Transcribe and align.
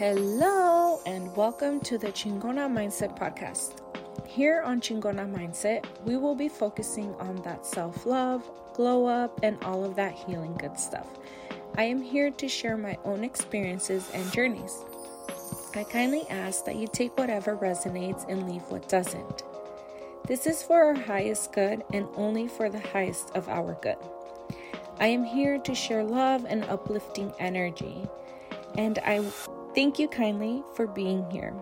Hello, 0.00 0.98
and 1.04 1.36
welcome 1.36 1.78
to 1.80 1.98
the 1.98 2.06
Chingona 2.06 2.72
Mindset 2.72 3.18
Podcast. 3.18 3.82
Here 4.26 4.62
on 4.62 4.80
Chingona 4.80 5.30
Mindset, 5.30 5.84
we 6.06 6.16
will 6.16 6.34
be 6.34 6.48
focusing 6.48 7.14
on 7.16 7.36
that 7.42 7.66
self 7.66 8.06
love, 8.06 8.50
glow 8.72 9.04
up, 9.04 9.40
and 9.42 9.62
all 9.62 9.84
of 9.84 9.96
that 9.96 10.14
healing 10.14 10.54
good 10.54 10.78
stuff. 10.80 11.06
I 11.76 11.82
am 11.82 12.00
here 12.00 12.30
to 12.30 12.48
share 12.48 12.78
my 12.78 12.96
own 13.04 13.22
experiences 13.24 14.08
and 14.14 14.32
journeys. 14.32 14.86
I 15.74 15.84
kindly 15.84 16.26
ask 16.30 16.64
that 16.64 16.76
you 16.76 16.88
take 16.90 17.18
whatever 17.18 17.54
resonates 17.54 18.26
and 18.26 18.50
leave 18.50 18.62
what 18.70 18.88
doesn't. 18.88 19.42
This 20.26 20.46
is 20.46 20.62
for 20.62 20.82
our 20.82 20.94
highest 20.94 21.52
good 21.52 21.84
and 21.92 22.08
only 22.16 22.48
for 22.48 22.70
the 22.70 22.80
highest 22.80 23.32
of 23.32 23.50
our 23.50 23.74
good. 23.82 23.98
I 24.98 25.08
am 25.08 25.24
here 25.24 25.58
to 25.58 25.74
share 25.74 26.04
love 26.04 26.46
and 26.48 26.64
uplifting 26.64 27.34
energy, 27.38 28.08
and 28.78 28.98
I 29.00 29.20
thank 29.74 29.98
you 29.98 30.08
kindly 30.08 30.62
for 30.74 30.86
being 30.86 31.28
here. 31.30 31.54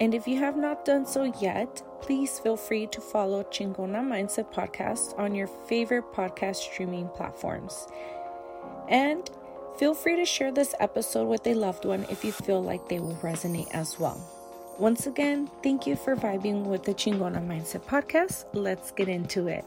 And 0.00 0.14
if 0.14 0.26
you 0.26 0.38
have 0.38 0.56
not 0.56 0.84
done 0.84 1.06
so 1.06 1.32
yet, 1.40 1.82
please 2.00 2.38
feel 2.38 2.56
free 2.56 2.86
to 2.88 3.00
follow 3.00 3.44
Chingona 3.44 4.02
Mindset 4.02 4.52
Podcast 4.52 5.18
on 5.18 5.34
your 5.34 5.46
favorite 5.46 6.12
podcast 6.12 6.56
streaming 6.56 7.08
platforms. 7.08 7.86
And 8.88 9.30
Feel 9.76 9.94
free 9.94 10.16
to 10.16 10.24
share 10.24 10.52
this 10.52 10.74
episode 10.80 11.26
with 11.26 11.46
a 11.46 11.54
loved 11.54 11.84
one 11.84 12.04
if 12.10 12.24
you 12.24 12.32
feel 12.32 12.62
like 12.62 12.88
they 12.88 13.00
will 13.00 13.16
resonate 13.16 13.70
as 13.74 13.98
well. 13.98 14.20
Once 14.78 15.06
again, 15.06 15.50
thank 15.62 15.86
you 15.86 15.96
for 15.96 16.14
vibing 16.14 16.64
with 16.64 16.84
the 16.84 16.94
Chingona 16.94 17.44
Mindset 17.44 17.84
podcast. 17.86 18.44
Let's 18.52 18.90
get 18.90 19.08
into 19.08 19.48
it. 19.48 19.64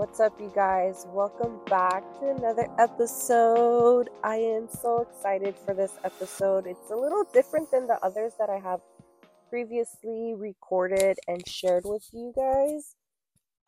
What's 0.00 0.18
up, 0.18 0.40
you 0.40 0.50
guys? 0.54 1.06
Welcome 1.10 1.60
back 1.66 2.02
to 2.20 2.30
another 2.30 2.66
episode. 2.78 4.08
I 4.24 4.36
am 4.36 4.66
so 4.66 5.02
excited 5.02 5.54
for 5.66 5.74
this 5.74 5.92
episode. 6.02 6.66
It's 6.66 6.90
a 6.90 6.96
little 6.96 7.24
different 7.34 7.70
than 7.70 7.86
the 7.86 8.02
others 8.02 8.32
that 8.38 8.48
I 8.48 8.60
have 8.60 8.80
previously 9.50 10.32
recorded 10.34 11.18
and 11.28 11.46
shared 11.46 11.82
with 11.84 12.08
you 12.14 12.32
guys. 12.34 12.96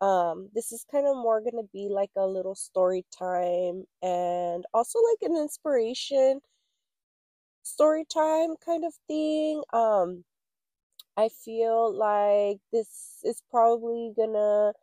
Um, 0.01 0.49
this 0.55 0.71
is 0.71 0.83
kind 0.91 1.05
of 1.05 1.17
more 1.17 1.39
going 1.39 1.63
to 1.63 1.69
be 1.71 1.87
like 1.87 2.09
a 2.17 2.25
little 2.25 2.55
story 2.55 3.05
time 3.15 3.83
and 4.01 4.65
also 4.73 4.97
like 5.11 5.29
an 5.29 5.37
inspiration 5.37 6.39
story 7.61 8.05
time 8.11 8.55
kind 8.65 8.85
of 8.85 8.93
thing. 9.07 9.61
Um, 9.71 10.23
I 11.15 11.29
feel 11.29 11.93
like 11.95 12.57
this 12.71 13.19
is 13.23 13.43
probably 13.51 14.13
gonna 14.17 14.73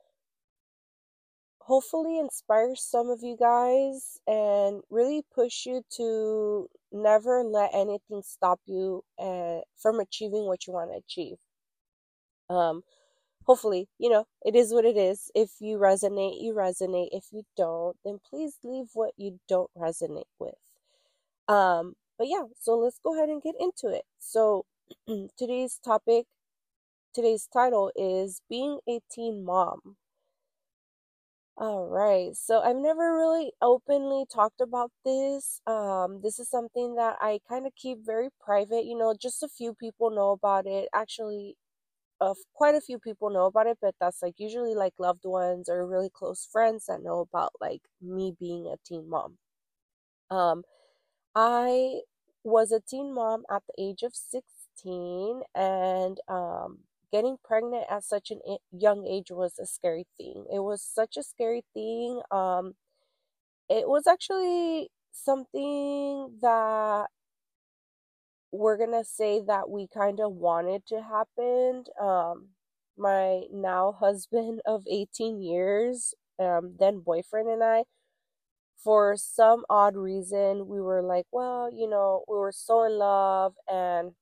hopefully 1.70 2.18
inspire 2.18 2.74
some 2.74 3.08
of 3.10 3.22
you 3.22 3.36
guys 3.38 4.18
and 4.26 4.82
really 4.90 5.22
push 5.32 5.66
you 5.66 5.84
to 5.88 6.68
never 6.90 7.44
let 7.44 7.70
anything 7.72 8.22
stop 8.24 8.58
you 8.66 9.04
uh, 9.20 9.60
from 9.78 10.00
achieving 10.00 10.46
what 10.46 10.66
you 10.66 10.72
want 10.72 10.90
to 10.90 10.96
achieve. 10.96 11.36
Um, 12.48 12.82
hopefully, 13.44 13.86
you 13.98 14.10
know, 14.10 14.24
it 14.44 14.56
is 14.56 14.72
what 14.72 14.84
it 14.84 14.96
is. 14.96 15.30
If 15.32 15.50
you 15.60 15.78
resonate, 15.78 16.42
you 16.42 16.54
resonate. 16.54 17.10
If 17.12 17.26
you 17.30 17.44
don't, 17.56 17.96
then 18.04 18.18
please 18.28 18.56
leave 18.64 18.86
what 18.94 19.12
you 19.16 19.38
don't 19.48 19.70
resonate 19.78 20.32
with. 20.40 20.58
Um, 21.46 21.94
but 22.18 22.26
yeah, 22.26 22.46
so 22.58 22.76
let's 22.78 22.98
go 22.98 23.14
ahead 23.14 23.28
and 23.28 23.40
get 23.40 23.54
into 23.60 23.94
it. 23.94 24.06
So 24.18 24.66
today's 25.38 25.78
topic, 25.84 26.26
today's 27.14 27.46
title 27.46 27.92
is 27.94 28.42
being 28.50 28.80
a 28.88 28.98
teen 29.08 29.44
mom. 29.44 29.98
All 31.56 31.86
right. 31.88 32.34
So 32.34 32.60
I've 32.60 32.76
never 32.76 33.14
really 33.16 33.52
openly 33.60 34.24
talked 34.32 34.60
about 34.60 34.90
this. 35.04 35.60
Um, 35.66 36.20
this 36.22 36.38
is 36.38 36.48
something 36.48 36.94
that 36.96 37.16
I 37.20 37.40
kind 37.48 37.66
of 37.66 37.74
keep 37.76 37.98
very 38.04 38.28
private. 38.40 38.84
You 38.86 38.96
know, 38.96 39.14
just 39.20 39.42
a 39.42 39.48
few 39.48 39.74
people 39.74 40.10
know 40.10 40.30
about 40.30 40.66
it. 40.66 40.88
Actually, 40.94 41.56
of 42.20 42.38
quite 42.54 42.74
a 42.76 42.80
few 42.82 42.98
people 42.98 43.30
know 43.30 43.46
about 43.46 43.66
it, 43.68 43.78
but 43.82 43.94
that's 44.00 44.22
like 44.22 44.36
usually 44.38 44.74
like 44.74 44.94
loved 44.98 45.24
ones 45.24 45.68
or 45.68 45.86
really 45.86 46.10
close 46.12 46.48
friends 46.50 46.86
that 46.86 47.02
know 47.02 47.20
about 47.20 47.52
like 47.60 47.82
me 48.02 48.34
being 48.38 48.66
a 48.68 48.76
teen 48.86 49.08
mom. 49.10 49.38
Um, 50.30 50.64
I 51.34 52.02
was 52.44 52.72
a 52.72 52.80
teen 52.80 53.14
mom 53.14 53.44
at 53.50 53.62
the 53.68 53.74
age 53.82 54.02
of 54.02 54.14
16 54.16 55.42
and 55.54 56.18
um 56.28 56.80
getting 57.12 57.36
pregnant 57.44 57.84
at 57.90 58.04
such 58.04 58.30
a 58.30 58.58
young 58.72 59.06
age 59.06 59.30
was 59.30 59.58
a 59.58 59.66
scary 59.66 60.06
thing. 60.18 60.46
It 60.52 60.60
was 60.60 60.82
such 60.82 61.16
a 61.16 61.22
scary 61.22 61.64
thing. 61.74 62.22
Um 62.30 62.74
it 63.68 63.88
was 63.88 64.06
actually 64.06 64.90
something 65.12 66.38
that 66.42 67.06
we're 68.52 68.76
gonna 68.76 69.04
say 69.04 69.40
that 69.46 69.70
we 69.70 69.86
kind 69.86 70.20
of 70.20 70.32
wanted 70.32 70.84
to 70.86 71.02
happen. 71.02 71.84
Um, 72.00 72.48
my 72.96 73.42
now 73.52 73.92
husband 73.92 74.60
of 74.66 74.84
18 74.90 75.40
years, 75.40 76.14
um, 76.38 76.74
then 76.78 77.00
boyfriend, 77.00 77.48
and 77.48 77.62
I, 77.62 77.84
for 78.82 79.16
some 79.16 79.64
odd 79.70 79.96
reason, 79.96 80.66
we 80.68 80.80
were 80.80 81.02
like, 81.02 81.26
well, 81.32 81.70
you 81.72 81.88
know, 81.88 82.24
we 82.28 82.36
were 82.38 82.52
so 82.52 82.84
in 82.84 82.98
love 82.98 83.54
and 83.70 84.12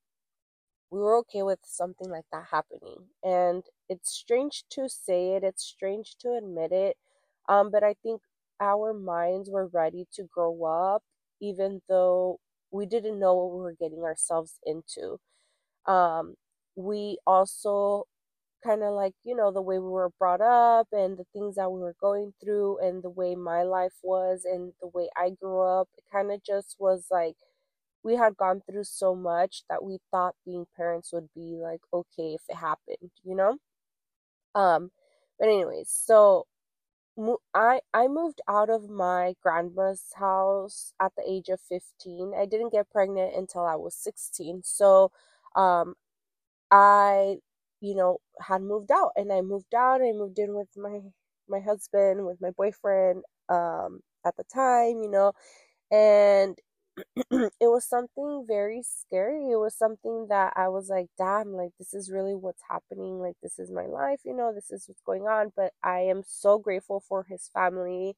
we 0.91 0.99
were 0.99 1.17
okay 1.17 1.43
with 1.43 1.59
something 1.63 2.09
like 2.09 2.25
that 2.31 2.45
happening. 2.51 3.07
And 3.23 3.63
it's 3.89 4.11
strange 4.11 4.63
to 4.71 4.89
say 4.89 5.33
it, 5.35 5.43
it's 5.43 5.63
strange 5.63 6.15
to 6.21 6.33
admit 6.33 6.71
it, 6.71 6.97
um, 7.47 7.71
but 7.71 7.83
I 7.83 7.95
think 8.03 8.21
our 8.59 8.93
minds 8.93 9.49
were 9.49 9.67
ready 9.67 10.07
to 10.13 10.23
grow 10.23 10.63
up, 10.65 11.03
even 11.41 11.81
though 11.89 12.39
we 12.71 12.85
didn't 12.85 13.19
know 13.19 13.35
what 13.35 13.51
we 13.55 13.61
were 13.61 13.75
getting 13.79 14.03
ourselves 14.03 14.59
into. 14.65 15.19
Um, 15.85 16.35
we 16.75 17.17
also 17.25 18.05
kind 18.65 18.83
of 18.83 18.93
like, 18.93 19.13
you 19.23 19.35
know, 19.35 19.51
the 19.51 19.61
way 19.61 19.79
we 19.79 19.89
were 19.89 20.11
brought 20.19 20.41
up 20.41 20.87
and 20.91 21.17
the 21.17 21.25
things 21.33 21.55
that 21.55 21.71
we 21.71 21.79
were 21.81 21.95
going 22.01 22.33
through 22.43 22.79
and 22.79 23.03
the 23.03 23.09
way 23.09 23.35
my 23.35 23.63
life 23.63 23.93
was 24.03 24.45
and 24.45 24.73
the 24.81 24.87
way 24.87 25.09
I 25.17 25.31
grew 25.31 25.61
up, 25.61 25.89
it 25.97 26.03
kind 26.11 26.31
of 26.31 26.43
just 26.43 26.75
was 26.79 27.05
like 27.11 27.37
we 28.03 28.15
had 28.15 28.37
gone 28.37 28.61
through 28.61 28.83
so 28.85 29.15
much 29.15 29.63
that 29.69 29.83
we 29.83 29.99
thought 30.11 30.35
being 30.45 30.65
parents 30.77 31.11
would 31.13 31.29
be 31.35 31.57
like 31.61 31.81
okay 31.93 32.33
if 32.35 32.41
it 32.49 32.55
happened, 32.57 33.11
you 33.23 33.35
know? 33.35 33.57
Um, 34.55 34.91
but 35.39 35.47
anyways, 35.47 35.89
so 35.89 36.45
I 37.53 37.81
I 37.93 38.07
moved 38.07 38.41
out 38.47 38.69
of 38.69 38.89
my 38.89 39.35
grandma's 39.43 40.13
house 40.15 40.93
at 41.01 41.13
the 41.15 41.23
age 41.27 41.49
of 41.49 41.59
15. 41.61 42.33
I 42.37 42.45
didn't 42.45 42.71
get 42.71 42.89
pregnant 42.89 43.35
until 43.35 43.65
I 43.65 43.75
was 43.75 43.95
16. 43.95 44.61
So 44.63 45.11
um 45.55 45.95
I 46.71 47.37
you 47.81 47.95
know 47.95 48.19
had 48.41 48.61
moved 48.63 48.91
out 48.91 49.11
and 49.17 49.31
I 49.33 49.41
moved 49.41 49.75
out 49.75 50.01
I 50.01 50.11
moved 50.13 50.39
in 50.39 50.55
with 50.55 50.69
my 50.77 51.01
my 51.49 51.59
husband 51.61 52.25
with 52.25 52.41
my 52.41 52.51
boyfriend 52.51 53.23
um 53.49 54.01
at 54.25 54.37
the 54.37 54.43
time, 54.45 55.01
you 55.03 55.09
know. 55.11 55.33
And 55.91 56.57
it 57.31 57.51
was 57.61 57.85
something 57.85 58.45
very 58.47 58.81
scary. 58.83 59.51
It 59.51 59.57
was 59.59 59.75
something 59.75 60.27
that 60.29 60.53
I 60.55 60.69
was 60.69 60.89
like, 60.89 61.07
damn, 61.17 61.53
like 61.53 61.71
this 61.79 61.93
is 61.93 62.11
really 62.11 62.35
what's 62.35 62.63
happening. 62.69 63.19
Like 63.19 63.35
this 63.43 63.59
is 63.59 63.71
my 63.71 63.85
life, 63.85 64.21
you 64.25 64.35
know, 64.35 64.53
this 64.53 64.71
is 64.71 64.85
what's 64.87 65.01
going 65.01 65.23
on. 65.23 65.51
But 65.55 65.73
I 65.83 65.99
am 66.01 66.23
so 66.27 66.59
grateful 66.59 67.01
for 67.07 67.25
his 67.29 67.49
family, 67.53 68.15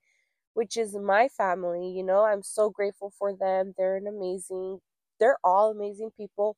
which 0.53 0.77
is 0.77 0.95
my 0.95 1.27
family, 1.29 1.89
you 1.91 2.03
know. 2.03 2.23
I'm 2.25 2.43
so 2.43 2.69
grateful 2.71 3.11
for 3.17 3.33
them. 3.35 3.73
They're 3.77 3.97
an 3.97 4.07
amazing, 4.07 4.79
they're 5.19 5.37
all 5.43 5.71
amazing 5.71 6.11
people. 6.17 6.57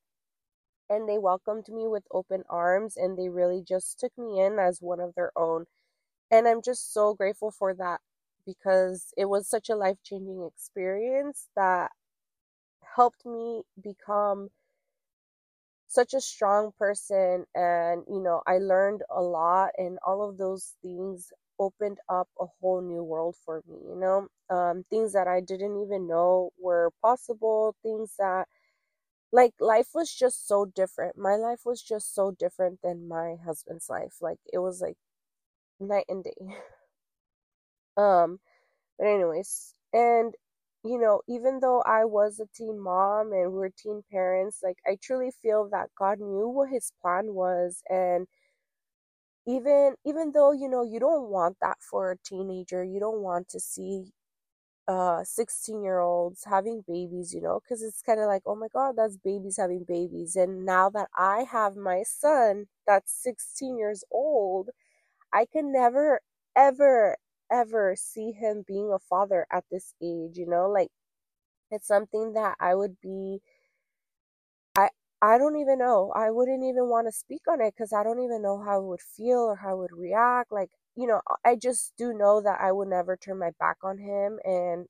And 0.89 1.09
they 1.09 1.17
welcomed 1.17 1.67
me 1.69 1.87
with 1.87 2.03
open 2.11 2.43
arms 2.49 2.95
and 2.97 3.17
they 3.17 3.29
really 3.29 3.61
just 3.61 3.99
took 3.99 4.17
me 4.17 4.39
in 4.39 4.59
as 4.59 4.81
one 4.81 4.99
of 4.99 5.15
their 5.15 5.31
own. 5.37 5.65
And 6.31 6.47
I'm 6.47 6.61
just 6.61 6.93
so 6.93 7.13
grateful 7.13 7.51
for 7.51 7.73
that 7.75 8.01
because 8.45 9.13
it 9.17 9.25
was 9.25 9.47
such 9.49 9.69
a 9.69 9.75
life 9.75 9.97
changing 10.03 10.43
experience 10.51 11.49
that 11.55 11.91
helped 12.95 13.25
me 13.25 13.63
become 13.81 14.49
such 15.87 16.13
a 16.13 16.21
strong 16.21 16.71
person 16.77 17.45
and 17.55 18.03
you 18.09 18.19
know 18.19 18.41
i 18.47 18.57
learned 18.57 19.03
a 19.09 19.21
lot 19.21 19.69
and 19.77 19.99
all 20.05 20.27
of 20.27 20.37
those 20.37 20.73
things 20.81 21.31
opened 21.59 21.99
up 22.09 22.27
a 22.39 22.45
whole 22.59 22.81
new 22.81 23.03
world 23.03 23.35
for 23.45 23.61
me 23.67 23.77
you 23.87 23.95
know? 23.95 24.27
Um, 24.55 24.83
things 24.89 25.13
that 25.13 25.27
i 25.27 25.39
didn't 25.39 25.81
even 25.81 26.07
know 26.07 26.49
were 26.59 26.91
possible 27.01 27.75
things 27.83 28.15
that 28.17 28.47
like 29.31 29.53
life 29.59 29.89
was 29.95 30.13
just 30.13 30.47
so 30.47 30.65
different. 30.65 31.17
My 31.17 31.35
life 31.35 31.61
was 31.65 31.81
just 31.81 32.15
so 32.15 32.31
different 32.31 32.79
than 32.83 33.07
my 33.07 33.35
husband's 33.45 33.89
life. 33.89 34.15
Like 34.21 34.39
it 34.53 34.59
was 34.59 34.81
like 34.81 34.97
night 35.79 36.05
and 36.09 36.23
day. 36.23 36.33
Um 37.97 38.39
but 38.97 39.07
anyways 39.07 39.75
and 39.93 40.35
you 40.83 40.99
know, 40.99 41.21
even 41.27 41.59
though 41.61 41.81
I 41.83 42.05
was 42.05 42.39
a 42.39 42.47
teen 42.55 42.79
mom 42.79 43.31
and 43.33 43.51
we 43.53 43.59
were 43.59 43.69
teen 43.71 44.03
parents, 44.11 44.59
like 44.63 44.77
I 44.87 44.97
truly 45.01 45.31
feel 45.41 45.69
that 45.71 45.89
God 45.97 46.19
knew 46.19 46.47
what 46.49 46.69
his 46.69 46.91
plan 47.01 47.33
was 47.33 47.81
and 47.89 48.27
even 49.45 49.95
even 50.05 50.31
though, 50.31 50.51
you 50.51 50.69
know, 50.69 50.83
you 50.83 50.99
don't 50.99 51.29
want 51.29 51.57
that 51.61 51.77
for 51.81 52.11
a 52.11 52.17
teenager, 52.17 52.83
you 52.83 52.99
don't 52.99 53.21
want 53.21 53.49
to 53.49 53.59
see 53.59 54.13
uh 54.87 55.23
16 55.23 55.83
year 55.83 55.99
olds 55.99 56.43
having 56.45 56.83
babies 56.87 57.33
you 57.33 57.41
know 57.41 57.59
because 57.61 57.81
it's 57.83 58.01
kind 58.01 58.19
of 58.19 58.27
like 58.27 58.41
oh 58.45 58.55
my 58.55 58.67
god 58.73 58.95
that's 58.97 59.17
babies 59.17 59.57
having 59.57 59.85
babies. 59.87 60.35
And 60.35 60.65
now 60.65 60.89
that 60.91 61.09
i 61.17 61.45
have 61.51 61.75
my 61.77 62.03
son 62.05 62.67
that's 62.87 63.11
16 63.23 63.77
years 63.77 64.03
old 64.11 64.69
i 65.33 65.45
can 65.45 65.71
never 65.73 66.21
ever 66.55 67.17
ever 67.53 67.95
see 67.97 68.31
him 68.33 68.65
being 68.67 68.91
a 68.93 68.99
father 68.99 69.47
at 69.51 69.65
this 69.71 69.95
age 70.03 70.37
you 70.37 70.47
know? 70.47 70.69
Like 70.69 70.89
it's 71.71 71.87
something 71.87 72.33
that 72.33 72.55
i 72.59 72.75
would 72.75 72.97
be 73.01 73.41
i 74.75 74.89
i 75.21 75.37
don't 75.37 75.57
even 75.57 75.79
know. 75.79 76.11
I 76.15 76.29
wouldn't 76.31 76.63
even 76.63 76.87
want 76.89 77.07
to 77.07 77.11
speak 77.11 77.41
on 77.49 77.61
it 77.61 77.73
because 77.75 77.93
i 77.93 78.03
don't 78.03 78.23
even 78.23 78.41
know 78.41 78.61
how 78.63 78.75
i 78.77 78.83
would 78.85 79.01
feel 79.01 79.39
or 79.39 79.55
how 79.55 79.71
i 79.71 79.73
would 79.73 79.91
react. 79.93 80.51
Like 80.51 80.69
you 80.95 81.07
know 81.07 81.21
i 81.45 81.55
just 81.55 81.93
do 81.97 82.13
know 82.13 82.41
that 82.41 82.59
i 82.61 82.71
would 82.71 82.87
never 82.87 83.17
turn 83.17 83.39
my 83.39 83.51
back 83.59 83.77
on 83.83 83.97
him 83.97 84.39
and 84.45 84.87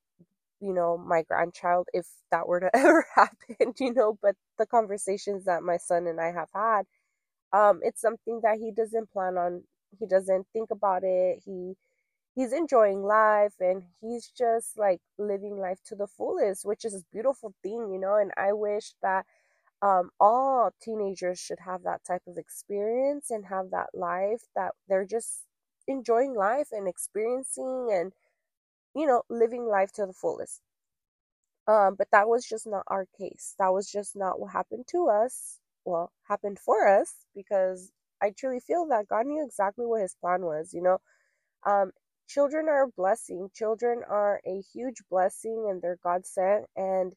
you 0.61 0.73
know, 0.73 0.97
my 0.97 1.23
grandchild 1.23 1.87
if 1.93 2.07
that 2.31 2.47
were 2.47 2.61
to 2.61 2.71
ever 2.75 3.05
happen, 3.15 3.73
you 3.79 3.93
know, 3.93 4.17
but 4.23 4.35
the 4.59 4.65
conversations 4.65 5.45
that 5.45 5.63
my 5.63 5.77
son 5.77 6.07
and 6.07 6.19
I 6.21 6.31
have 6.31 6.49
had, 6.55 6.83
um, 7.53 7.79
it's 7.83 8.01
something 8.01 8.41
that 8.43 8.57
he 8.59 8.71
doesn't 8.71 9.11
plan 9.11 9.37
on, 9.37 9.63
he 9.99 10.07
doesn't 10.07 10.47
think 10.53 10.71
about 10.71 11.03
it. 11.03 11.39
He 11.45 11.73
he's 12.35 12.53
enjoying 12.53 13.03
life 13.03 13.55
and 13.59 13.83
he's 14.01 14.29
just 14.29 14.77
like 14.77 15.01
living 15.17 15.57
life 15.57 15.79
to 15.85 15.95
the 15.95 16.07
fullest, 16.07 16.65
which 16.65 16.85
is 16.85 16.95
a 16.95 17.05
beautiful 17.11 17.53
thing, 17.63 17.91
you 17.91 17.99
know, 17.99 18.15
and 18.15 18.31
I 18.37 18.53
wish 18.53 18.93
that 19.01 19.25
um, 19.81 20.11
all 20.19 20.71
teenagers 20.81 21.39
should 21.39 21.59
have 21.61 21.83
that 21.83 22.05
type 22.05 22.23
of 22.27 22.37
experience 22.37 23.31
and 23.31 23.45
have 23.47 23.71
that 23.71 23.89
life 23.93 24.43
that 24.55 24.73
they're 24.87 25.05
just 25.05 25.43
enjoying 25.87 26.35
life 26.35 26.69
and 26.71 26.87
experiencing 26.87 27.89
and 27.91 28.13
you 28.95 29.05
know 29.07 29.23
living 29.29 29.65
life 29.67 29.91
to 29.93 30.05
the 30.05 30.13
fullest 30.13 30.61
um, 31.67 31.95
but 31.97 32.07
that 32.11 32.27
was 32.27 32.45
just 32.45 32.67
not 32.67 32.83
our 32.87 33.07
case. 33.17 33.55
That 33.59 33.73
was 33.73 33.89
just 33.89 34.15
not 34.15 34.39
what 34.39 34.51
happened 34.51 34.85
to 34.89 35.07
us. 35.09 35.59
Well, 35.85 36.11
happened 36.27 36.59
for 36.59 36.87
us 36.87 37.13
because 37.35 37.91
I 38.21 38.31
truly 38.31 38.59
feel 38.59 38.85
that 38.87 39.07
God 39.07 39.25
knew 39.25 39.43
exactly 39.45 39.85
what 39.85 40.01
His 40.01 40.15
plan 40.15 40.41
was. 40.43 40.73
You 40.73 40.81
know, 40.81 40.97
um, 41.65 41.91
children 42.27 42.67
are 42.69 42.85
a 42.85 42.89
blessing. 42.97 43.49
Children 43.55 44.03
are 44.09 44.41
a 44.47 44.61
huge 44.73 44.97
blessing, 45.09 45.67
and 45.69 45.81
they're 45.81 45.99
God 46.03 46.25
sent. 46.25 46.65
And 46.75 47.13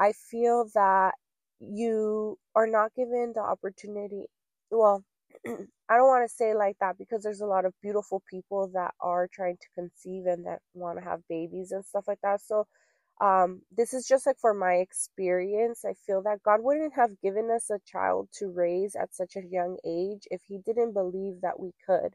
I 0.00 0.12
feel 0.12 0.66
that 0.74 1.14
you 1.60 2.38
are 2.56 2.66
not 2.68 2.94
given 2.94 3.32
the 3.34 3.42
opportunity. 3.42 4.26
Well, 4.70 5.04
I 5.46 5.96
don't 5.96 6.08
want 6.08 6.28
to 6.28 6.34
say 6.34 6.54
like 6.54 6.76
that 6.80 6.98
because 6.98 7.22
there's 7.24 7.40
a 7.42 7.46
lot 7.46 7.64
of 7.66 7.74
beautiful 7.82 8.22
people 8.30 8.70
that 8.74 8.94
are 9.00 9.28
trying 9.32 9.58
to 9.58 9.68
conceive 9.82 10.26
and 10.26 10.46
that 10.46 10.60
want 10.74 10.98
to 10.98 11.04
have 11.04 11.20
babies 11.30 11.72
and 11.72 11.84
stuff 11.84 12.06
like 12.08 12.20
that. 12.22 12.42
So 12.42 12.66
um, 13.20 13.62
this 13.76 13.94
is 13.94 14.06
just 14.06 14.26
like 14.26 14.38
for 14.40 14.54
my 14.54 14.74
experience. 14.74 15.84
I 15.86 15.94
feel 16.06 16.22
that 16.24 16.42
God 16.44 16.60
wouldn't 16.62 16.94
have 16.94 17.20
given 17.22 17.50
us 17.50 17.70
a 17.70 17.80
child 17.86 18.28
to 18.38 18.48
raise 18.48 18.94
at 18.96 19.14
such 19.14 19.36
a 19.36 19.46
young 19.50 19.78
age 19.86 20.28
if 20.30 20.42
He 20.48 20.58
didn't 20.64 20.92
believe 20.94 21.40
that 21.42 21.58
we 21.60 21.72
could, 21.86 22.14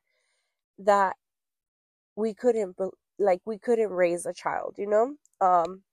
that 0.79 1.15
we 2.15 2.33
couldn't, 2.33 2.77
like, 3.19 3.41
we 3.45 3.57
couldn't 3.59 3.91
raise 3.91 4.25
a 4.25 4.33
child, 4.33 4.75
you 4.77 4.87
know? 4.87 5.15
Um, 5.41 5.83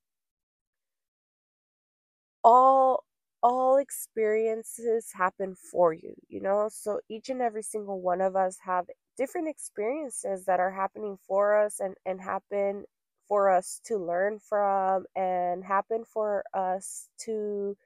all 2.45 3.05
all 3.43 3.79
experiences 3.79 5.09
happen 5.15 5.55
for 5.55 5.93
you 5.93 6.15
you 6.29 6.41
know 6.41 6.69
so 6.73 7.01
each 7.09 7.29
and 7.29 7.43
every 7.43 7.63
single 7.63 8.01
one 8.01 8.21
of 8.21 8.37
us 8.37 8.59
have 8.65 8.87
different 9.17 9.49
experiences 9.49 10.45
that 10.47 10.61
are 10.61 10.71
happening 10.71 11.17
for 11.27 11.57
us 11.59 11.81
and 11.81 11.95
and 12.07 12.21
happen 12.21 12.85
for 13.29 13.51
us 13.51 13.81
to 13.85 13.97
learn 13.99 14.39
from 14.39 15.05
and 15.17 15.65
happen 15.65 16.05
for 16.05 16.45
us 16.55 17.09
to 17.19 17.77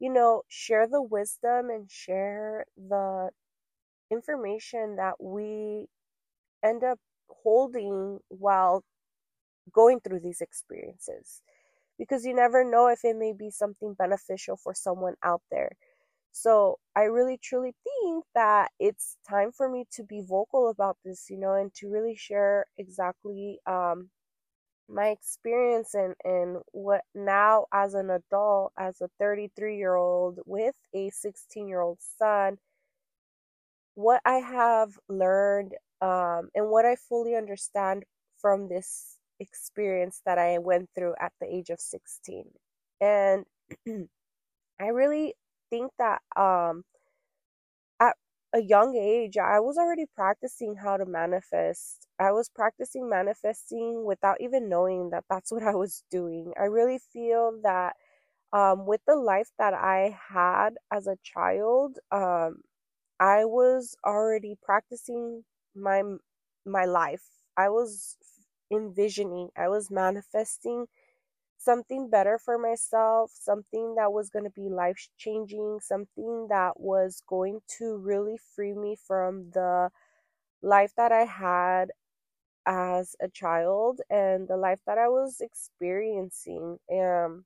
you 0.00 0.12
know 0.12 0.42
share 0.48 0.86
the 0.88 1.02
wisdom 1.02 1.70
and 1.70 1.90
share 1.90 2.64
the 2.76 3.30
information 4.10 4.96
that 4.96 5.14
we 5.22 5.86
end 6.64 6.84
up 6.84 6.98
holding 7.42 8.20
while 8.28 8.84
going 9.72 10.00
through 10.00 10.20
these 10.20 10.40
experiences 10.40 11.42
because 11.98 12.24
you 12.24 12.34
never 12.34 12.64
know 12.64 12.88
if 12.88 13.04
it 13.04 13.16
may 13.16 13.32
be 13.32 13.50
something 13.50 13.94
beneficial 13.94 14.56
for 14.56 14.74
someone 14.74 15.14
out 15.22 15.42
there. 15.50 15.72
So 16.32 16.78
I 16.96 17.02
really 17.02 17.38
truly 17.42 17.74
think 17.84 18.24
that 18.34 18.70
it's 18.80 19.18
time 19.28 19.52
for 19.52 19.68
me 19.68 19.86
to 19.92 20.02
be 20.02 20.22
vocal 20.26 20.70
about 20.70 20.96
this, 21.04 21.28
you 21.30 21.38
know, 21.38 21.54
and 21.54 21.72
to 21.74 21.88
really 21.90 22.16
share 22.16 22.66
exactly 22.78 23.60
um, 23.66 24.08
my 24.88 25.08
experience 25.08 25.94
and, 25.94 26.14
and 26.24 26.58
what 26.72 27.02
now 27.14 27.66
as 27.72 27.94
an 27.94 28.10
adult, 28.10 28.72
as 28.78 29.00
a 29.00 29.08
33 29.18 29.76
year 29.76 29.94
old 29.94 30.40
with 30.46 30.74
a 30.94 31.10
16 31.10 31.68
year 31.68 31.80
old 31.80 31.98
son, 32.00 32.58
what 33.94 34.20
I 34.24 34.36
have 34.38 34.98
learned 35.08 35.74
um, 36.02 36.50
and 36.56 36.70
what 36.70 36.86
I 36.86 36.96
fully 36.96 37.36
understand 37.36 38.04
from 38.40 38.68
this 38.68 39.18
experience 39.40 40.22
that 40.26 40.38
I 40.38 40.58
went 40.58 40.90
through 40.96 41.14
at 41.20 41.32
the 41.40 41.48
age 41.48 41.70
of 41.70 41.80
16. 41.80 42.46
And 43.02 43.46
I 44.80 44.86
really 44.88 45.34
think 45.70 45.92
that 45.98 46.20
um, 46.36 46.84
at 48.00 48.16
a 48.54 48.60
young 48.60 48.96
age, 48.96 49.36
I 49.38 49.60
was 49.60 49.78
already 49.78 50.06
practicing 50.14 50.76
how 50.76 50.96
to 50.96 51.06
manifest. 51.06 52.06
I 52.18 52.32
was 52.32 52.48
practicing 52.48 53.08
manifesting 53.08 54.04
without 54.04 54.38
even 54.40 54.68
knowing 54.68 55.10
that 55.10 55.24
that's 55.30 55.52
what 55.52 55.62
I 55.62 55.74
was 55.74 56.04
doing. 56.10 56.52
I 56.60 56.64
really 56.64 56.98
feel 57.12 57.58
that 57.62 57.94
um, 58.52 58.86
with 58.86 59.02
the 59.06 59.16
life 59.16 59.50
that 59.58 59.74
I 59.74 60.18
had 60.30 60.70
as 60.92 61.06
a 61.06 61.18
child, 61.22 61.98
um, 62.12 62.62
I 63.20 63.44
was 63.46 63.96
already 64.06 64.56
practicing 64.62 65.44
my 65.74 66.02
my 66.64 66.84
life. 66.84 67.24
I 67.56 67.68
was 67.68 68.16
envisioning, 68.70 69.50
I 69.56 69.68
was 69.68 69.90
manifesting 69.90 70.86
something 71.58 72.10
better 72.10 72.38
for 72.38 72.58
myself, 72.58 73.32
something 73.34 73.94
that 73.96 74.12
was 74.12 74.30
going 74.30 74.44
to 74.44 74.50
be 74.50 74.68
life 74.68 75.08
changing, 75.18 75.80
something 75.82 76.48
that 76.48 76.80
was 76.80 77.22
going 77.28 77.60
to 77.78 77.96
really 77.96 78.38
free 78.56 78.74
me 78.74 78.96
from 78.96 79.50
the 79.52 79.90
life 80.62 80.92
that 80.96 81.12
I 81.12 81.24
had 81.24 81.90
as 82.66 83.16
a 83.20 83.28
child 83.28 84.00
and 84.10 84.48
the 84.48 84.56
life 84.56 84.80
that 84.86 84.98
I 84.98 85.08
was 85.08 85.40
experiencing. 85.40 86.78
Um 86.92 87.44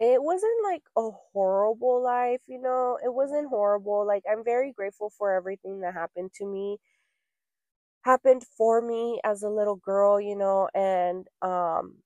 it 0.00 0.22
wasn't 0.22 0.62
like 0.62 0.82
a 0.96 1.10
horrible 1.32 2.02
life, 2.02 2.40
you 2.46 2.60
know. 2.60 2.98
It 3.04 3.12
wasn't 3.12 3.48
horrible. 3.48 4.06
Like 4.06 4.22
I'm 4.30 4.44
very 4.44 4.72
grateful 4.72 5.10
for 5.10 5.32
everything 5.32 5.80
that 5.80 5.94
happened 5.94 6.32
to 6.34 6.46
me 6.46 6.78
happened 8.04 8.44
for 8.56 8.80
me 8.80 9.20
as 9.24 9.42
a 9.42 9.48
little 9.50 9.76
girl, 9.76 10.20
you 10.20 10.36
know, 10.36 10.68
and 10.74 11.26
um 11.42 11.96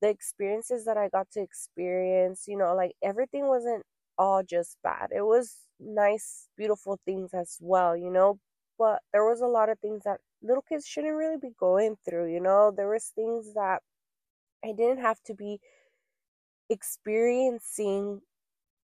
the 0.00 0.08
experiences 0.08 0.84
that 0.84 0.96
I 0.96 1.08
got 1.08 1.30
to 1.32 1.40
experience, 1.42 2.44
you 2.48 2.56
know, 2.56 2.74
like 2.74 2.92
everything 3.02 3.46
wasn't 3.46 3.84
all 4.18 4.42
just 4.42 4.76
bad. 4.82 5.10
It 5.14 5.22
was 5.22 5.56
nice, 5.80 6.48
beautiful 6.56 6.98
things 7.04 7.32
as 7.34 7.56
well, 7.60 7.96
you 7.96 8.10
know, 8.10 8.38
but 8.78 9.00
there 9.12 9.24
was 9.24 9.40
a 9.40 9.46
lot 9.46 9.68
of 9.68 9.78
things 9.78 10.02
that 10.04 10.18
little 10.42 10.62
kids 10.68 10.86
shouldn't 10.86 11.14
really 11.14 11.38
be 11.38 11.50
going 11.58 11.96
through, 12.04 12.32
you 12.32 12.40
know. 12.40 12.72
There 12.76 12.88
was 12.88 13.12
things 13.14 13.54
that 13.54 13.80
I 14.64 14.72
didn't 14.72 15.00
have 15.00 15.22
to 15.26 15.34
be 15.34 15.60
experiencing 16.70 18.20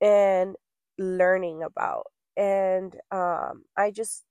and 0.02 0.56
learning 1.00 1.64
about. 1.64 2.08
And 2.38 2.96
um 3.12 3.66
I 3.78 3.92
just 3.92 4.24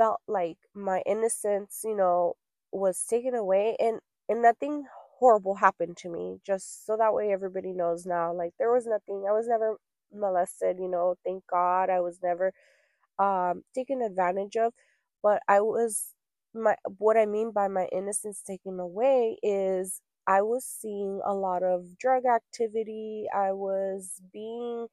felt 0.00 0.22
like 0.28 0.58
my 0.74 1.02
innocence, 1.06 1.82
you 1.84 1.96
know, 1.96 2.34
was 2.72 3.04
taken 3.04 3.36
away 3.36 3.76
and 3.80 4.00
and 4.28 4.42
nothing 4.42 4.84
horrible 5.20 5.56
happened 5.56 5.96
to 5.98 6.10
me. 6.10 6.38
Just 6.46 6.86
so 6.86 6.96
that 6.98 7.14
way 7.14 7.32
everybody 7.32 7.72
knows 7.74 8.06
now. 8.06 8.34
Like 8.34 8.54
there 8.58 8.72
was 8.72 8.86
nothing. 8.86 9.26
I 9.28 9.32
was 9.34 9.48
never 9.48 9.76
molested, 10.14 10.78
you 10.80 10.88
know, 10.88 11.16
thank 11.24 11.44
God. 11.48 11.90
I 11.90 12.00
was 12.00 12.20
never 12.22 12.52
um 13.18 13.62
taken 13.74 14.02
advantage 14.02 14.56
of, 14.56 14.72
but 15.22 15.42
I 15.48 15.60
was 15.60 16.14
my 16.54 16.76
what 16.98 17.16
I 17.16 17.26
mean 17.26 17.52
by 17.52 17.68
my 17.68 17.86
innocence 17.92 18.42
taken 18.42 18.80
away 18.80 19.38
is 19.42 20.00
I 20.26 20.42
was 20.42 20.64
seeing 20.64 21.20
a 21.26 21.34
lot 21.34 21.62
of 21.62 21.98
drug 21.98 22.24
activity. 22.26 23.26
I 23.34 23.52
was 23.52 24.20
being 24.32 24.88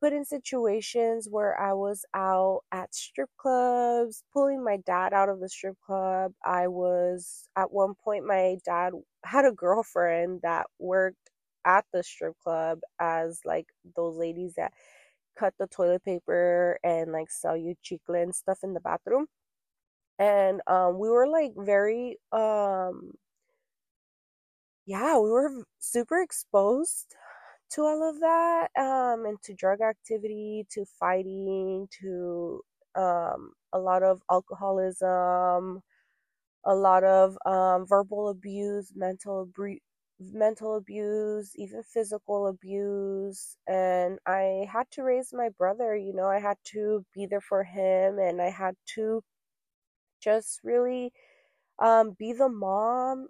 put 0.00 0.12
in 0.12 0.24
situations 0.24 1.28
where 1.30 1.58
I 1.60 1.72
was 1.74 2.04
out 2.14 2.60
at 2.72 2.94
strip 2.94 3.30
clubs, 3.38 4.22
pulling 4.32 4.62
my 4.64 4.78
dad 4.86 5.12
out 5.12 5.28
of 5.28 5.40
the 5.40 5.48
strip 5.48 5.76
club. 5.84 6.32
I 6.44 6.68
was, 6.68 7.48
at 7.56 7.72
one 7.72 7.94
point, 7.94 8.26
my 8.26 8.56
dad 8.64 8.92
had 9.24 9.44
a 9.44 9.52
girlfriend 9.52 10.40
that 10.42 10.66
worked 10.78 11.30
at 11.66 11.84
the 11.92 12.02
strip 12.02 12.34
club 12.42 12.80
as 13.00 13.40
like 13.44 13.66
those 13.96 14.16
ladies 14.16 14.54
that 14.56 14.72
cut 15.38 15.54
the 15.58 15.66
toilet 15.68 16.04
paper 16.04 16.78
and 16.84 17.12
like 17.12 17.30
sell 17.30 17.56
you 17.56 17.74
chicle 17.82 18.14
and 18.14 18.34
stuff 18.34 18.58
in 18.62 18.74
the 18.74 18.80
bathroom. 18.80 19.26
And 20.18 20.60
um, 20.66 20.98
we 20.98 21.08
were 21.10 21.28
like 21.28 21.52
very 21.56 22.18
um 22.32 23.12
yeah, 24.86 25.18
we 25.18 25.30
were 25.30 25.64
super 25.78 26.20
exposed 26.22 27.14
to 27.72 27.82
all 27.82 28.08
of 28.08 28.20
that, 28.20 28.68
um, 28.78 29.26
and 29.26 29.40
to 29.44 29.54
drug 29.54 29.80
activity, 29.80 30.66
to 30.72 30.84
fighting, 30.98 31.88
to 32.00 32.62
um, 32.96 33.52
a 33.72 33.78
lot 33.78 34.02
of 34.02 34.22
alcoholism, 34.30 35.82
a 36.64 36.74
lot 36.74 37.04
of 37.04 37.38
um, 37.46 37.86
verbal 37.86 38.28
abuse, 38.30 38.92
mental 38.96 39.42
abuse, 39.42 39.80
mental 40.20 40.76
abuse, 40.76 41.52
even 41.56 41.82
physical 41.84 42.48
abuse. 42.48 43.56
And 43.68 44.18
I 44.26 44.66
had 44.72 44.90
to 44.92 45.02
raise 45.02 45.32
my 45.32 45.50
brother, 45.58 45.96
you 45.96 46.14
know, 46.14 46.26
I 46.28 46.40
had 46.40 46.58
to 46.74 47.04
be 47.14 47.26
there 47.26 47.40
for 47.40 47.64
him 47.64 48.18
and 48.18 48.40
I 48.42 48.50
had 48.50 48.74
to 48.96 49.22
just 50.20 50.60
really 50.64 51.12
um, 51.78 52.16
be 52.18 52.32
the 52.32 52.48
mom 52.48 53.28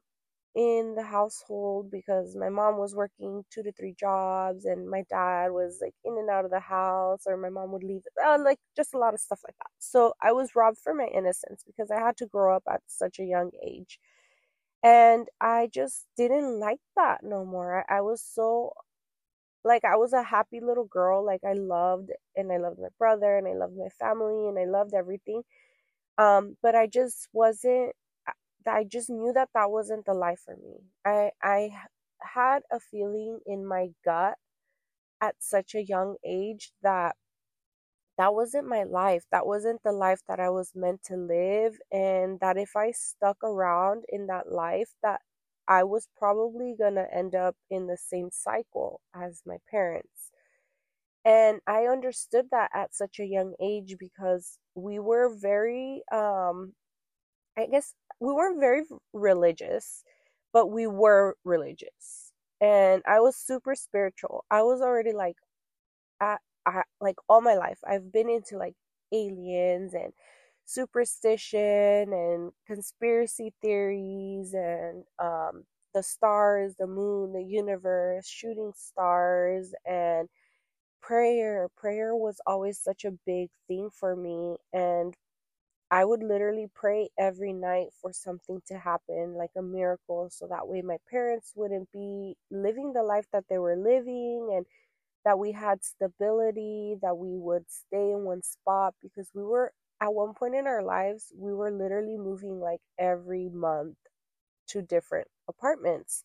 in 0.59 0.97
the 0.97 1.05
household 1.05 1.89
because 1.93 2.37
my 2.37 2.51
mom 2.51 2.79
was 2.79 2.97
working 2.97 3.45
two 3.53 3.63
to 3.63 3.73
three 3.73 3.95
jobs 3.99 4.67
and 4.67 4.91
my 4.91 5.05
dad 5.11 5.53
was 5.53 5.79
like 5.83 5.95
in 6.05 6.19
and 6.19 6.31
out 6.31 6.45
of 6.47 6.53
the 6.53 6.61
house 6.61 7.23
or 7.29 7.39
my 7.39 7.51
mom 7.51 7.73
would 7.73 7.85
leave 7.85 8.03
uh, 8.27 8.39
like 8.45 8.59
just 8.77 8.95
a 8.95 8.99
lot 8.99 9.15
of 9.15 9.21
stuff 9.21 9.41
like 9.47 9.57
that. 9.61 9.71
So 9.81 10.15
i 10.23 10.33
was 10.33 10.57
robbed 10.57 10.81
for 10.81 10.95
my 10.95 11.07
innocence 11.15 11.65
because 11.67 11.93
i 11.93 12.01
had 12.01 12.19
to 12.19 12.27
grow 12.27 12.57
up 12.57 12.65
at 12.71 12.83
such 12.89 13.21
a 13.21 13.25
young 13.25 13.53
age. 13.65 14.01
And 14.85 15.29
i 15.41 15.69
just 15.75 16.07
didn't 16.17 16.61
like 16.61 16.81
that 16.97 17.21
no 17.25 17.45
more. 17.47 17.87
I, 17.91 17.99
I 17.99 18.03
was 18.03 18.23
so 18.23 18.75
like 19.65 19.85
i 19.85 19.97
was 19.97 20.13
a 20.15 20.23
happy 20.25 20.61
little 20.61 20.87
girl. 20.87 21.25
Like 21.27 21.43
i 21.47 21.55
loved 21.55 22.11
and 22.37 22.53
i 22.53 22.59
loved 22.59 22.79
my 22.81 22.89
brother 22.99 23.37
and 23.39 23.49
i 23.49 23.55
loved 23.55 23.77
my 23.77 23.91
family 24.01 24.49
and 24.49 24.59
i 24.59 24.67
loved 24.67 24.95
everything. 24.95 25.43
Um 26.19 26.57
but 26.63 26.75
i 26.77 26.87
just 26.89 27.29
wasn't 27.35 27.95
I 28.69 28.85
just 28.85 29.11
knew 29.11 29.33
that 29.35 29.51
that 29.55 29.71
wasn't 29.71 30.07
the 30.07 30.15
life 30.15 30.41
for 30.45 30.57
me. 30.57 30.81
I 31.05 31.33
I 31.43 31.71
had 32.21 32.63
a 32.71 32.81
feeling 32.81 33.41
in 33.47 33.67
my 33.67 33.91
gut 34.05 34.39
at 35.21 35.37
such 35.41 35.75
a 35.75 35.85
young 35.85 36.17
age 36.25 36.73
that 36.83 37.17
that 38.17 38.35
wasn't 38.35 38.67
my 38.69 38.83
life. 38.83 39.25
That 39.31 39.47
wasn't 39.47 39.83
the 39.85 39.93
life 39.93 40.21
that 40.29 40.41
I 40.41 40.51
was 40.51 40.73
meant 40.75 41.03
to 41.05 41.17
live 41.17 41.79
and 41.93 42.41
that 42.41 42.57
if 42.59 42.75
I 42.77 42.91
stuck 42.91 43.39
around 43.45 44.05
in 44.09 44.27
that 44.27 44.51
life 44.51 44.91
that 45.03 45.21
I 45.69 45.85
was 45.85 46.09
probably 46.17 46.75
going 46.77 46.95
to 46.97 47.07
end 47.15 47.35
up 47.35 47.57
in 47.71 47.87
the 47.87 47.97
same 47.97 48.31
cycle 48.33 49.01
as 49.15 49.43
my 49.47 49.59
parents. 49.71 50.33
And 51.25 51.61
I 51.67 51.87
understood 51.87 52.49
that 52.51 52.71
at 52.75 52.95
such 52.95 53.19
a 53.21 53.27
young 53.27 53.55
age 53.61 53.97
because 53.99 54.59
we 54.75 54.99
were 54.99 55.31
very 55.37 56.03
um 56.13 56.75
I 57.59 57.67
guess 57.67 57.95
we 58.21 58.33
weren't 58.35 58.61
very 58.61 58.85
religious, 59.15 60.05
but 60.55 60.69
we 60.69 60.89
were 60.89 61.37
religious. 61.45 62.33
And 62.63 63.03
I 63.09 63.21
was 63.21 63.37
super 63.37 63.77
spiritual. 63.77 64.47
I 64.51 64.63
was 64.65 64.83
already 64.83 65.13
like, 65.15 65.37
I, 66.21 66.39
I 66.67 66.83
like 67.01 67.17
all 67.29 67.41
my 67.41 67.55
life. 67.55 67.79
I've 67.89 68.13
been 68.13 68.31
into 68.31 68.59
like 68.59 68.75
aliens 69.13 69.95
and 69.95 70.13
superstition 70.67 72.13
and 72.13 72.53
conspiracy 72.67 73.55
theories 73.63 74.55
and 74.55 75.05
um, 75.19 75.65
the 75.95 76.03
stars, 76.03 76.75
the 76.79 76.87
moon, 76.89 77.33
the 77.33 77.45
universe, 77.45 78.29
shooting 78.29 78.73
stars, 78.77 79.75
and 79.87 80.29
prayer. 81.03 81.69
Prayer 81.77 82.15
was 82.17 82.41
always 82.47 82.79
such 82.81 83.05
a 83.05 83.13
big 83.27 83.51
thing 83.69 83.91
for 83.93 84.17
me. 84.17 84.57
And 84.73 85.15
I 85.91 86.05
would 86.05 86.23
literally 86.23 86.69
pray 86.75 87.11
every 87.19 87.53
night 87.53 87.89
for 88.01 88.13
something 88.13 88.63
to 88.69 88.79
happen, 88.79 89.35
like 89.35 89.53
a 89.57 89.63
miracle, 89.63 90.29
so 90.31 90.47
that 90.49 90.69
way 90.69 90.83
my 90.83 90.99
parents 91.11 91.53
wouldn't 91.57 91.91
be 91.93 92.37
living 92.51 92.93
the 92.93 93.03
life 93.03 93.27
that 93.33 93.45
they 93.49 93.59
were 93.59 93.77
living 93.77 94.51
and 94.55 94.67
that 95.25 95.39
we 95.39 95.53
had 95.53 95.85
stability, 95.85 96.97
that 97.03 97.17
we 97.19 97.37
would 97.37 97.71
stay 97.71 98.13
in 98.13 98.25
one 98.25 98.43
spot 98.43 98.95
because 99.03 99.31
we 99.35 99.43
were 99.45 99.73
at 100.01 100.15
one 100.15 100.35
point 100.35 100.55
in 100.55 100.67
our 100.67 100.83
lives, 100.83 101.33
we 101.37 101.55
were 101.55 101.71
literally 101.71 102.19
moving 102.19 102.61
like 102.61 102.81
every 102.99 103.49
month 103.49 103.97
to 104.69 104.83
different 104.83 105.29
apartments. 105.49 106.25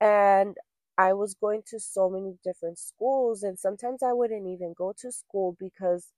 And 0.00 0.56
I 0.98 1.12
was 1.12 1.34
going 1.34 1.62
to 1.68 1.80
so 1.80 2.08
many 2.10 2.38
different 2.44 2.78
schools, 2.78 3.42
and 3.42 3.58
sometimes 3.58 4.02
I 4.02 4.12
wouldn't 4.12 4.46
even 4.46 4.74
go 4.76 4.94
to 4.98 5.12
school 5.12 5.56
because 5.58 6.12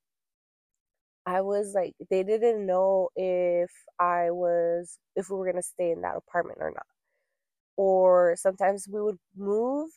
I 1.29 1.43
was 1.43 1.75
like, 1.75 1.95
they 2.11 2.23
didn't 2.25 2.67
know 2.67 3.11
if 3.17 3.71
I 4.01 4.31
was, 4.33 4.99
if 5.17 5.31
we 5.31 5.37
were 5.37 5.45
going 5.47 5.63
to 5.63 5.63
stay 5.75 5.91
in 5.93 6.03
that 6.03 6.17
apartment 6.17 6.59
or 6.61 6.71
not. 6.71 6.87
Or 7.77 8.37
sometimes 8.39 8.87
we 8.89 9.03
would 9.03 9.19
move. 9.37 9.91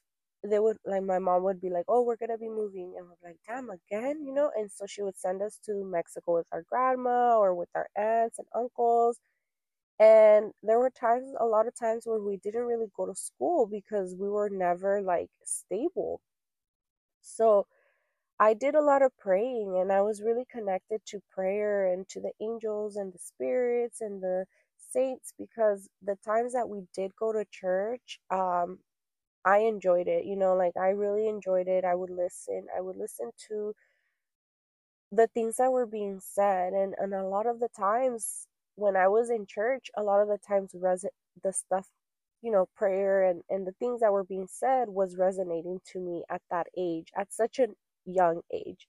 They 0.43 0.59
would, 0.59 0.77
like, 0.85 1.03
my 1.03 1.19
mom 1.19 1.43
would 1.43 1.61
be 1.61 1.69
like, 1.69 1.85
oh, 1.87 2.03
we're 2.03 2.17
going 2.17 2.31
to 2.31 2.37
be 2.37 2.49
moving. 2.49 2.95
And 2.97 3.07
we're 3.07 3.29
like, 3.29 3.37
damn, 3.47 3.69
again, 3.69 4.23
you 4.25 4.33
know? 4.33 4.51
And 4.55 4.71
so 4.71 4.85
she 4.87 5.03
would 5.03 5.17
send 5.17 5.41
us 5.41 5.59
to 5.65 5.83
Mexico 5.85 6.35
with 6.37 6.47
our 6.51 6.63
grandma 6.69 7.37
or 7.39 7.55
with 7.55 7.69
our 7.75 7.87
aunts 7.95 8.39
and 8.39 8.47
uncles. 8.55 9.19
And 9.99 10.53
there 10.63 10.79
were 10.79 10.91
times, 10.91 11.33
a 11.39 11.45
lot 11.45 11.67
of 11.67 11.75
times 11.79 12.03
where 12.05 12.19
we 12.21 12.37
didn't 12.37 12.63
really 12.65 12.87
go 12.97 13.05
to 13.07 13.15
school 13.15 13.67
because 13.67 14.15
we 14.19 14.29
were 14.29 14.49
never 14.51 15.01
like 15.01 15.29
stable. 15.45 16.21
So, 17.21 17.67
I 18.41 18.55
did 18.55 18.75
a 18.75 18.81
lot 18.83 19.03
of 19.03 19.17
praying 19.19 19.77
and 19.81 19.93
I 19.93 20.01
was 20.03 20.23
really 20.23 20.45
connected 20.51 21.01
to 21.07 21.21
prayer 21.31 21.87
and 21.93 22.09
to 22.09 22.21
the 22.21 22.33
angels 22.41 22.97
and 22.97 23.13
the 23.13 23.19
spirits 23.19 24.01
and 24.01 24.23
the 24.23 24.45
saints 24.77 25.33
because 25.39 25.89
the 26.03 26.17
times 26.25 26.53
that 26.53 26.69
we 26.69 26.83
did 26.95 27.13
go 27.17 27.33
to 27.33 27.45
church, 27.51 28.19
um, 28.31 28.79
I 29.45 29.59
enjoyed 29.59 30.07
it. 30.07 30.25
You 30.25 30.35
know, 30.37 30.55
like 30.55 30.77
I 30.77 30.89
really 30.89 31.27
enjoyed 31.29 31.67
it. 31.69 31.85
I 31.85 31.95
would 31.95 32.11
listen. 32.11 32.67
I 32.77 32.81
would 32.81 32.97
listen 32.97 33.31
to 33.49 33.73
the 35.11 35.27
things 35.29 35.57
that 35.57 35.71
were 35.71 35.87
being 35.87 36.21
said 36.21 36.73
and, 36.73 36.95
and 36.99 37.13
a 37.13 37.25
lot 37.27 37.47
of 37.47 37.59
the 37.61 37.69
times 37.77 38.47
when 38.75 38.95
I 38.97 39.07
was 39.09 39.29
in 39.31 39.45
church, 39.47 39.89
a 39.97 40.03
lot 40.03 40.21
of 40.21 40.29
the 40.29 40.39
times 40.47 40.71
res- 40.75 41.05
the 41.43 41.53
stuff 41.53 41.87
you 42.43 42.51
know 42.51 42.67
prayer 42.77 43.23
and 43.29 43.43
and 43.49 43.67
the 43.67 43.73
things 43.79 44.01
that 44.01 44.13
were 44.13 44.23
being 44.25 44.47
said 44.49 44.89
was 44.89 45.17
resonating 45.17 45.79
to 45.93 45.99
me 45.99 46.23
at 46.29 46.41
that 46.51 46.67
age 46.77 47.09
at 47.17 47.33
such 47.33 47.59
an 47.59 47.75
young 48.05 48.41
age. 48.53 48.87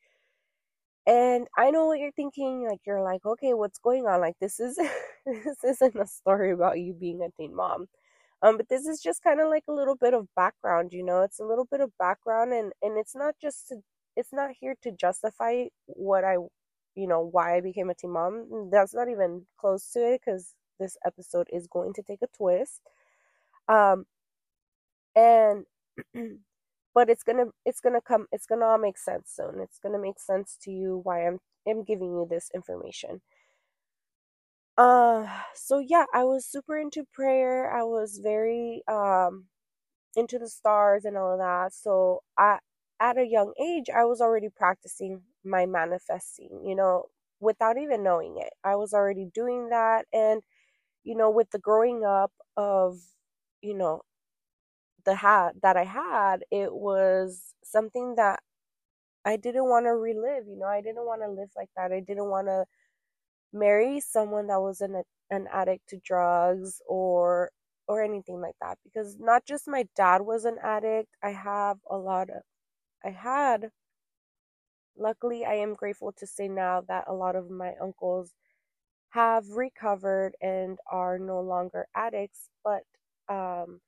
And 1.06 1.48
I 1.58 1.70
know 1.70 1.86
what 1.86 1.98
you're 1.98 2.12
thinking, 2.12 2.66
like 2.68 2.80
you're 2.86 3.02
like, 3.02 3.24
okay, 3.26 3.54
what's 3.54 3.78
going 3.78 4.06
on? 4.06 4.20
Like 4.20 4.36
this 4.40 4.60
is 4.60 4.76
this 5.26 5.64
isn't 5.64 5.96
a 5.96 6.06
story 6.06 6.52
about 6.52 6.78
you 6.80 6.94
being 6.94 7.22
a 7.22 7.30
teen 7.30 7.54
mom. 7.56 7.86
Um, 8.42 8.56
but 8.56 8.68
this 8.68 8.86
is 8.86 9.00
just 9.02 9.22
kind 9.22 9.40
of 9.40 9.48
like 9.48 9.64
a 9.68 9.72
little 9.72 9.96
bit 9.96 10.14
of 10.14 10.28
background, 10.36 10.92
you 10.92 11.04
know, 11.04 11.22
it's 11.22 11.40
a 11.40 11.44
little 11.44 11.66
bit 11.70 11.80
of 11.80 11.96
background 11.98 12.52
and 12.52 12.72
and 12.82 12.98
it's 12.98 13.16
not 13.16 13.34
just 13.40 13.68
to 13.68 13.76
it's 14.16 14.32
not 14.32 14.50
here 14.60 14.74
to 14.82 14.92
justify 14.92 15.64
what 15.86 16.24
I 16.24 16.36
you 16.96 17.06
know, 17.08 17.20
why 17.22 17.56
I 17.56 17.60
became 17.62 17.90
a 17.90 17.94
teen 17.94 18.12
mom. 18.12 18.70
That's 18.72 18.94
not 18.94 19.08
even 19.08 19.46
close 19.58 19.90
to 19.92 20.00
it 20.14 20.20
because 20.24 20.54
this 20.80 20.96
episode 21.06 21.48
is 21.52 21.66
going 21.68 21.94
to 21.94 22.02
take 22.02 22.22
a 22.22 22.28
twist. 22.36 22.82
Um 23.68 24.06
and 25.16 25.66
but 26.94 27.10
it's 27.10 27.22
gonna 27.24 27.46
it's 27.66 27.80
gonna 27.80 28.00
come 28.00 28.26
it's 28.32 28.46
gonna 28.46 28.66
all 28.66 28.78
make 28.78 28.98
sense 28.98 29.30
soon. 29.34 29.60
It's 29.60 29.78
gonna 29.82 29.98
make 30.00 30.18
sense 30.20 30.58
to 30.64 30.70
you 30.72 31.00
why 31.04 31.26
i'm 31.26 31.40
i'm 31.68 31.84
giving 31.84 32.08
you 32.12 32.26
this 32.30 32.50
information. 32.54 33.22
Uh 34.78 35.26
so 35.54 35.80
yeah 35.80 36.06
i 36.14 36.24
was 36.24 36.46
super 36.46 36.78
into 36.78 37.04
prayer. 37.14 37.72
I 37.72 37.84
was 37.84 38.20
very 38.22 38.82
um 38.88 39.46
into 40.16 40.38
the 40.38 40.48
stars 40.48 41.04
and 41.06 41.16
all 41.18 41.34
of 41.34 41.40
that. 41.40 41.74
So 41.74 42.22
i 42.38 42.58
at 43.00 43.18
a 43.18 43.26
young 43.26 43.52
age 43.62 43.86
i 43.96 44.04
was 44.04 44.20
already 44.22 44.48
practicing 44.56 45.22
my 45.44 45.66
manifesting 45.66 46.62
you 46.66 46.76
know 46.76 47.04
without 47.40 47.78
even 47.78 48.02
knowing 48.04 48.36
it. 48.38 48.52
I 48.64 48.76
was 48.76 48.94
already 48.94 49.28
doing 49.34 49.70
that 49.70 50.06
and 50.12 50.42
you 51.04 51.16
know 51.16 51.30
with 51.30 51.50
the 51.52 51.58
growing 51.60 52.04
up 52.04 52.32
of 52.56 52.98
you 53.62 53.74
know 53.76 54.02
the 55.04 55.14
hat 55.16 55.54
that 55.62 55.76
I 55.76 55.84
had, 55.84 56.44
it 56.50 56.72
was 56.74 57.54
something 57.64 58.14
that 58.16 58.40
I 59.24 59.36
didn't 59.36 59.68
want 59.68 59.86
to 59.86 59.90
relive. 59.96 60.46
You 60.48 60.56
know, 60.58 60.66
I 60.66 60.80
didn't 60.82 61.06
want 61.06 61.22
to 61.22 61.30
live 61.30 61.50
like 61.56 61.70
that. 61.76 61.92
I 61.92 62.00
didn't 62.00 62.30
want 62.30 62.48
to 62.48 62.66
marry 63.52 64.00
someone 64.00 64.46
that 64.48 64.60
was 64.60 64.80
an 64.80 65.02
an 65.30 65.46
addict 65.52 65.88
to 65.88 65.98
drugs 66.04 66.80
or 66.86 67.50
or 67.88 68.02
anything 68.02 68.40
like 68.40 68.54
that 68.60 68.78
because 68.84 69.18
not 69.18 69.44
just 69.46 69.68
my 69.68 69.86
dad 69.96 70.22
was 70.22 70.44
an 70.44 70.58
addict. 70.62 71.08
I 71.22 71.30
have 71.32 71.78
a 71.90 71.96
lot 71.96 72.30
of 72.30 72.42
I 73.04 73.10
had 73.10 73.70
luckily 74.96 75.44
I 75.44 75.54
am 75.54 75.74
grateful 75.74 76.12
to 76.12 76.26
say 76.26 76.48
now 76.48 76.82
that 76.88 77.04
a 77.08 77.12
lot 77.14 77.36
of 77.36 77.50
my 77.50 77.74
uncles 77.80 78.32
have 79.10 79.48
recovered 79.50 80.34
and 80.42 80.78
are 80.90 81.18
no 81.18 81.40
longer 81.40 81.86
addicts, 81.96 82.50
but 82.64 82.84
um 83.28 83.80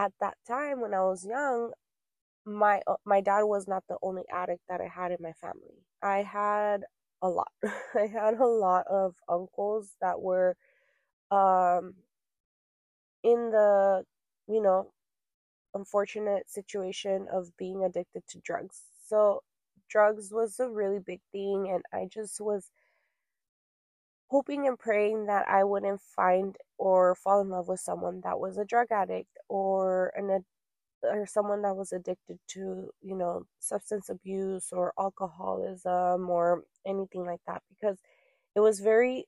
at 0.00 0.12
that 0.20 0.36
time 0.48 0.80
when 0.80 0.94
I 0.94 1.02
was 1.04 1.26
young, 1.26 1.72
my 2.46 2.82
uh, 2.86 2.96
my 3.06 3.20
dad 3.22 3.42
was 3.44 3.68
not 3.68 3.84
the 3.88 3.98
only 4.02 4.24
addict 4.32 4.62
that 4.68 4.80
I 4.80 4.88
had 4.88 5.12
in 5.12 5.18
my 5.22 5.32
family. 5.34 5.84
I 6.02 6.22
had 6.22 6.84
a 7.22 7.28
lot. 7.28 7.52
I 7.94 8.06
had 8.08 8.34
a 8.34 8.46
lot 8.46 8.86
of 8.88 9.16
uncles 9.28 9.92
that 10.02 10.20
were 10.20 10.56
um 11.30 11.94
in 13.22 13.50
the 13.50 14.04
you 14.48 14.60
know, 14.60 14.92
unfortunate 15.74 16.50
situation 16.50 17.26
of 17.32 17.56
being 17.58 17.84
addicted 17.84 18.22
to 18.28 18.40
drugs. 18.40 18.82
So, 19.08 19.42
drugs 19.90 20.30
was 20.32 20.60
a 20.60 20.68
really 20.70 21.00
big 21.00 21.20
thing, 21.32 21.70
and 21.72 21.82
I 21.94 22.08
just 22.12 22.40
was 22.40 22.70
hoping 24.30 24.66
and 24.68 24.78
praying 24.78 25.26
that 25.26 25.48
I 25.48 25.64
wouldn't 25.64 26.00
find 26.02 26.56
or 26.78 27.14
fall 27.16 27.40
in 27.42 27.50
love 27.50 27.68
with 27.68 27.80
someone 27.80 28.22
that 28.24 28.40
was 28.40 28.58
a 28.58 28.64
drug 28.64 28.88
addict 28.92 29.36
or 29.48 30.12
an 30.16 30.44
or 31.04 31.26
someone 31.26 31.62
that 31.62 31.76
was 31.76 31.92
addicted 31.92 32.38
to, 32.48 32.90
you 33.02 33.16
know, 33.16 33.46
substance 33.60 34.08
abuse 34.10 34.68
or 34.72 34.92
alcoholism 34.98 36.30
or 36.30 36.64
anything 36.86 37.24
like 37.26 37.40
that 37.46 37.62
because 37.70 37.98
it 38.56 38.60
was 38.60 38.80
very 38.80 39.26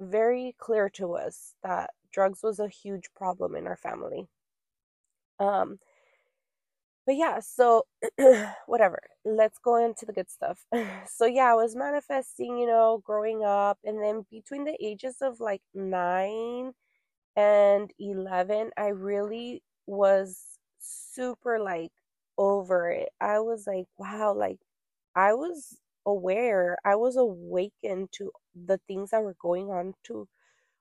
very 0.00 0.54
clear 0.58 0.88
to 0.88 1.12
us 1.14 1.54
that 1.62 1.90
drugs 2.10 2.42
was 2.42 2.58
a 2.58 2.68
huge 2.68 3.12
problem 3.14 3.54
in 3.54 3.66
our 3.66 3.76
family. 3.76 4.26
Um 5.38 5.78
but 7.06 7.16
yeah, 7.16 7.40
so 7.40 7.84
whatever. 8.66 9.00
Let's 9.24 9.58
go 9.58 9.76
into 9.84 10.06
the 10.06 10.12
good 10.12 10.30
stuff. 10.30 10.64
so 11.08 11.26
yeah, 11.26 11.52
I 11.52 11.54
was 11.54 11.76
manifesting, 11.76 12.58
you 12.58 12.66
know, 12.66 13.02
growing 13.04 13.44
up 13.44 13.78
and 13.84 14.02
then 14.02 14.26
between 14.30 14.64
the 14.64 14.76
ages 14.84 15.16
of 15.22 15.40
like 15.40 15.62
9 15.74 16.72
and 17.36 17.90
11, 17.98 18.70
I 18.76 18.88
really 18.88 19.62
was 19.86 20.58
super 20.80 21.60
like 21.60 21.92
over 22.38 22.90
it. 22.90 23.10
I 23.20 23.40
was 23.40 23.66
like, 23.66 23.86
wow, 23.98 24.34
like 24.34 24.58
I 25.14 25.34
was 25.34 25.78
aware, 26.06 26.76
I 26.84 26.96
was 26.96 27.16
awakened 27.16 28.10
to 28.12 28.30
the 28.54 28.78
things 28.88 29.10
that 29.10 29.22
were 29.22 29.36
going 29.40 29.70
on 29.70 29.94
to 30.04 30.28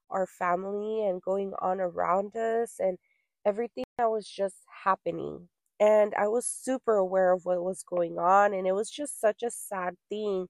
our 0.09 0.27
family 0.27 1.05
and 1.07 1.21
going 1.21 1.53
on 1.61 1.79
around 1.81 2.35
us 2.35 2.75
and 2.79 2.97
everything 3.45 3.83
that 3.97 4.09
was 4.11 4.27
just 4.29 4.57
happening 4.83 5.49
and 5.79 6.13
I 6.15 6.27
was 6.27 6.45
super 6.47 6.95
aware 6.95 7.33
of 7.33 7.45
what 7.45 7.63
was 7.63 7.83
going 7.83 8.17
on 8.19 8.53
and 8.53 8.67
it 8.67 8.73
was 8.73 8.89
just 8.89 9.19
such 9.19 9.43
a 9.43 9.51
sad 9.51 9.95
thing 10.09 10.47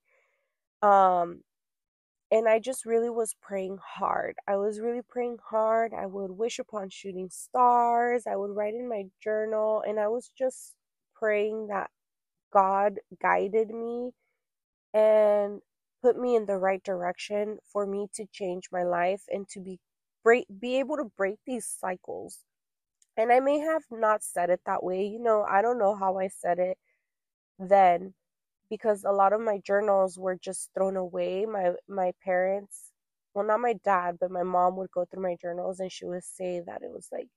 um 0.82 1.42
and 2.32 2.48
I 2.50 2.60
just 2.60 2.86
really 2.86 3.10
was 3.10 3.36
praying 3.42 3.78
hard. 3.82 4.36
I 4.48 4.58
was 4.58 4.80
really 4.80 5.02
praying 5.08 5.38
hard. 5.50 5.94
I 5.94 6.08
would 6.08 6.32
wish 6.32 6.60
upon 6.60 6.90
shooting 6.90 7.30
stars. 7.30 8.24
I 8.28 8.36
would 8.36 8.52
write 8.56 8.74
in 8.74 8.90
my 8.90 9.06
journal 9.24 9.84
and 9.88 10.00
I 10.00 10.08
was 10.10 10.32
just 10.38 10.76
praying 11.16 11.68
that 11.68 11.90
God 12.52 13.00
guided 13.22 13.70
me 13.70 14.12
and 14.94 15.62
put 16.02 16.18
me 16.18 16.36
in 16.36 16.46
the 16.46 16.58
right 16.58 16.84
direction 16.84 17.60
for 17.72 17.86
me 17.86 18.08
to 18.16 18.26
change 18.32 18.66
my 18.72 18.84
life 18.84 19.24
and 19.30 19.48
to 19.50 19.60
be 19.60 19.80
break 20.24 20.46
be 20.60 20.80
able 20.80 20.98
to 20.98 21.06
break 21.18 21.38
these 21.46 21.66
cycles 21.68 22.40
and 23.18 23.32
I 23.32 23.40
may 23.40 23.60
have 23.60 23.84
not 23.92 24.24
said 24.24 24.50
it 24.50 24.62
that 24.66 24.84
way. 24.84 25.06
You 25.06 25.20
know, 25.20 25.44
I 25.44 25.62
don't 25.62 25.80
know 25.80 25.96
how 25.96 26.18
I 26.20 26.28
said 26.30 26.60
it 26.60 26.78
then 27.60 28.14
because 28.70 29.04
a 29.06 29.12
lot 29.12 29.34
of 29.34 29.42
my 29.42 29.60
journals 29.60 30.18
were 30.20 30.36
just 30.38 30.72
thrown 30.76 30.98
away. 30.98 31.46
My 31.48 31.74
my 31.88 32.14
parents, 32.24 32.92
well 33.36 33.46
not 33.46 33.62
my 33.62 33.74
dad, 33.86 34.18
but 34.20 34.32
my 34.32 34.44
mom 34.44 34.78
would 34.78 34.92
go 34.92 35.06
through 35.06 35.24
my 35.24 35.36
journals 35.42 35.80
and 35.82 35.92
she 35.92 36.06
would 36.06 36.24
say 36.26 36.62
that 36.68 36.84
it 36.84 36.92
was 36.92 37.10
like 37.12 37.30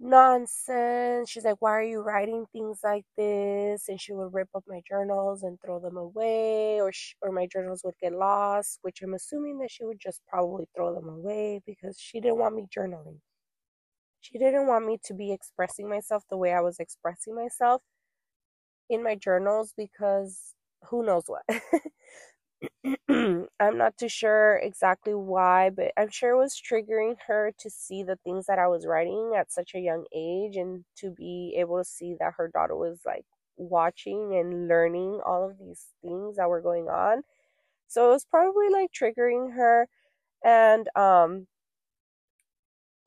nonsense. 0.00 1.30
She's 1.30 1.44
like, 1.44 1.60
"Why 1.60 1.72
are 1.72 1.82
you 1.82 2.00
writing 2.00 2.46
things 2.52 2.80
like 2.82 3.04
this?" 3.16 3.88
And 3.88 4.00
she 4.00 4.12
would 4.12 4.32
rip 4.34 4.48
up 4.54 4.64
my 4.66 4.80
journals 4.88 5.42
and 5.44 5.60
throw 5.60 5.78
them 5.80 5.96
away, 5.96 6.80
or 6.80 6.92
sh- 6.92 7.14
or 7.22 7.30
my 7.32 7.46
journals 7.46 7.82
would 7.84 7.96
get 8.00 8.12
lost. 8.12 8.78
Which 8.82 9.02
I'm 9.02 9.14
assuming 9.14 9.58
that 9.58 9.70
she 9.70 9.84
would 9.84 10.00
just 10.00 10.22
probably 10.26 10.66
throw 10.74 10.94
them 10.94 11.08
away 11.08 11.60
because 11.66 11.98
she 12.00 12.20
didn't 12.20 12.38
want 12.38 12.56
me 12.56 12.66
journaling. 12.76 13.20
She 14.20 14.38
didn't 14.38 14.66
want 14.68 14.86
me 14.86 14.98
to 15.04 15.14
be 15.14 15.32
expressing 15.32 15.88
myself 15.88 16.24
the 16.30 16.36
way 16.36 16.52
I 16.52 16.60
was 16.60 16.78
expressing 16.80 17.34
myself 17.34 17.82
in 18.88 19.02
my 19.02 19.14
journals 19.14 19.72
because 19.76 20.54
who 20.88 21.04
knows 21.04 21.24
what. 21.26 21.42
I'm 23.08 23.76
not 23.78 23.96
too 23.98 24.08
sure 24.08 24.56
exactly 24.56 25.14
why, 25.14 25.70
but 25.70 25.92
I'm 25.96 26.08
sure 26.10 26.30
it 26.30 26.38
was 26.38 26.60
triggering 26.60 27.16
her 27.26 27.52
to 27.58 27.70
see 27.70 28.02
the 28.02 28.16
things 28.24 28.46
that 28.46 28.58
I 28.58 28.68
was 28.68 28.86
writing 28.86 29.32
at 29.38 29.52
such 29.52 29.74
a 29.74 29.80
young 29.80 30.04
age 30.14 30.56
and 30.56 30.84
to 30.98 31.10
be 31.10 31.54
able 31.58 31.78
to 31.78 31.84
see 31.84 32.14
that 32.18 32.34
her 32.36 32.48
daughter 32.48 32.76
was 32.76 33.00
like 33.04 33.24
watching 33.56 34.34
and 34.36 34.68
learning 34.68 35.20
all 35.26 35.48
of 35.48 35.58
these 35.58 35.86
things 36.02 36.36
that 36.36 36.48
were 36.48 36.60
going 36.62 36.88
on. 36.88 37.22
So 37.88 38.08
it 38.08 38.12
was 38.14 38.24
probably 38.26 38.68
like 38.70 38.90
triggering 38.92 39.54
her 39.54 39.88
and 40.44 40.88
um 40.96 41.46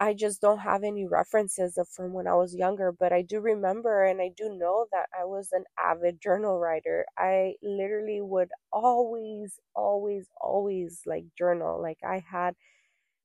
I 0.04 0.13
just 0.13 0.42
don't 0.42 0.60
have 0.60 0.84
any 0.84 1.06
references 1.08 1.78
of 1.78 1.88
from 1.89 2.13
when 2.13 2.28
I 2.28 2.36
was 2.36 2.56
younger, 2.56 2.92
but 2.92 3.13
I 3.13 3.22
do 3.22 3.39
remember 3.39 4.04
and 4.06 4.22
I 4.22 4.30
do 4.36 4.50
know 4.54 4.88
that 4.92 5.08
I 5.20 5.26
was 5.26 5.50
an 5.54 5.63
avid 5.80 6.20
journal 6.22 6.60
writer. 6.60 7.06
I 7.18 7.56
literally 7.63 8.22
would 8.22 8.50
always, 8.72 9.60
always, 9.76 10.28
always 10.42 11.02
like 11.06 11.26
journal. 11.38 11.82
Like 11.82 12.00
I 12.04 12.24
had 12.30 12.56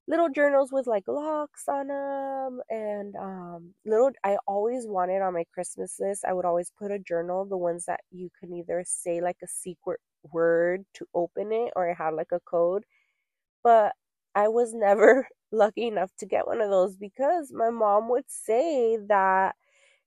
little 0.09 0.29
journals 0.31 0.73
with 0.73 0.87
like 0.87 1.05
locks 1.07 1.65
on 1.69 1.89
them 1.89 2.61
and 2.71 3.15
um 3.17 3.75
little 3.85 4.11
I 4.25 4.39
always 4.47 4.87
wanted 4.87 5.23
on 5.23 5.35
my 5.35 5.45
Christmas 5.53 5.97
list, 6.01 6.25
I 6.27 6.33
would 6.33 6.47
always 6.47 6.73
put 6.79 6.91
a 6.93 6.99
journal, 6.99 7.45
the 7.45 7.57
ones 7.59 7.85
that 7.87 8.01
you 8.11 8.31
can 8.41 8.53
either 8.55 8.83
say 8.87 9.21
like 9.21 9.37
a 9.43 9.49
secret 9.49 10.01
word 10.33 10.85
to 10.95 11.07
open 11.15 11.53
it 11.53 11.73
or 11.77 11.89
it 11.89 11.97
had 11.97 12.15
like 12.15 12.33
a 12.33 12.41
code. 12.41 12.85
But 13.63 13.95
I 14.35 14.49
was 14.49 14.75
never 14.75 15.29
lucky 15.53 15.87
enough 15.89 16.11
to 16.19 16.27
get 16.27 16.47
one 16.47 16.61
of 16.61 16.71
those 16.71 16.97
because 16.97 17.53
my 17.53 17.71
mom 17.71 18.09
would 18.11 18.29
say 18.31 18.97
that 19.09 19.57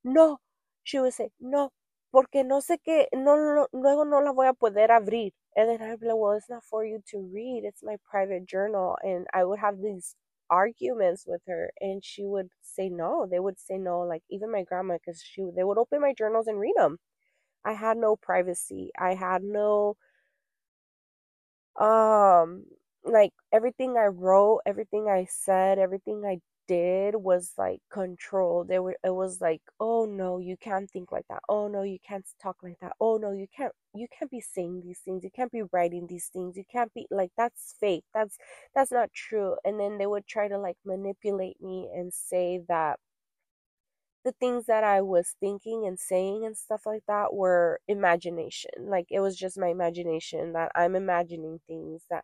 no, 0.04 0.40
she 0.84 1.00
would 1.00 1.14
say 1.14 1.30
no, 1.40 1.72
porque 2.12 2.44
no 2.46 2.60
sé 2.62 2.78
qué, 2.86 3.08
no, 3.14 3.68
luego 3.74 4.04
no 4.04 4.20
la 4.20 4.34
voy 4.34 4.48
a 4.50 4.54
poder 4.54 4.90
abrir. 4.92 5.32
And 5.56 5.70
then 5.70 5.82
I'd 5.82 6.00
be 6.00 6.08
like, 6.08 6.16
well, 6.18 6.34
it's 6.34 6.50
not 6.50 6.64
for 6.64 6.86
you 6.86 7.02
to 7.10 7.20
read. 7.34 7.64
It's 7.66 7.84
my 7.84 7.98
private 8.10 8.46
journal. 8.46 8.98
And 9.04 9.28
I 9.34 9.44
would 9.44 9.60
have 9.60 9.82
these 9.82 10.16
arguments 10.50 11.26
with 11.28 11.42
her 11.48 11.72
and 11.82 12.04
she 12.04 12.26
would 12.26 12.50
say 12.62 12.90
no. 12.90 13.28
They 13.30 13.40
would 13.40 13.60
say 13.60 13.78
no, 13.78 14.02
like 14.02 14.24
even 14.30 14.52
my 14.52 14.64
grandma, 14.64 14.96
because 14.96 15.22
she 15.24 15.44
they 15.56 15.64
would 15.64 15.78
open 15.78 16.02
my 16.02 16.14
journals 16.14 16.48
and 16.48 16.60
read 16.60 16.76
them. 16.78 17.00
I 17.66 17.74
had 17.74 17.98
no 17.98 18.16
privacy. 18.18 18.92
I 19.00 19.16
had 19.16 19.44
no 19.44 19.98
um 21.80 22.66
like 23.04 23.32
everything 23.52 23.98
I 23.98 24.06
wrote, 24.08 24.62
everything 24.66 25.08
I 25.10 25.26
said, 25.30 25.80
everything 25.80 26.24
I 26.26 26.40
did 26.68 27.16
was 27.16 27.54
like 27.58 27.80
controlled. 27.92 28.70
It, 28.72 28.82
it 29.04 29.10
was 29.12 29.42
like, 29.42 29.62
oh 29.80 30.06
no, 30.06 30.38
you 30.40 30.56
can't 30.58 30.90
think 30.90 31.12
like 31.12 31.26
that. 31.30 31.42
Oh 31.50 31.68
no, 31.68 31.84
you 31.84 31.98
can't 32.08 32.26
talk 32.42 32.58
like 32.64 32.78
that. 32.82 32.94
Oh 33.00 33.18
no, 33.18 33.32
you 33.32 33.48
can't 33.56 33.74
you 33.94 34.08
can't 34.18 34.32
be 34.32 34.42
saying 34.42 34.82
these 34.84 35.00
things. 35.00 35.24
You 35.24 35.32
can't 35.36 35.52
be 35.52 35.64
writing 35.74 36.08
these 36.08 36.28
things. 36.32 36.56
You 36.58 36.64
can't 36.72 36.94
be 36.94 37.08
like 37.12 37.32
that's 37.38 37.76
fake. 37.80 38.06
That's 38.14 38.38
that's 38.76 38.92
not 38.92 39.12
true. 39.14 39.56
And 39.66 39.80
then 39.80 39.98
they 39.98 40.08
would 40.08 40.28
try 40.28 40.48
to 40.48 40.58
like 40.58 40.78
manipulate 40.86 41.62
me 41.62 41.90
and 41.94 42.14
say 42.14 42.62
that 42.68 43.00
the 44.24 44.32
things 44.34 44.66
that 44.68 44.84
I 44.84 45.02
was 45.02 45.36
thinking 45.40 45.86
and 45.88 46.00
saying 46.00 46.46
and 46.46 46.56
stuff 46.56 46.86
like 46.86 47.04
that 47.08 47.34
were 47.34 47.80
imagination. 47.88 48.70
Like 48.80 49.08
it 49.10 49.20
was 49.20 49.36
just 49.36 49.58
my 49.60 49.68
imagination 49.68 50.54
that 50.54 50.72
I'm 50.76 50.96
imagining 50.96 51.60
things 51.68 52.04
that 52.10 52.24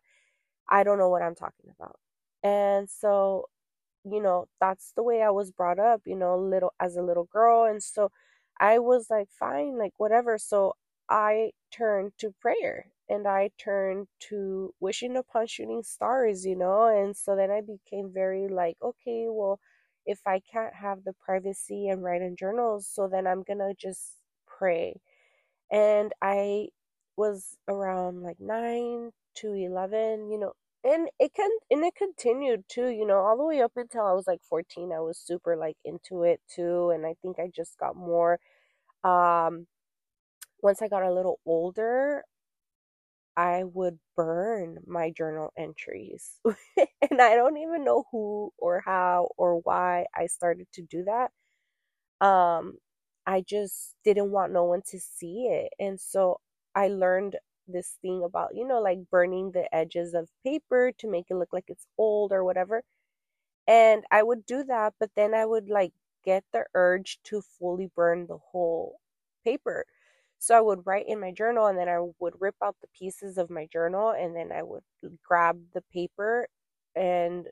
I 0.70 0.84
don't 0.84 0.98
know 0.98 1.08
what 1.08 1.22
I'm 1.22 1.34
talking 1.34 1.70
about. 1.78 1.96
And 2.42 2.88
so, 2.90 3.46
you 4.04 4.22
know, 4.22 4.46
that's 4.60 4.92
the 4.96 5.02
way 5.02 5.22
I 5.22 5.30
was 5.30 5.50
brought 5.52 5.78
up, 5.78 6.02
you 6.06 6.16
know, 6.16 6.36
little 6.38 6.72
as 6.80 6.96
a 6.96 7.02
little 7.02 7.24
girl. 7.24 7.64
And 7.64 7.82
so 7.82 8.10
I 8.60 8.78
was 8.78 9.08
like, 9.10 9.28
fine, 9.30 9.78
like 9.78 9.94
whatever. 9.98 10.38
So 10.38 10.74
I 11.08 11.52
turned 11.70 12.12
to 12.18 12.34
prayer 12.40 12.86
and 13.08 13.26
I 13.26 13.50
turned 13.58 14.08
to 14.30 14.74
wishing 14.80 15.16
upon 15.16 15.46
shooting 15.46 15.82
stars, 15.82 16.44
you 16.46 16.56
know. 16.56 16.86
And 16.86 17.16
so 17.16 17.36
then 17.36 17.50
I 17.50 17.60
became 17.62 18.10
very 18.12 18.48
like, 18.48 18.76
okay, 18.82 19.26
well, 19.28 19.60
if 20.06 20.20
I 20.26 20.40
can't 20.40 20.74
have 20.74 21.04
the 21.04 21.12
privacy 21.12 21.88
and 21.88 22.02
write 22.02 22.22
in 22.22 22.36
journals, 22.36 22.86
so 22.86 23.08
then 23.08 23.26
I'm 23.26 23.42
gonna 23.42 23.74
just 23.74 24.14
pray. 24.46 25.00
And 25.70 26.12
I 26.22 26.68
was 27.16 27.56
around 27.68 28.22
like 28.22 28.40
nine 28.40 29.12
to 29.40 29.52
11 29.54 30.30
you 30.30 30.38
know 30.38 30.52
and 30.84 31.08
it 31.18 31.32
can 31.34 31.50
and 31.70 31.84
it 31.84 31.94
continued 31.96 32.64
too 32.68 32.88
you 32.88 33.06
know 33.06 33.18
all 33.18 33.36
the 33.36 33.44
way 33.44 33.60
up 33.60 33.72
until 33.76 34.06
i 34.06 34.12
was 34.12 34.26
like 34.26 34.40
14 34.48 34.92
i 34.92 35.00
was 35.00 35.18
super 35.18 35.56
like 35.56 35.76
into 35.84 36.22
it 36.24 36.40
too 36.54 36.90
and 36.90 37.06
i 37.06 37.14
think 37.22 37.38
i 37.38 37.48
just 37.54 37.78
got 37.78 37.96
more 37.96 38.38
um 39.04 39.66
once 40.62 40.82
i 40.82 40.88
got 40.88 41.02
a 41.04 41.12
little 41.12 41.40
older 41.46 42.24
i 43.36 43.62
would 43.64 43.98
burn 44.16 44.78
my 44.86 45.10
journal 45.10 45.52
entries. 45.56 46.40
And 47.10 47.20
i 47.22 47.34
don't 47.36 47.56
even 47.58 47.84
know 47.84 48.04
who 48.12 48.52
or 48.58 48.82
how 48.84 49.28
or 49.36 49.58
why 49.60 50.06
i 50.14 50.26
started 50.26 50.66
to 50.74 50.82
do 50.82 51.04
that. 51.04 51.30
Um 52.26 52.78
i 53.26 53.42
just 53.42 53.96
didn't 54.04 54.30
want 54.32 54.52
no 54.52 54.64
one 54.64 54.82
to 54.90 55.00
see 55.00 55.46
it. 55.50 55.72
And 55.78 56.00
so 56.00 56.40
i 56.74 56.88
learned 56.88 57.36
this 57.68 57.98
thing 58.02 58.22
about, 58.24 58.54
you 58.56 58.66
know, 58.66 58.80
like 58.80 59.10
burning 59.10 59.52
the 59.52 59.72
edges 59.74 60.14
of 60.14 60.30
paper 60.44 60.92
to 60.98 61.08
make 61.10 61.26
it 61.30 61.36
look 61.36 61.52
like 61.52 61.66
it's 61.68 61.86
old 61.98 62.32
or 62.32 62.44
whatever. 62.44 62.82
And 63.66 64.04
I 64.10 64.22
would 64.22 64.46
do 64.46 64.64
that, 64.64 64.94
but 64.98 65.10
then 65.14 65.34
I 65.34 65.44
would 65.46 65.68
like 65.68 65.92
get 66.24 66.44
the 66.52 66.64
urge 66.74 67.20
to 67.24 67.42
fully 67.42 67.90
burn 67.94 68.26
the 68.26 68.38
whole 68.38 69.00
paper. 69.44 69.84
So 70.38 70.56
I 70.56 70.60
would 70.60 70.86
write 70.86 71.06
in 71.08 71.20
my 71.20 71.32
journal 71.32 71.66
and 71.66 71.78
then 71.78 71.88
I 71.88 72.00
would 72.20 72.34
rip 72.40 72.56
out 72.62 72.76
the 72.80 72.88
pieces 72.88 73.38
of 73.38 73.50
my 73.50 73.66
journal 73.72 74.10
and 74.10 74.36
then 74.36 74.52
I 74.52 74.62
would 74.62 74.84
grab 75.24 75.60
the 75.74 75.82
paper 75.92 76.48
and 76.96 77.48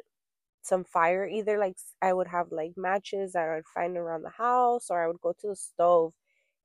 some 0.63 0.85
fire. 0.85 1.27
Either 1.27 1.59
like 1.59 1.77
I 2.03 2.13
would 2.13 2.29
have 2.29 2.53
like 2.53 2.73
matches 2.77 3.33
that 3.33 3.49
I 3.49 3.57
would 3.57 3.67
find 3.69 3.97
around 3.97 4.23
the 4.23 4.31
house 4.31 4.91
or 4.91 5.03
I 5.03 5.09
would 5.09 5.21
go 5.21 5.33
to 5.41 5.49
the 5.49 5.57
stove 5.57 6.15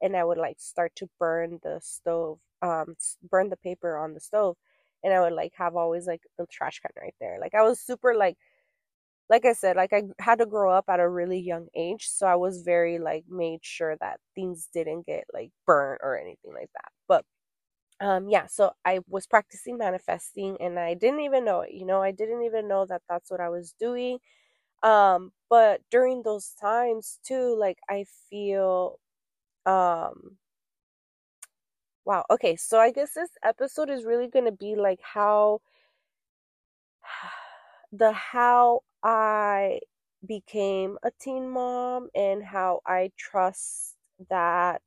and 0.02 0.16
I 0.18 0.24
would 0.24 0.38
like 0.38 0.60
start 0.60 0.94
to 0.98 1.10
burn 1.20 1.60
the 1.64 1.80
stove, 1.84 2.40
um, 2.62 2.96
burn 3.30 3.50
the 3.50 3.58
paper 3.58 3.98
on 3.98 4.14
the 4.14 4.20
stove. 4.20 4.58
And 5.04 5.14
I 5.14 5.22
would 5.22 5.34
like 5.34 5.54
have 5.58 5.76
always 5.76 6.08
like 6.08 6.22
the 6.38 6.46
trash 6.48 6.80
can 6.80 6.92
right 7.02 7.16
there. 7.20 7.38
Like 7.42 7.56
I 7.56 7.64
was 7.64 7.80
super 7.80 8.16
like 8.16 8.38
like 9.30 9.46
I 9.46 9.54
said, 9.54 9.78
like 9.78 9.94
I 9.94 10.04
had 10.20 10.40
to 10.40 10.46
grow 10.46 10.72
up 10.72 10.86
at 10.90 11.00
a 11.00 11.08
really 11.08 11.40
young 11.40 11.68
age, 11.76 12.08
so 12.10 12.28
I 12.28 12.36
was 12.36 12.64
very 12.64 13.00
like 13.00 13.24
made 13.30 13.60
sure 13.64 13.96
that 14.02 14.20
things 14.36 14.68
didn't 14.74 15.06
get 15.06 15.24
like 15.34 15.52
burnt 15.66 16.02
or 16.04 16.18
anything 16.20 16.54
like 16.54 16.70
that. 16.74 16.92
But 17.08 17.26
um 18.06 18.30
yeah, 18.30 18.48
so 18.48 18.72
I 18.86 19.02
was 19.10 19.28
practicing 19.28 19.78
manifesting 19.78 20.58
and 20.62 20.80
I 20.80 20.96
didn't 20.96 21.22
even 21.22 21.46
know 21.46 21.62
it. 21.62 21.74
You 21.74 21.86
know, 21.86 22.02
I 22.04 22.12
didn't 22.12 22.44
even 22.44 22.68
know 22.68 22.86
that 22.88 23.04
that's 23.10 23.32
what 23.32 23.42
I 23.42 23.50
was 23.50 23.74
doing. 23.80 24.20
Um 24.84 25.32
but 25.50 25.82
during 25.92 26.24
those 26.24 26.54
times 26.62 27.20
too, 27.26 27.56
like 27.60 27.80
I 27.90 28.06
feel 28.30 29.00
um 29.66 30.38
wow, 32.06 32.26
okay, 32.30 32.56
so 32.56 32.80
I 32.80 32.92
guess 32.92 33.14
this 33.14 33.30
episode 33.44 33.90
is 33.90 34.06
really 34.06 34.28
going 34.28 34.46
to 34.46 34.52
be 34.52 34.76
like 34.76 35.00
how 35.02 35.62
the 37.92 38.12
how 38.12 38.82
I 39.04 39.80
became 40.26 40.98
a 41.04 41.12
teen 41.20 41.50
mom 41.50 42.10
and 42.16 42.44
how 42.44 42.82
I 42.86 43.12
trust 43.18 43.96
that 44.30 44.82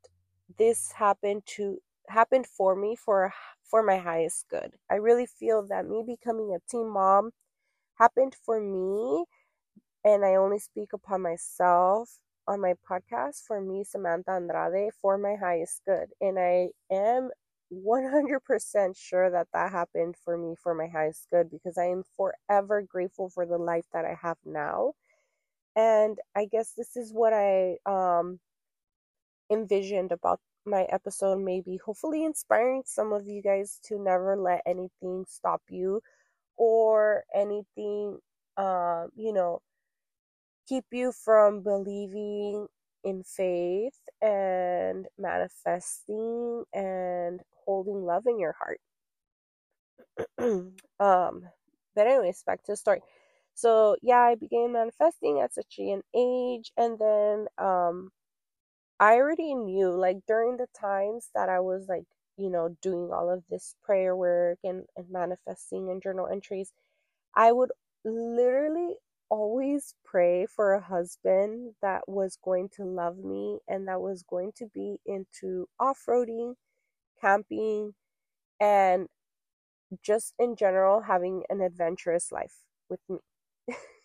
this 0.58 0.92
happened 0.92 1.42
to 1.46 1.78
happened 2.08 2.46
for 2.46 2.76
me 2.76 2.96
for 2.96 3.32
for 3.64 3.82
my 3.82 3.98
highest 3.98 4.46
good. 4.48 4.74
I 4.90 4.96
really 4.96 5.26
feel 5.26 5.66
that 5.68 5.86
me 5.86 6.04
becoming 6.06 6.54
a 6.54 6.60
teen 6.70 6.88
mom 6.88 7.30
happened 7.98 8.34
for 8.44 8.60
me 8.60 9.24
and 10.04 10.24
I 10.24 10.36
only 10.36 10.58
speak 10.58 10.92
upon 10.92 11.22
myself 11.22 12.18
on 12.46 12.60
my 12.60 12.74
podcast 12.88 13.44
for 13.46 13.60
me 13.60 13.84
Samantha 13.84 14.32
Andrade 14.32 14.92
for 15.00 15.18
my 15.18 15.36
highest 15.36 15.82
good 15.86 16.08
and 16.20 16.38
I 16.38 16.68
am 16.90 17.30
100% 17.70 18.96
sure 18.96 19.30
that 19.30 19.48
that 19.52 19.72
happened 19.72 20.16
for 20.24 20.36
me 20.38 20.54
for 20.62 20.74
my 20.74 20.86
highest 20.86 21.28
good 21.30 21.50
because 21.50 21.78
I 21.78 21.86
am 21.86 22.04
forever 22.16 22.82
grateful 22.82 23.28
for 23.30 23.46
the 23.46 23.58
life 23.58 23.86
that 23.92 24.04
I 24.04 24.16
have 24.22 24.38
now. 24.44 24.92
And 25.76 26.18
I 26.36 26.46
guess 26.46 26.72
this 26.72 26.96
is 26.96 27.12
what 27.12 27.32
I 27.32 27.78
um, 27.86 28.40
envisioned 29.50 30.12
about 30.12 30.40
my 30.66 30.84
episode, 30.84 31.38
maybe 31.40 31.78
hopefully 31.84 32.24
inspiring 32.24 32.82
some 32.86 33.12
of 33.12 33.26
you 33.26 33.42
guys 33.42 33.78
to 33.84 33.98
never 33.98 34.36
let 34.36 34.62
anything 34.66 35.24
stop 35.28 35.62
you 35.68 36.00
or 36.56 37.24
anything, 37.34 38.18
uh, 38.56 39.06
you 39.16 39.32
know, 39.32 39.60
keep 40.68 40.84
you 40.92 41.12
from 41.12 41.62
believing 41.62 42.68
in 43.04 43.22
faith 43.24 43.98
and 44.22 45.06
manifesting 45.18 46.64
and 46.74 47.40
holding 47.66 48.04
love 48.04 48.24
in 48.26 48.38
your 48.38 48.54
heart. 48.58 48.80
um, 51.00 51.42
but 51.94 52.06
anyways, 52.06 52.42
back 52.46 52.62
to 52.64 52.72
the 52.72 52.76
story. 52.76 53.00
So 53.54 53.96
yeah, 54.02 54.20
I 54.20 54.34
began 54.36 54.72
manifesting 54.72 55.40
at 55.40 55.54
such 55.54 55.76
an 55.78 56.02
age, 56.16 56.72
and 56.76 56.98
then 56.98 57.46
um, 57.58 58.10
I 59.00 59.16
already 59.16 59.54
knew 59.54 59.90
like 59.92 60.18
during 60.26 60.56
the 60.56 60.68
times 60.78 61.30
that 61.34 61.48
I 61.48 61.60
was 61.60 61.86
like 61.88 62.04
you 62.38 62.50
know 62.50 62.76
doing 62.82 63.10
all 63.12 63.30
of 63.30 63.44
this 63.50 63.76
prayer 63.84 64.16
work 64.16 64.58
and, 64.64 64.84
and 64.96 65.10
manifesting 65.10 65.90
and 65.90 66.02
journal 66.02 66.28
entries, 66.30 66.72
I 67.36 67.52
would 67.52 67.72
literally 68.04 68.96
always 69.34 69.94
pray 70.04 70.46
for 70.46 70.74
a 70.74 70.82
husband 70.82 71.74
that 71.82 72.08
was 72.08 72.38
going 72.42 72.68
to 72.76 72.84
love 72.84 73.18
me 73.18 73.60
and 73.68 73.88
that 73.88 74.00
was 74.00 74.22
going 74.24 74.52
to 74.58 74.66
be 74.74 74.98
into 75.06 75.68
off-roading 75.80 76.54
camping, 77.20 77.94
and 78.60 79.08
just 80.02 80.34
in 80.38 80.56
general 80.56 81.02
having 81.02 81.42
an 81.50 81.60
adventurous 81.60 82.32
life 82.32 82.54
with 82.88 83.00
me. 83.08 83.18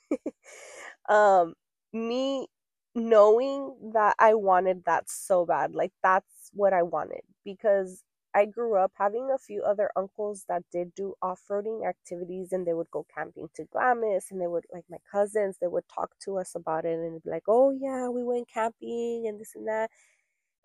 um, 1.10 1.54
me 1.94 2.48
knowing 2.96 3.76
that 3.94 4.16
I 4.20 4.34
wanted 4.36 4.84
that 4.86 5.10
so 5.10 5.46
bad, 5.46 5.74
like 5.76 5.92
that's 6.04 6.52
what 6.54 6.74
I 6.74 6.84
wanted 6.84 7.22
because 7.46 8.04
I 8.36 8.46
grew 8.46 8.78
up 8.78 8.92
having 8.96 9.30
a 9.34 9.38
few 9.40 9.64
other 9.64 9.92
uncles 9.96 10.46
that 10.50 10.64
did 10.72 10.94
do 10.96 11.16
off-roading 11.22 11.88
activities 11.88 12.52
and 12.54 12.66
they 12.68 12.74
would 12.74 12.92
go 12.92 13.06
camping 13.14 13.50
to 13.56 13.66
Glamis 13.66 14.32
and 14.32 14.40
they 14.42 14.48
would 14.48 14.66
like 14.74 14.86
my 14.90 15.00
cousins, 15.12 15.58
they 15.60 15.68
would 15.68 15.86
talk 15.94 16.12
to 16.26 16.38
us 16.38 16.56
about 16.56 16.86
it 16.86 16.94
and 17.00 17.24
be 17.24 17.30
like, 17.32 17.44
"Oh 17.48 17.72
yeah, 17.72 18.08
we 18.10 18.24
went 18.24 18.48
camping 18.50 19.26
and 19.28 19.40
this 19.40 19.56
and 19.56 19.68
that." 19.68 19.90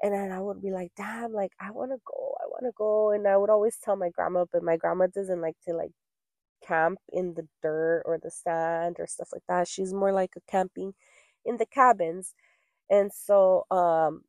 And 0.03 0.13
then 0.15 0.33
I 0.33 0.41
would 0.41 0.61
be 0.63 0.71
like, 0.73 0.93
damn, 0.97 1.33
like 1.33 1.53
I 1.61 1.71
want 1.71 1.93
to 1.93 1.99
go, 2.07 2.35
I 2.43 2.47
want 2.49 2.65
to 2.67 2.73
go. 2.77 3.11
And 3.13 3.27
I 3.29 3.37
would 3.37 3.51
always 3.51 3.79
tell 3.79 3.97
my 3.97 4.11
grandma, 4.11 4.45
but 4.53 4.63
my 4.63 4.77
grandma 4.77 5.07
doesn't 5.09 5.41
like 5.41 5.57
to 5.69 5.75
like 5.75 5.93
camp 6.67 6.99
in 7.13 7.35
the 7.35 7.47
dirt 7.63 8.03
or 8.07 8.19
the 8.19 8.31
sand 8.31 8.97
or 8.99 9.07
stuff 9.07 9.29
like 9.33 9.43
that. 9.49 9.69
She's 9.69 9.95
more 9.95 10.13
like 10.13 10.33
a 10.37 10.41
camping 10.51 10.95
in 11.45 11.57
the 11.59 11.67
cabins. 11.67 12.35
And 12.91 13.13
so, 13.13 13.67
um, 13.71 14.25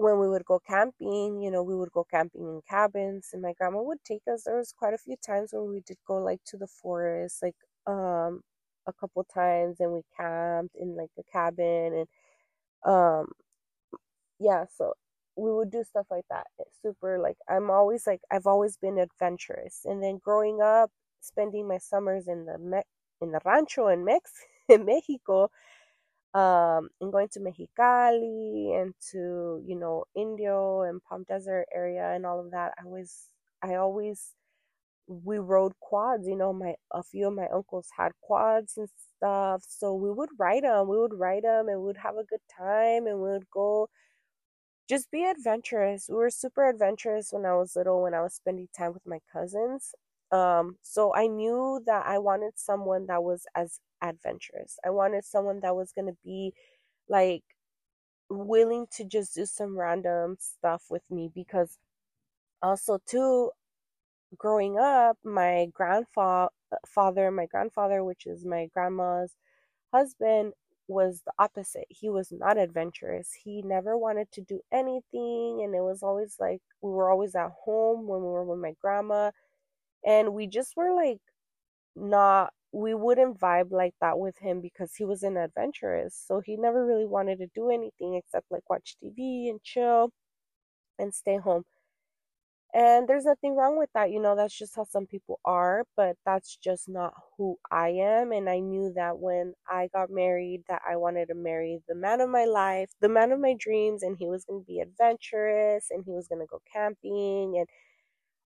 when 0.00 0.18
we 0.18 0.28
would 0.28 0.44
go 0.46 0.60
camping, 0.60 1.40
you 1.42 1.50
know, 1.50 1.62
we 1.62 1.76
would 1.76 1.92
go 1.92 2.04
camping 2.10 2.42
in 2.42 2.60
cabins 2.68 3.30
and 3.32 3.42
my 3.42 3.52
grandma 3.54 3.82
would 3.82 4.02
take 4.04 4.22
us. 4.32 4.44
There 4.44 4.56
was 4.56 4.72
quite 4.72 4.94
a 4.94 4.98
few 4.98 5.16
times 5.24 5.52
where 5.52 5.62
we 5.64 5.80
did 5.86 5.98
go 6.06 6.16
like 6.18 6.40
to 6.46 6.56
the 6.56 6.66
forest, 6.68 7.42
like, 7.42 7.56
um, 7.86 8.42
a 8.86 8.92
couple 8.92 9.24
times 9.24 9.78
and 9.80 9.92
we 9.92 10.02
camped 10.18 10.76
in 10.76 10.96
like 10.96 11.10
a 11.18 11.22
cabin 11.32 11.94
and, 11.94 12.08
um, 12.84 13.26
yeah, 14.38 14.64
so 14.76 14.94
we 15.36 15.52
would 15.52 15.70
do 15.70 15.84
stuff 15.84 16.06
like 16.10 16.24
that. 16.30 16.46
It's 16.58 16.76
super 16.82 17.18
like 17.18 17.36
I'm 17.48 17.70
always 17.70 18.06
like 18.06 18.20
I've 18.30 18.46
always 18.46 18.76
been 18.76 18.98
adventurous. 18.98 19.82
And 19.84 20.02
then 20.02 20.18
growing 20.22 20.60
up, 20.62 20.90
spending 21.20 21.68
my 21.68 21.78
summers 21.78 22.28
in 22.28 22.46
the 22.46 22.58
Me- 22.58 22.82
in 23.20 23.32
the 23.32 23.40
rancho 23.44 23.88
in 23.88 24.04
Mex 24.04 24.32
in 24.68 24.84
Mexico, 24.84 25.50
um, 26.34 26.88
and 27.00 27.12
going 27.12 27.28
to 27.30 27.40
Mexicali 27.40 28.80
and 28.80 28.94
to 29.12 29.62
you 29.66 29.76
know 29.76 30.04
Indio 30.16 30.82
and 30.82 31.02
Palm 31.02 31.24
Desert 31.28 31.66
area 31.74 32.12
and 32.14 32.26
all 32.26 32.40
of 32.40 32.50
that. 32.52 32.74
I 32.80 32.86
was 32.86 33.26
I 33.62 33.74
always 33.76 34.34
we 35.08 35.38
rode 35.38 35.72
quads. 35.80 36.26
You 36.28 36.36
know, 36.36 36.52
my 36.52 36.74
a 36.92 37.02
few 37.02 37.28
of 37.28 37.34
my 37.34 37.48
uncles 37.54 37.88
had 37.96 38.12
quads 38.22 38.76
and 38.76 38.88
stuff, 39.18 39.64
so 39.68 39.94
we 39.94 40.10
would 40.12 40.30
ride 40.38 40.64
them. 40.64 40.88
We 40.88 40.98
would 40.98 41.14
ride 41.14 41.44
them 41.44 41.68
and 41.68 41.80
we 41.80 41.86
would 41.86 41.98
have 41.98 42.16
a 42.16 42.24
good 42.24 42.42
time 42.58 43.06
and 43.06 43.18
we 43.20 43.30
would 43.32 43.50
go 43.50 43.88
just 44.88 45.10
be 45.10 45.24
adventurous. 45.24 46.06
We 46.08 46.16
were 46.16 46.30
super 46.30 46.68
adventurous 46.68 47.28
when 47.32 47.46
I 47.46 47.54
was 47.54 47.76
little, 47.76 48.02
when 48.02 48.14
I 48.14 48.22
was 48.22 48.34
spending 48.34 48.68
time 48.76 48.92
with 48.92 49.06
my 49.06 49.20
cousins. 49.32 49.94
Um, 50.32 50.76
so 50.82 51.14
I 51.14 51.26
knew 51.26 51.82
that 51.86 52.06
I 52.06 52.18
wanted 52.18 52.52
someone 52.56 53.06
that 53.06 53.22
was 53.24 53.46
as 53.54 53.80
adventurous. 54.02 54.78
I 54.84 54.90
wanted 54.90 55.24
someone 55.24 55.60
that 55.60 55.76
was 55.76 55.92
gonna 55.92 56.16
be 56.24 56.54
like 57.08 57.44
willing 58.30 58.86
to 58.92 59.04
just 59.04 59.34
do 59.34 59.46
some 59.46 59.78
random 59.78 60.36
stuff 60.40 60.84
with 60.90 61.02
me 61.10 61.30
because 61.34 61.78
also 62.62 62.98
too 63.06 63.50
growing 64.36 64.78
up 64.78 65.16
my 65.24 65.66
grandfather 65.74 66.50
father 66.86 67.30
my 67.30 67.46
grandfather 67.46 68.04
which 68.04 68.26
is 68.26 68.44
my 68.44 68.66
grandma's 68.74 69.34
husband 69.92 70.52
was 70.88 71.22
the 71.26 71.32
opposite. 71.38 71.86
He 71.88 72.10
was 72.10 72.32
not 72.32 72.58
adventurous. 72.58 73.32
He 73.44 73.62
never 73.62 73.96
wanted 73.98 74.32
to 74.32 74.42
do 74.42 74.60
anything. 74.72 75.62
And 75.64 75.74
it 75.74 75.82
was 75.82 76.02
always 76.02 76.36
like 76.40 76.60
we 76.82 76.90
were 76.92 77.10
always 77.10 77.34
at 77.36 77.50
home 77.64 78.06
when 78.08 78.20
we 78.20 78.28
were 78.28 78.44
with 78.44 78.60
my 78.60 78.74
grandma. 78.82 79.30
And 80.06 80.34
we 80.34 80.46
just 80.46 80.76
were 80.76 80.94
like 80.94 81.20
not, 81.96 82.52
we 82.72 82.94
wouldn't 82.94 83.38
vibe 83.40 83.72
like 83.72 83.94
that 84.00 84.18
with 84.18 84.38
him 84.38 84.60
because 84.60 84.94
he 84.96 85.04
was 85.04 85.22
an 85.24 85.36
adventurous. 85.36 86.16
So 86.26 86.40
he 86.40 86.56
never 86.56 86.86
really 86.86 87.06
wanted 87.06 87.38
to 87.40 87.48
do 87.54 87.70
anything 87.70 88.14
except 88.16 88.46
like 88.50 88.68
watch 88.70 88.96
TV 89.02 89.50
and 89.50 89.62
chill 89.62 90.10
and 90.98 91.14
stay 91.14 91.38
home. 91.38 91.64
And 92.72 93.08
there's 93.08 93.24
nothing 93.24 93.56
wrong 93.56 93.76
with 93.78 93.90
that. 93.94 94.12
You 94.12 94.20
know, 94.20 94.36
that's 94.36 94.56
just 94.56 94.76
how 94.76 94.84
some 94.84 95.06
people 95.06 95.40
are, 95.44 95.84
but 95.96 96.16
that's 96.24 96.56
just 96.56 96.88
not 96.88 97.14
who 97.36 97.58
I 97.70 97.88
am. 97.90 98.30
And 98.30 98.48
I 98.48 98.60
knew 98.60 98.92
that 98.94 99.18
when 99.18 99.54
I 99.68 99.88
got 99.92 100.08
married 100.10 100.62
that 100.68 100.82
I 100.88 100.96
wanted 100.96 101.26
to 101.28 101.34
marry 101.34 101.80
the 101.88 101.96
man 101.96 102.20
of 102.20 102.30
my 102.30 102.44
life, 102.44 102.90
the 103.00 103.08
man 103.08 103.32
of 103.32 103.40
my 103.40 103.54
dreams, 103.58 104.04
and 104.04 104.16
he 104.16 104.28
was 104.28 104.44
going 104.44 104.60
to 104.62 104.66
be 104.66 104.78
adventurous 104.80 105.88
and 105.90 106.04
he 106.04 106.12
was 106.12 106.28
going 106.28 106.40
to 106.40 106.46
go 106.46 106.60
camping 106.72 107.56
and 107.58 107.66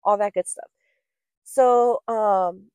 all 0.03 0.17
that 0.17 0.33
good 0.33 0.47
stuff. 0.47 0.69
So, 1.43 1.99
um 2.07 2.69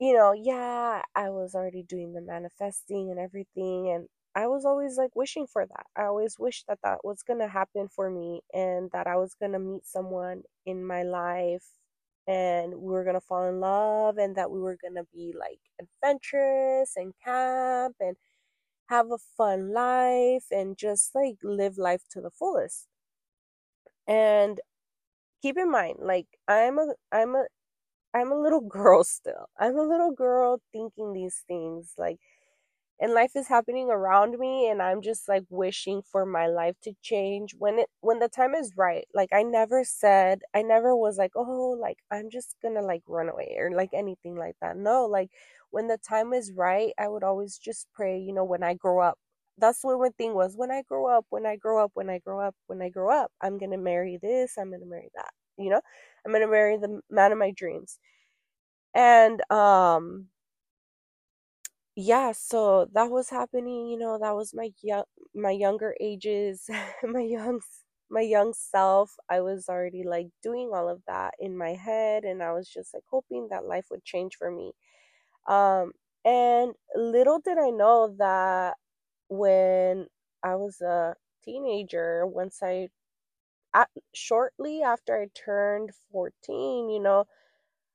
you 0.00 0.14
know, 0.14 0.32
yeah, 0.32 1.02
I 1.16 1.30
was 1.30 1.54
already 1.54 1.82
doing 1.82 2.12
the 2.14 2.20
manifesting 2.22 3.10
and 3.10 3.20
everything. 3.20 3.90
And 3.90 4.08
I 4.34 4.46
was 4.48 4.64
always 4.66 4.98
like 4.98 5.16
wishing 5.16 5.46
for 5.46 5.66
that. 5.66 5.86
I 5.96 6.04
always 6.04 6.36
wished 6.38 6.66
that 6.68 6.80
that 6.84 7.04
was 7.04 7.22
going 7.22 7.40
to 7.40 7.48
happen 7.48 7.88
for 7.88 8.10
me 8.10 8.42
and 8.54 8.90
that 8.92 9.06
I 9.08 9.16
was 9.16 9.34
going 9.40 9.52
to 9.52 9.58
meet 9.60 9.86
someone 9.86 10.42
in 10.66 10.86
my 10.86 11.02
life 11.04 11.64
and 12.28 12.74
we 12.74 12.92
were 12.92 13.04
going 13.04 13.14
to 13.16 13.20
fall 13.20 13.48
in 13.48 13.60
love 13.60 14.18
and 14.18 14.36
that 14.36 14.50
we 14.50 14.60
were 14.60 14.76
going 14.80 14.94
to 14.96 15.06
be 15.14 15.34
like 15.38 15.60
adventurous 15.80 16.92
and 16.96 17.14
camp 17.24 17.96
and 18.00 18.16
have 18.88 19.10
a 19.12 19.18
fun 19.36 19.72
life 19.72 20.46
and 20.50 20.78
just 20.78 21.14
like 21.14 21.36
live 21.42 21.78
life 21.78 22.02
to 22.10 22.20
the 22.20 22.30
fullest. 22.30 22.88
And 24.08 24.60
keep 25.42 25.58
in 25.58 25.70
mind 25.70 25.98
like 26.00 26.26
I'm 26.48 26.78
a 26.78 26.94
I'm 27.12 27.36
a 27.36 27.46
I'm 28.18 28.32
a 28.32 28.40
little 28.40 28.60
girl 28.60 29.04
still. 29.04 29.48
I'm 29.58 29.76
a 29.78 29.82
little 29.82 30.12
girl 30.12 30.60
thinking 30.72 31.12
these 31.12 31.44
things 31.48 31.94
like 31.98 32.18
and 33.00 33.14
life 33.14 33.32
is 33.36 33.48
happening 33.48 33.90
around 33.90 34.38
me 34.38 34.68
and 34.70 34.82
I'm 34.82 35.02
just 35.02 35.28
like 35.28 35.44
wishing 35.50 36.02
for 36.02 36.26
my 36.26 36.46
life 36.48 36.76
to 36.84 36.94
change 37.02 37.54
when 37.58 37.78
it 37.78 37.88
when 38.00 38.18
the 38.20 38.28
time 38.28 38.54
is 38.54 38.72
right. 38.76 39.06
Like 39.14 39.30
I 39.32 39.42
never 39.44 39.84
said 39.84 40.40
I 40.54 40.62
never 40.62 40.96
was 40.96 41.18
like, 41.18 41.32
"Oh, 41.36 41.76
like 41.80 41.98
I'm 42.10 42.30
just 42.30 42.56
going 42.62 42.74
to 42.74 42.82
like 42.82 43.02
run 43.08 43.28
away" 43.28 43.56
or 43.58 43.70
like 43.72 43.90
anything 43.94 44.36
like 44.36 44.56
that. 44.62 44.76
No, 44.76 45.06
like 45.06 45.30
when 45.70 45.88
the 45.88 45.98
time 45.98 46.32
is 46.32 46.52
right, 46.52 46.92
I 46.98 47.08
would 47.08 47.24
always 47.24 47.58
just 47.58 47.86
pray, 47.94 48.18
you 48.18 48.32
know, 48.32 48.44
when 48.44 48.62
I 48.62 48.74
grow 48.74 49.00
up. 49.00 49.18
That's 49.58 49.82
what 49.84 49.98
one 49.98 50.12
thing 50.12 50.34
was 50.34 50.54
when 50.56 50.70
I 50.70 50.82
grow 50.82 51.08
up, 51.08 51.26
when 51.30 51.44
I 51.46 51.56
grow 51.56 51.84
up, 51.84 51.90
when 51.94 52.08
I 52.10 52.18
grow 52.18 52.40
up, 52.40 52.54
when 52.68 52.80
I 52.82 52.88
grow 52.90 53.10
up, 53.10 53.32
I'm 53.42 53.58
going 53.58 53.72
to 53.72 53.76
marry 53.78 54.18
this, 54.22 54.56
I'm 54.58 54.70
going 54.70 54.80
to 54.80 54.86
marry 54.86 55.10
that, 55.16 55.30
you 55.58 55.70
know? 55.70 55.80
I'm 56.24 56.32
going 56.32 56.42
to 56.42 56.48
marry 56.50 56.76
the 56.78 57.00
man 57.10 57.32
of 57.32 57.38
my 57.38 57.52
dreams. 57.52 57.98
And 58.94 59.40
um 59.52 60.28
yeah, 61.96 62.32
so 62.32 62.86
that 62.92 63.10
was 63.10 63.30
happening, 63.30 63.88
you 63.88 63.98
know, 63.98 64.18
that 64.18 64.34
was 64.36 64.54
my 64.54 64.70
young 64.82 65.04
my 65.34 65.50
younger 65.50 65.94
ages, 66.00 66.68
my 67.04 67.20
young 67.22 67.60
my 68.10 68.20
young 68.20 68.54
self. 68.54 69.14
I 69.28 69.40
was 69.40 69.68
already 69.68 70.04
like 70.04 70.28
doing 70.42 70.70
all 70.74 70.88
of 70.88 71.02
that 71.08 71.34
in 71.40 71.56
my 71.58 71.70
head 71.74 72.24
and 72.24 72.42
I 72.42 72.52
was 72.52 72.68
just 72.68 72.94
like 72.94 73.02
hoping 73.10 73.48
that 73.50 73.66
life 73.66 73.86
would 73.90 74.04
change 74.04 74.36
for 74.36 74.50
me. 74.50 74.72
Um 75.48 75.92
and 76.24 76.74
little 76.96 77.40
did 77.40 77.58
I 77.58 77.70
know 77.70 78.14
that 78.18 78.76
when 79.28 80.08
I 80.44 80.56
was 80.56 80.80
a 80.82 81.16
teenager, 81.44 82.26
once 82.26 82.60
I 82.62 82.88
at, 83.74 83.88
shortly 84.14 84.82
after 84.82 85.20
I 85.20 85.28
turned 85.34 85.90
14, 86.12 86.90
you 86.90 87.00
know, 87.00 87.24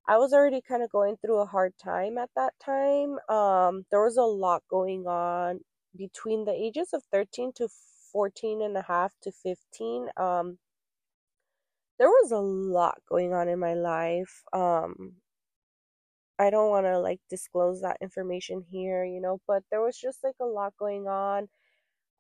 I 0.08 0.18
was 0.18 0.34
already 0.34 0.62
kind 0.62 0.84
of 0.84 0.92
going 0.92 1.18
through 1.18 1.40
a 1.40 1.46
hard 1.46 1.74
time 1.78 2.18
at 2.18 2.30
that 2.36 2.54
time. 2.64 3.18
Um, 3.30 3.86
there 3.92 4.04
was 4.04 4.18
a 4.18 4.24
lot 4.24 4.64
going 4.70 5.08
on 5.08 5.62
between 5.96 6.46
the 6.46 6.54
ages 6.54 6.90
of 6.94 7.04
13 7.12 7.54
to 7.58 7.70
14 8.12 8.62
and 8.62 8.78
a 8.78 8.82
half 8.84 9.14
to 9.24 9.32
15. 9.32 10.10
Um, 10.18 10.58
there 12.00 12.10
was 12.10 12.32
a 12.32 12.40
lot 12.40 13.00
going 13.08 13.34
on 13.34 13.48
in 13.48 13.60
my 13.60 13.74
life. 13.74 14.44
Um, 14.52 15.14
I 16.40 16.50
don't 16.50 16.70
want 16.70 16.86
to 16.86 17.00
like 17.00 17.22
disclose 17.30 17.82
that 17.82 17.98
information 18.02 18.64
here, 18.70 19.06
you 19.06 19.22
know, 19.22 19.40
but 19.48 19.64
there 19.72 19.82
was 19.82 19.98
just 19.98 20.24
like 20.24 20.36
a 20.42 20.46
lot 20.46 20.74
going 20.78 21.08
on 21.08 21.48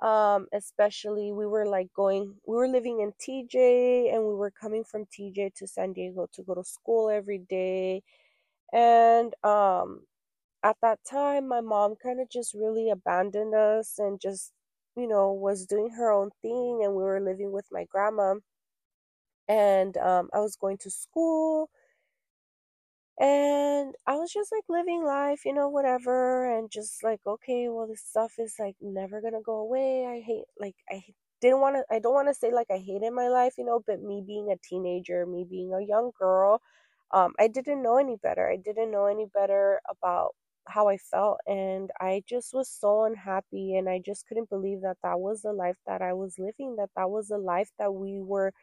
um 0.02 0.48
especially 0.54 1.32
we 1.32 1.46
were 1.48 1.66
like 1.66 1.90
going 1.96 2.36
we 2.46 2.56
were 2.56 2.68
living 2.68 3.00
in 3.02 3.14
TJ 3.22 4.14
and 4.14 4.24
we 4.28 4.36
were 4.36 4.52
coming 4.52 4.84
from 4.84 5.06
TJ 5.06 5.52
to 5.56 5.68
San 5.68 5.94
Diego 5.94 6.28
to 6.34 6.44
go 6.44 6.56
to 6.56 6.64
school 6.64 7.10
every 7.10 7.40
day. 7.40 8.04
And 8.74 9.34
um 9.44 10.02
at 10.64 10.78
that 10.82 11.00
time 11.10 11.48
my 11.48 11.62
mom 11.62 11.96
kind 12.02 12.20
of 12.22 12.30
just 12.30 12.54
really 12.54 12.90
abandoned 12.90 13.56
us 13.56 14.00
and 14.00 14.20
just 14.22 14.54
you 14.98 15.08
know 15.08 15.34
was 15.34 15.66
doing 15.68 15.92
her 15.92 16.12
own 16.12 16.32
thing 16.42 16.82
and 16.84 16.96
we 16.96 17.04
were 17.04 17.22
living 17.22 17.52
with 17.52 17.68
my 17.72 17.86
grandma. 17.92 18.36
And 19.48 19.98
um 19.98 20.30
I 20.34 20.40
was 20.40 20.56
going 20.56 20.78
to 20.80 20.90
school 20.90 21.70
and 23.20 23.96
I 24.08 24.16
was 24.16 24.32
just 24.32 24.52
like 24.52 24.64
living 24.70 25.04
life, 25.06 25.42
you 25.46 25.54
know, 25.54 25.70
whatever, 25.70 26.46
and 26.58 26.70
just 26.72 27.04
like, 27.04 27.22
okay, 27.28 27.70
well, 27.70 27.88
this 27.88 28.02
stuff 28.02 28.34
is 28.40 28.56
like 28.60 28.76
never 28.82 29.22
gonna 29.22 29.42
go 29.46 29.58
away. 29.58 30.06
I 30.08 30.22
hate, 30.26 30.46
like, 30.60 30.76
I 30.90 31.04
didn't 31.42 31.62
want 31.62 31.76
to, 31.78 31.84
I 31.94 32.00
don't 32.00 32.14
want 32.14 32.28
to 32.30 32.34
say 32.34 32.52
like 32.54 32.68
I 32.72 32.78
hated 32.78 33.12
my 33.14 33.28
life, 33.30 33.56
you 33.58 33.66
know, 33.66 33.82
but 33.86 34.02
me 34.02 34.24
being 34.26 34.52
a 34.52 34.58
teenager, 34.68 35.26
me 35.26 35.46
being 35.50 35.74
a 35.74 35.82
young 35.82 36.12
girl, 36.20 36.62
um, 37.12 37.34
I 37.40 37.48
didn't 37.48 37.84
know 37.84 37.98
any 37.98 38.16
better. 38.18 38.50
I 38.50 38.58
didn't 38.58 38.92
know 38.92 39.06
any 39.06 39.28
better 39.34 39.80
about 39.90 40.32
how 40.68 40.88
I 40.88 40.98
felt, 40.98 41.40
and 41.48 41.92
I 42.00 42.24
just 42.28 42.54
was 42.54 42.70
so 42.70 43.04
unhappy, 43.04 43.76
and 43.76 43.90
I 43.90 44.00
just 44.04 44.26
couldn't 44.28 44.50
believe 44.50 44.82
that 44.82 44.98
that 45.04 45.20
was 45.20 45.42
the 45.42 45.54
life 45.54 45.78
that 45.88 46.02
I 46.02 46.14
was 46.14 46.40
living, 46.40 46.76
that 46.78 46.90
that 46.96 47.10
was 47.12 47.28
the 47.28 47.38
life 47.38 47.70
that 47.80 47.94
we 47.94 48.22
were 48.22 48.54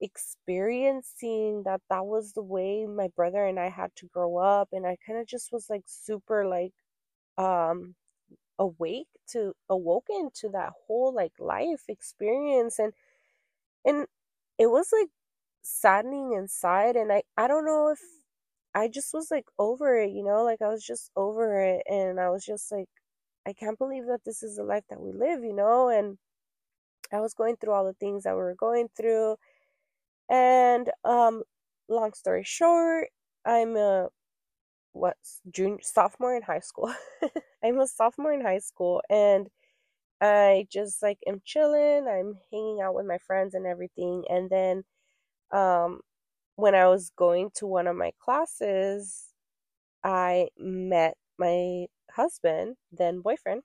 experiencing 0.00 1.62
that 1.64 1.80
that 1.90 2.06
was 2.06 2.32
the 2.32 2.42
way 2.42 2.86
my 2.86 3.08
brother 3.16 3.44
and 3.46 3.58
I 3.60 3.70
had 3.70 3.94
to 3.96 4.06
grow 4.06 4.36
up 4.38 4.68
and 4.72 4.86
I 4.86 4.96
kind 5.06 5.18
of 5.18 5.26
just 5.26 5.52
was 5.52 5.70
like 5.70 5.84
super 5.86 6.46
like 6.46 6.72
um 7.38 7.94
awake 8.58 9.08
to 9.28 9.54
awoken 9.70 10.30
to 10.34 10.50
that 10.50 10.72
whole 10.86 11.14
like 11.14 11.32
life 11.40 11.84
experience 11.88 12.78
and 12.78 12.92
and 13.84 14.06
it 14.58 14.66
was 14.68 14.88
like 14.92 15.08
saddening 15.62 16.32
inside 16.34 16.96
and 16.96 17.12
I 17.12 17.22
I 17.36 17.48
don't 17.48 17.66
know 17.66 17.88
if 17.90 18.00
I 18.74 18.88
just 18.88 19.14
was 19.14 19.30
like 19.30 19.46
over 19.58 19.98
it, 20.00 20.10
you 20.12 20.24
know, 20.24 20.44
like 20.44 20.62
I 20.62 20.68
was 20.68 20.84
just 20.84 21.10
over 21.16 21.60
it 21.62 21.82
and 21.90 22.20
I 22.20 22.30
was 22.30 22.44
just 22.44 22.72
like 22.72 22.88
I 23.46 23.52
can't 23.54 23.78
believe 23.78 24.06
that 24.06 24.24
this 24.24 24.42
is 24.42 24.56
the 24.56 24.64
life 24.64 24.84
that 24.90 25.00
we 25.00 25.12
live, 25.12 25.44
you 25.44 25.54
know, 25.54 25.88
and 25.90 26.18
I 27.12 27.20
was 27.20 27.34
going 27.34 27.56
through 27.56 27.72
all 27.72 27.84
the 27.84 27.94
things 27.94 28.24
that 28.24 28.34
we 28.34 28.42
were 28.42 28.54
going 28.54 28.88
through 28.96 29.36
and 30.30 30.90
um, 31.04 31.42
long 31.88 32.12
story 32.14 32.44
short, 32.44 33.08
I'm 33.44 33.76
a 33.76 34.08
what 34.92 35.16
junior 35.50 35.78
sophomore 35.82 36.36
in 36.36 36.42
high 36.42 36.60
school. 36.60 36.92
I'm 37.64 37.80
a 37.80 37.86
sophomore 37.86 38.32
in 38.32 38.40
high 38.42 38.58
school, 38.60 39.02
and 39.10 39.48
I 40.20 40.66
just 40.72 41.02
like 41.02 41.18
am 41.26 41.42
chilling. 41.44 42.06
I'm 42.08 42.36
hanging 42.52 42.80
out 42.82 42.94
with 42.94 43.06
my 43.06 43.18
friends 43.18 43.54
and 43.54 43.66
everything. 43.66 44.24
And 44.30 44.50
then, 44.50 44.84
um, 45.52 46.00
when 46.56 46.74
I 46.74 46.88
was 46.88 47.10
going 47.16 47.50
to 47.56 47.66
one 47.66 47.86
of 47.88 47.96
my 47.96 48.12
classes, 48.20 49.26
I 50.04 50.48
met 50.58 51.16
my 51.38 51.86
husband, 52.12 52.76
then 52.92 53.20
boyfriend, 53.20 53.62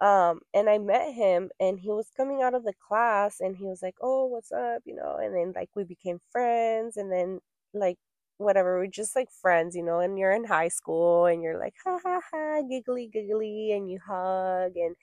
um, 0.00 0.40
and 0.54 0.68
I 0.70 0.78
met 0.78 1.12
him 1.14 1.50
and 1.60 1.78
he 1.78 1.90
was 1.90 2.10
coming 2.16 2.42
out 2.42 2.54
of 2.54 2.64
the 2.64 2.72
class 2.88 3.40
and 3.40 3.56
he 3.56 3.64
was 3.66 3.82
like, 3.82 3.96
Oh, 4.00 4.26
what's 4.26 4.52
up? 4.52 4.82
You 4.86 4.96
know, 4.96 5.16
and 5.22 5.34
then 5.34 5.52
like 5.54 5.70
we 5.74 5.84
became 5.84 6.20
friends 6.30 6.96
and 6.96 7.12
then 7.12 7.40
like 7.74 7.98
whatever, 8.38 8.78
we're 8.78 8.86
just 8.86 9.14
like 9.16 9.30
friends, 9.30 9.76
you 9.76 9.82
know, 9.82 10.00
and 10.00 10.18
you're 10.18 10.32
in 10.32 10.44
high 10.44 10.68
school 10.68 11.26
and 11.26 11.42
you're 11.42 11.58
like 11.58 11.74
ha 11.84 11.98
ha 12.02 12.20
ha 12.32 12.62
giggly 12.68 13.08
giggly 13.12 13.72
and 13.72 13.90
you 13.90 13.98
hug 14.06 14.76
and 14.76 14.96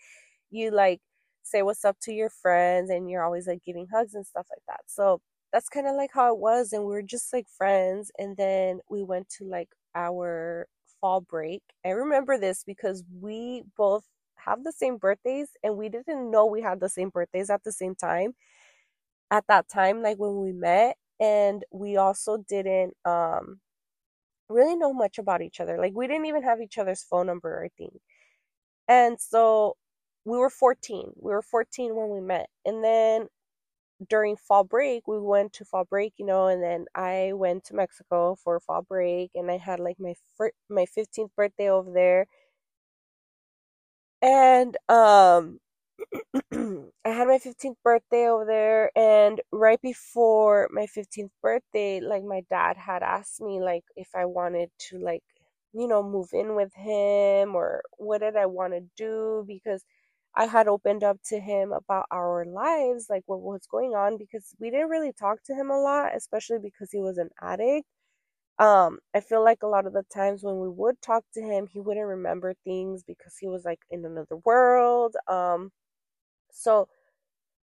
you 0.51 0.71
like 0.71 1.01
say 1.43 1.61
what's 1.61 1.85
up 1.85 1.97
to 2.01 2.13
your 2.13 2.29
friends 2.29 2.89
and 2.89 3.09
you're 3.09 3.23
always 3.23 3.47
like 3.47 3.63
giving 3.65 3.87
hugs 3.93 4.15
and 4.15 4.25
stuff 4.25 4.47
like 4.51 4.63
that. 4.67 4.81
So 4.87 5.21
that's 5.53 5.69
kind 5.69 5.87
of 5.87 5.95
like 5.95 6.11
how 6.13 6.33
it 6.33 6.39
was 6.39 6.73
and 6.73 6.83
we 6.83 6.89
were 6.91 7.01
just 7.01 7.31
like 7.33 7.47
friends 7.57 8.11
and 8.17 8.35
then 8.37 8.79
we 8.89 9.03
went 9.03 9.29
to 9.37 9.45
like 9.45 9.69
our 9.95 10.67
fall 11.01 11.21
break. 11.21 11.61
I 11.85 11.89
remember 11.89 12.37
this 12.37 12.63
because 12.65 13.03
we 13.21 13.63
both 13.77 14.03
have 14.45 14.63
the 14.63 14.71
same 14.71 14.97
birthdays 14.97 15.49
and 15.63 15.77
we 15.77 15.89
didn't 15.89 16.31
know 16.31 16.45
we 16.45 16.61
had 16.61 16.79
the 16.79 16.89
same 16.89 17.09
birthdays 17.09 17.49
at 17.49 17.63
the 17.63 17.71
same 17.71 17.95
time 17.95 18.33
at 19.31 19.45
that 19.47 19.67
time 19.69 20.01
like 20.01 20.17
when 20.17 20.37
we 20.41 20.51
met 20.53 20.97
and 21.19 21.63
we 21.71 21.97
also 21.97 22.37
didn't 22.49 22.95
um 23.05 23.59
really 24.49 24.75
know 24.77 24.93
much 24.93 25.17
about 25.17 25.41
each 25.41 25.59
other. 25.59 25.77
Like 25.77 25.93
we 25.95 26.07
didn't 26.07 26.25
even 26.27 26.43
have 26.43 26.61
each 26.61 26.77
other's 26.77 27.03
phone 27.03 27.27
number 27.27 27.63
I 27.63 27.69
think 27.77 27.93
and 28.87 29.19
so 29.19 29.77
we 30.25 30.37
were 30.37 30.49
14 30.49 31.13
we 31.17 31.31
were 31.31 31.41
14 31.41 31.95
when 31.95 32.09
we 32.09 32.21
met. 32.21 32.49
And 32.65 32.83
then 32.83 33.27
during 34.09 34.37
fall 34.37 34.63
break 34.63 35.07
we 35.07 35.19
went 35.19 35.53
to 35.53 35.65
fall 35.65 35.85
break 35.85 36.13
you 36.17 36.25
know 36.25 36.47
and 36.47 36.61
then 36.63 36.85
i 36.95 37.31
went 37.33 37.63
to 37.63 37.75
mexico 37.75 38.35
for 38.35 38.59
fall 38.59 38.81
break 38.83 39.31
and 39.35 39.49
i 39.51 39.57
had 39.57 39.79
like 39.79 39.97
my 39.99 40.13
fir- 40.37 40.51
my 40.69 40.85
15th 40.85 41.31
birthday 41.35 41.69
over 41.69 41.91
there 41.91 42.27
and 44.21 44.75
um 44.89 45.59
I 46.53 47.09
had 47.09 47.27
my 47.27 47.39
15th 47.39 47.77
birthday 47.83 48.27
over 48.29 48.45
there 48.45 48.91
and 48.97 49.41
right 49.51 49.81
before 49.81 50.69
my 50.71 50.87
15th 50.87 51.31
birthday 51.41 51.99
like 52.01 52.23
my 52.23 52.43
dad 52.49 52.77
had 52.77 53.03
asked 53.03 53.41
me 53.41 53.61
like 53.61 53.83
if 53.95 54.09
I 54.15 54.25
wanted 54.25 54.69
to 54.89 54.99
like 54.99 55.23
you 55.73 55.87
know 55.87 56.03
move 56.03 56.29
in 56.33 56.55
with 56.55 56.73
him 56.75 57.55
or 57.55 57.83
what 57.97 58.19
did 58.21 58.35
I 58.37 58.47
want 58.47 58.73
to 58.73 58.81
do 58.97 59.45
because 59.47 59.83
I 60.35 60.45
had 60.45 60.67
opened 60.67 61.03
up 61.03 61.17
to 61.29 61.39
him 61.39 61.71
about 61.73 62.05
our 62.11 62.45
lives 62.45 63.07
like 63.09 63.23
what 63.27 63.41
was 63.41 63.67
going 63.69 63.95
on 63.95 64.17
because 64.17 64.53
we 64.59 64.69
didn't 64.71 64.89
really 64.89 65.13
talk 65.13 65.43
to 65.45 65.55
him 65.55 65.71
a 65.71 65.79
lot 65.81 66.15
especially 66.15 66.59
because 66.59 66.91
he 66.91 66.99
was 67.01 67.17
an 67.17 67.29
addict 67.41 67.87
um 68.59 68.99
i 69.15 69.19
feel 69.19 69.43
like 69.43 69.63
a 69.63 69.67
lot 69.67 69.85
of 69.85 69.93
the 69.93 70.03
times 70.13 70.43
when 70.43 70.59
we 70.59 70.69
would 70.69 70.99
talk 71.01 71.23
to 71.33 71.41
him 71.41 71.67
he 71.67 71.79
wouldn't 71.79 72.07
remember 72.07 72.53
things 72.63 73.03
because 73.03 73.37
he 73.39 73.47
was 73.47 73.65
like 73.65 73.79
in 73.91 74.05
another 74.05 74.37
world 74.45 75.15
um 75.27 75.71
so 76.51 76.87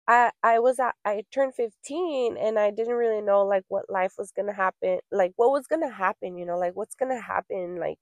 i 0.07 0.31
i 0.43 0.59
was 0.59 0.79
at 0.79 0.95
i 1.05 1.23
turned 1.31 1.53
15 1.55 2.37
and 2.37 2.59
i 2.59 2.71
didn't 2.71 2.95
really 2.95 3.21
know 3.21 3.45
like 3.45 3.63
what 3.69 3.89
life 3.89 4.13
was 4.17 4.31
gonna 4.31 4.53
happen 4.53 4.99
like 5.11 5.33
what 5.37 5.51
was 5.51 5.67
gonna 5.67 5.89
happen 5.91 6.37
you 6.37 6.45
know 6.45 6.57
like 6.57 6.75
what's 6.75 6.95
gonna 6.95 7.19
happen 7.21 7.77
like 7.79 7.97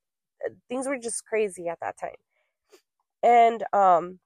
uh, 0.45 0.49
things 0.69 0.87
were 0.87 0.97
just 0.99 1.25
crazy 1.25 1.67
at 1.67 1.79
that 1.81 1.97
time. 1.99 2.11
And 3.23 3.63
um 3.73 4.19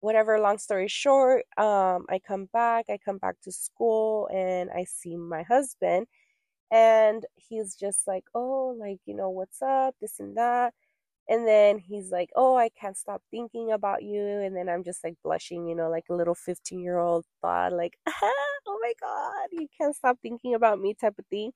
whatever 0.00 0.38
long 0.40 0.58
story 0.58 0.88
short 0.88 1.44
um 1.58 2.06
i 2.10 2.18
come 2.26 2.46
back 2.52 2.86
i 2.90 2.98
come 3.04 3.18
back 3.18 3.36
to 3.42 3.52
school 3.52 4.28
and 4.32 4.70
i 4.72 4.84
see 4.84 5.16
my 5.16 5.42
husband 5.44 6.06
and 6.70 7.24
he's 7.36 7.74
just 7.76 8.06
like, 8.06 8.24
oh, 8.34 8.76
like, 8.78 9.00
you 9.06 9.14
know, 9.14 9.30
what's 9.30 9.62
up, 9.62 9.94
this 10.00 10.20
and 10.20 10.36
that. 10.36 10.74
And 11.28 11.46
then 11.48 11.78
he's 11.78 12.10
like, 12.12 12.30
oh, 12.36 12.56
I 12.56 12.70
can't 12.70 12.96
stop 12.96 13.22
thinking 13.30 13.72
about 13.72 14.02
you. 14.04 14.22
And 14.22 14.56
then 14.56 14.68
I'm 14.68 14.84
just 14.84 15.04
like 15.04 15.16
blushing, 15.24 15.66
you 15.68 15.74
know, 15.76 15.90
like 15.90 16.06
a 16.10 16.14
little 16.14 16.34
15 16.36 16.80
year 16.80 16.98
old 16.98 17.26
thought, 17.42 17.72
like, 17.72 17.98
oh 18.08 18.78
my 18.82 18.92
God, 19.00 19.48
you 19.52 19.68
can't 19.78 19.96
stop 19.96 20.18
thinking 20.22 20.54
about 20.54 20.80
me 20.80 20.94
type 20.94 21.16
of 21.18 21.26
thing. 21.28 21.52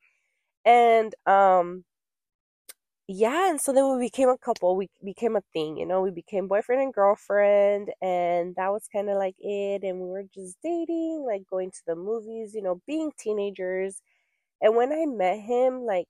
And, 0.67 1.15
um, 1.27 1.85
yeah, 3.11 3.49
and 3.51 3.59
so 3.61 3.73
then 3.73 3.97
we 3.97 4.07
became 4.07 4.29
a 4.29 4.37
couple. 4.37 4.77
We 4.77 4.91
became 5.03 5.35
a 5.37 5.41
thing, 5.55 5.79
you 5.79 5.87
know. 5.87 6.03
We 6.03 6.11
became 6.11 6.47
boyfriend 6.47 6.83
and 6.83 6.93
girlfriend, 6.93 7.91
and 8.03 8.55
that 8.57 8.69
was 8.71 8.87
kind 8.93 9.09
of 9.09 9.17
like 9.17 9.37
it. 9.39 9.83
And 9.83 10.01
we 10.01 10.09
were 10.09 10.25
just 10.35 10.59
dating, 10.63 11.25
like 11.27 11.45
going 11.51 11.71
to 11.71 11.81
the 11.87 11.97
movies, 11.97 12.55
you 12.55 12.61
know, 12.63 12.83
being 12.87 13.11
teenagers 13.19 14.03
and 14.63 14.77
when 14.77 14.93
I 14.93 15.07
met 15.07 15.41
him, 15.41 15.83
like 15.85 16.07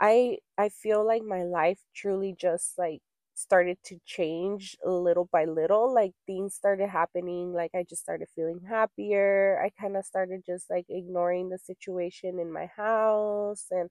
I 0.00 0.38
I 0.58 0.68
feel 0.70 1.06
like 1.06 1.22
my 1.22 1.42
life 1.44 1.80
truly 1.94 2.34
just 2.38 2.78
like 2.78 3.00
started 3.34 3.78
to 3.84 3.98
change 4.06 4.76
little 4.84 5.26
by 5.32 5.44
little. 5.46 5.92
Like 5.94 6.12
things 6.26 6.54
started 6.54 6.88
happening, 6.88 7.52
like 7.52 7.72
I 7.74 7.84
just 7.88 8.02
started 8.02 8.28
feeling 8.34 8.60
happier. 8.68 9.60
I 9.64 9.70
kind 9.80 9.96
of 9.96 10.04
started 10.04 10.42
just 10.46 10.70
like 10.70 10.86
ignoring 10.90 11.48
the 11.50 11.58
situation 11.58 12.38
in 12.38 12.52
my 12.52 12.66
house 12.66 13.66
and 13.70 13.90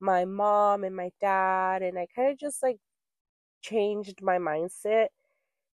my 0.00 0.24
mom 0.26 0.84
and 0.84 0.96
my 0.96 1.10
dad 1.20 1.82
and 1.82 1.98
I 1.98 2.06
kind 2.16 2.30
of 2.32 2.38
just 2.38 2.62
like 2.62 2.78
changed 3.62 4.20
my 4.22 4.38
mindset 4.38 5.08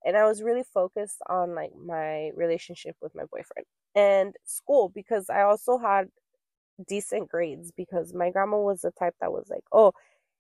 and 0.05 0.17
I 0.17 0.25
was 0.25 0.43
really 0.43 0.63
focused 0.63 1.19
on 1.29 1.55
like 1.55 1.71
my 1.75 2.31
relationship 2.35 2.95
with 3.01 3.15
my 3.15 3.23
boyfriend 3.31 3.67
and 3.95 4.35
school 4.45 4.89
because 4.89 5.29
I 5.29 5.41
also 5.43 5.77
had 5.79 6.09
decent 6.87 7.29
grades 7.29 7.71
because 7.71 8.13
my 8.13 8.29
grandma 8.31 8.57
was 8.59 8.81
the 8.81 8.91
type 8.91 9.15
that 9.21 9.31
was 9.31 9.47
like, 9.49 9.63
"Oh, 9.71 9.93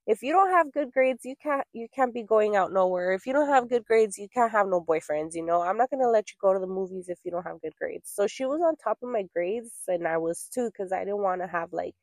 if 0.07 0.23
you 0.23 0.31
don't 0.33 0.51
have 0.51 0.71
good 0.73 0.91
grades, 0.93 1.25
you 1.25 1.35
can't 1.41 1.65
you 1.73 1.87
can't 1.95 2.13
be 2.13 2.23
going 2.23 2.55
out 2.55 2.71
nowhere. 2.73 3.13
If 3.13 3.25
you 3.27 3.33
don't 3.33 3.49
have 3.49 3.69
good 3.69 3.85
grades, 3.85 4.17
you 4.17 4.29
can't 4.29 4.51
have 4.51 4.67
no 4.67 4.81
boyfriends, 4.81 5.35
you 5.35 5.43
know. 5.45 5.61
I'm 5.61 5.77
not 5.77 5.89
going 5.91 6.01
to 6.03 6.09
let 6.09 6.29
you 6.31 6.37
go 6.41 6.53
to 6.53 6.59
the 6.59 6.67
movies 6.67 7.09
if 7.09 7.19
you 7.25 7.31
don't 7.31 7.43
have 7.45 7.61
good 7.61 7.75
grades." 7.79 8.09
So 8.11 8.27
she 8.27 8.45
was 8.45 8.61
on 8.61 8.75
top 8.77 8.99
of 9.03 9.09
my 9.09 9.23
grades 9.35 9.71
and 9.87 10.07
I 10.07 10.17
was 10.17 10.49
too 10.53 10.71
cuz 10.77 10.91
I 10.93 10.99
didn't 11.05 11.23
want 11.23 11.41
to 11.41 11.47
have 11.47 11.73
like 11.73 11.95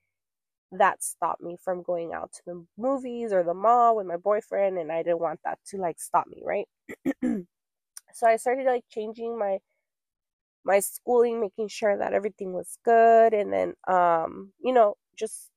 that 0.72 1.02
stop 1.04 1.40
me 1.40 1.56
from 1.62 1.82
going 1.82 2.12
out 2.12 2.32
to 2.32 2.42
the 2.46 2.66
movies 2.76 3.32
or 3.32 3.42
the 3.44 3.54
mall 3.54 3.96
with 3.96 4.06
my 4.06 4.16
boyfriend 4.16 4.78
and 4.78 4.90
I 4.90 5.02
didn't 5.02 5.20
want 5.20 5.40
that 5.44 5.58
to 5.68 5.78
like 5.78 6.00
stop 6.00 6.26
me, 6.26 6.42
right? 6.44 6.68
so 8.14 8.26
I 8.26 8.36
started 8.36 8.66
like 8.66 8.84
changing 8.90 9.38
my 9.38 9.58
my 10.64 10.80
schooling, 10.80 11.40
making 11.40 11.68
sure 11.68 11.96
that 11.96 12.12
everything 12.14 12.52
was 12.52 12.78
good, 12.84 13.34
and 13.34 13.52
then 13.52 13.74
um, 13.88 14.52
you 14.60 14.72
know, 14.72 14.96
just 15.18 15.50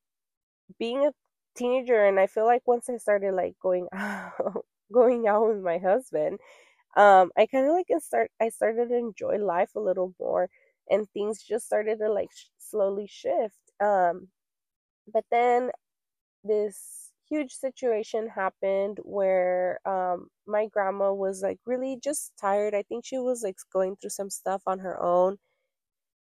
being 0.78 1.06
a 1.06 1.12
teenager. 1.56 2.04
And 2.04 2.18
I 2.20 2.26
feel 2.26 2.46
like 2.46 2.62
once 2.66 2.88
I 2.88 2.96
started 2.98 3.34
like 3.34 3.56
going 3.62 3.88
out, 3.94 4.64
going 4.92 5.26
out 5.26 5.48
with 5.48 5.62
my 5.62 5.78
husband, 5.78 6.38
um, 6.96 7.30
I 7.38 7.46
kind 7.46 7.66
of 7.68 7.74
like 7.74 7.88
start. 8.02 8.30
I 8.40 8.50
started 8.50 8.88
to 8.90 8.96
enjoy 8.96 9.38
life 9.38 9.70
a 9.76 9.80
little 9.80 10.14
more, 10.20 10.50
and 10.90 11.08
things 11.12 11.42
just 11.42 11.66
started 11.66 11.98
to 12.00 12.12
like 12.12 12.30
sh- 12.32 12.46
slowly 12.58 13.06
shift. 13.08 13.60
Um, 13.80 14.28
but 15.12 15.24
then 15.30 15.70
this 16.44 17.07
huge 17.30 17.52
situation 17.52 18.28
happened 18.28 18.98
where 19.02 19.80
um 19.86 20.28
my 20.46 20.66
grandma 20.66 21.12
was 21.12 21.42
like 21.42 21.58
really 21.66 21.98
just 22.02 22.32
tired. 22.40 22.74
I 22.74 22.82
think 22.82 23.04
she 23.04 23.18
was 23.18 23.42
like 23.42 23.56
going 23.72 23.96
through 23.96 24.10
some 24.10 24.30
stuff 24.30 24.62
on 24.66 24.80
her 24.80 25.00
own. 25.02 25.38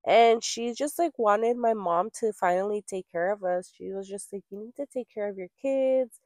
And 0.06 0.44
she 0.44 0.74
just 0.76 1.00
like 1.00 1.18
wanted 1.20 1.58
my 1.58 1.74
mom 1.74 2.10
to 2.20 2.34
finally 2.34 2.84
take 2.88 3.08
care 3.12 3.32
of 3.32 3.44
us. 3.44 3.72
She 3.76 3.92
was 3.92 4.08
just 4.08 4.32
like, 4.34 4.44
You 4.52 4.60
need 4.60 4.76
to 4.78 4.86
take 4.88 5.10
care 5.14 5.30
of 5.30 5.38
your 5.38 5.50
kids. 5.62 6.20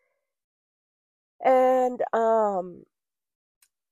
And 1.46 2.02
um 2.12 2.84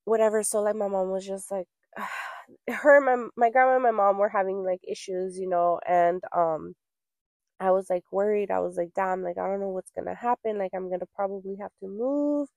whatever. 0.06 0.44
So 0.44 0.62
like 0.62 0.76
my 0.76 0.88
mom 0.88 1.10
was 1.10 1.26
just 1.26 1.52
like 1.52 1.68
her 2.70 3.02
my 3.02 3.28
my 3.36 3.50
grandma 3.50 3.76
and 3.76 3.84
my 3.84 3.92
mom 3.92 4.18
were 4.18 4.30
having 4.30 4.64
like 4.64 4.82
issues, 4.88 5.38
you 5.40 5.48
know, 5.50 5.80
and 5.88 6.22
um 6.36 6.76
I 7.64 7.72
was 7.72 7.90
like 7.90 8.04
worried. 8.12 8.52
I 8.52 8.60
was 8.60 8.78
like, 8.78 8.92
damn, 8.96 9.24
like 9.24 9.38
I 9.38 9.48
don't 9.48 9.60
know 9.62 9.70
what's 9.70 9.92
gonna 9.92 10.16
happen. 10.16 10.58
Like 10.58 10.72
I'm 10.76 10.90
gonna 10.90 11.08
probably 11.16 11.56
have 11.62 11.72
to 11.82 11.88
move. 11.88 12.50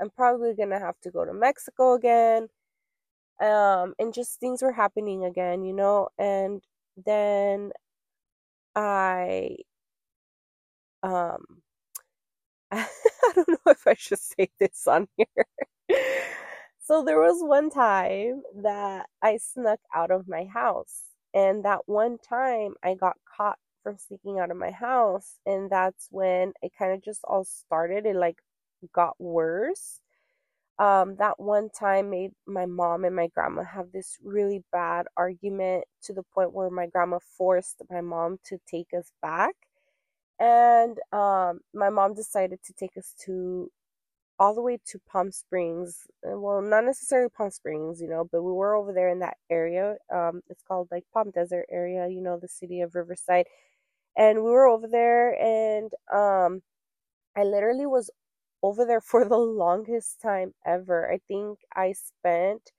I'm 0.00 0.10
probably 0.10 0.54
gonna 0.54 0.80
have 0.80 1.00
to 1.02 1.10
go 1.10 1.24
to 1.24 1.32
Mexico 1.34 1.94
again. 1.94 2.48
Um, 3.40 3.94
and 3.98 4.14
just 4.14 4.40
things 4.40 4.62
were 4.62 4.72
happening 4.72 5.24
again, 5.24 5.64
you 5.64 5.72
know, 5.74 6.08
and 6.18 6.62
then 7.06 7.72
I 8.74 9.56
um 11.02 11.62
I 12.72 12.86
don't 13.34 13.48
know 13.48 13.58
if 13.72 13.86
I 13.86 13.94
should 13.94 14.18
say 14.20 14.50
this 14.58 14.86
on 14.86 15.08
here. 15.16 15.46
so 16.80 17.02
there 17.04 17.20
was 17.20 17.42
one 17.42 17.70
time 17.70 18.42
that 18.62 19.06
I 19.22 19.38
snuck 19.38 19.80
out 19.94 20.10
of 20.10 20.28
my 20.28 20.44
house 20.44 21.02
and 21.34 21.64
that 21.64 21.80
one 21.86 22.18
time 22.18 22.74
I 22.82 22.94
got 22.94 23.16
caught 23.36 23.58
from 23.82 23.96
sneaking 23.98 24.38
out 24.38 24.50
of 24.50 24.56
my 24.56 24.70
house. 24.70 25.38
And 25.46 25.70
that's 25.70 26.08
when 26.10 26.52
it 26.62 26.72
kind 26.78 26.92
of 26.92 27.02
just 27.02 27.20
all 27.24 27.44
started. 27.44 28.06
It 28.06 28.16
like 28.16 28.38
got 28.92 29.20
worse. 29.20 30.00
Um, 30.78 31.16
that 31.16 31.38
one 31.38 31.68
time 31.70 32.10
made 32.10 32.30
my 32.46 32.64
mom 32.64 33.04
and 33.04 33.14
my 33.14 33.28
grandma 33.28 33.64
have 33.64 33.92
this 33.92 34.16
really 34.24 34.64
bad 34.72 35.06
argument 35.16 35.84
to 36.04 36.14
the 36.14 36.22
point 36.22 36.54
where 36.54 36.70
my 36.70 36.86
grandma 36.86 37.18
forced 37.36 37.82
my 37.90 38.00
mom 38.00 38.38
to 38.46 38.58
take 38.66 38.88
us 38.96 39.12
back. 39.20 39.54
And 40.38 40.98
um, 41.12 41.60
my 41.74 41.90
mom 41.90 42.14
decided 42.14 42.60
to 42.64 42.72
take 42.72 42.96
us 42.96 43.14
to 43.26 43.70
all 44.38 44.54
the 44.54 44.62
way 44.62 44.78
to 44.86 44.98
Palm 45.10 45.30
Springs. 45.30 46.06
Well, 46.22 46.62
not 46.62 46.84
necessarily 46.84 47.28
Palm 47.28 47.50
Springs, 47.50 48.00
you 48.00 48.08
know, 48.08 48.26
but 48.32 48.42
we 48.42 48.52
were 48.52 48.74
over 48.74 48.92
there 48.92 49.10
in 49.10 49.18
that 49.18 49.36
area. 49.50 49.96
Um, 50.12 50.40
it's 50.48 50.62
called 50.62 50.88
like 50.90 51.04
Palm 51.12 51.30
Desert 51.30 51.66
area, 51.70 52.08
you 52.08 52.22
know, 52.22 52.38
the 52.38 52.48
city 52.48 52.80
of 52.80 52.94
Riverside 52.94 53.46
and 54.16 54.38
we 54.44 54.50
were 54.50 54.66
over 54.66 54.86
there 54.88 55.40
and 55.40 55.92
um 56.12 56.62
I 57.36 57.44
literally 57.44 57.86
was 57.86 58.10
over 58.62 58.84
there 58.86 59.00
for 59.02 59.24
the 59.28 59.36
longest 59.38 60.20
time 60.20 60.54
ever. 60.66 61.10
I 61.12 61.18
think 61.28 61.60
I 61.74 61.92
spent 61.92 62.72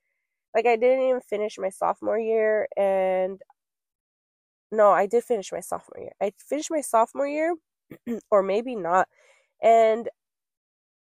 like 0.54 0.66
I 0.66 0.76
didn't 0.76 1.04
even 1.06 1.20
finish 1.22 1.58
my 1.58 1.70
sophomore 1.70 2.18
year 2.18 2.68
and 2.76 3.40
no, 4.70 4.90
I 4.90 5.06
did 5.06 5.24
finish 5.24 5.52
my 5.52 5.60
sophomore 5.60 6.00
year. 6.02 6.12
I 6.20 6.32
finished 6.38 6.70
my 6.70 6.80
sophomore 6.80 7.26
year 7.28 7.54
or 8.30 8.42
maybe 8.42 8.74
not. 8.74 9.08
And 9.62 10.08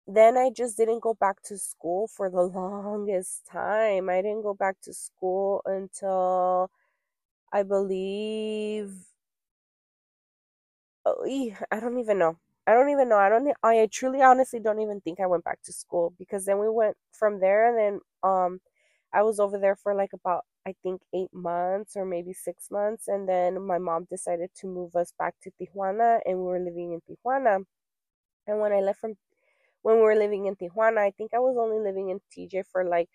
then 0.07 0.37
I 0.37 0.51
just 0.51 0.77
didn't 0.77 1.01
go 1.01 1.15
back 1.15 1.43
to 1.45 1.59
school 1.59 2.07
for 2.09 2.31
the 2.31 2.43
longest 2.43 3.47
time. 3.47 4.09
I 4.09 4.23
didn't 4.23 4.43
go 4.43 4.55
back 4.55 4.81
to 4.83 4.95
school 4.95 5.63
until 5.65 6.71
I 7.53 7.63
believe 7.63 8.93
I 11.71 11.81
don't 11.81 11.99
even 11.99 12.19
know. 12.19 12.39
I 12.67 12.75
don't 12.75 12.91
even 12.91 13.09
know. 13.09 13.17
I 13.19 13.29
don't. 13.29 13.49
I 13.63 13.87
truly, 13.93 14.23
honestly, 14.23 14.59
don't 14.61 14.81
even 14.81 15.01
think 15.01 15.21
I 15.21 15.27
went 15.27 15.45
back 15.45 15.63
to 15.65 15.73
school 15.73 16.15
because 16.19 16.45
then 16.45 16.59
we 16.59 16.69
went 16.69 16.97
from 17.13 17.41
there, 17.41 17.69
and 17.69 17.79
then 17.79 18.01
um, 18.31 18.61
I 19.13 19.23
was 19.23 19.39
over 19.41 19.59
there 19.59 19.77
for 19.77 19.95
like 19.95 20.13
about 20.13 20.45
I 20.67 20.75
think 20.83 21.03
eight 21.15 21.33
months 21.33 21.97
or 21.97 22.05
maybe 22.05 22.33
six 22.33 22.71
months, 22.71 23.09
and 23.09 23.29
then 23.29 23.63
my 23.67 23.79
mom 23.79 24.07
decided 24.11 24.51
to 24.57 24.67
move 24.67 24.97
us 24.97 25.13
back 25.19 25.35
to 25.43 25.51
Tijuana, 25.61 26.21
and 26.27 26.39
we 26.39 26.45
were 26.45 26.59
living 26.61 26.93
in 26.93 27.01
Tijuana. 27.03 27.65
And 28.47 28.61
when 28.61 28.73
I 28.73 28.81
left 28.81 29.01
from, 29.01 29.15
when 29.83 29.97
we 29.97 30.03
were 30.03 30.17
living 30.17 30.47
in 30.47 30.57
Tijuana, 30.57 30.99
I 30.99 31.13
think 31.13 31.35
I 31.35 31.39
was 31.41 31.57
only 31.59 31.79
living 31.81 32.11
in 32.11 32.21
TJ 32.33 32.65
for 32.65 32.85
like 32.85 33.11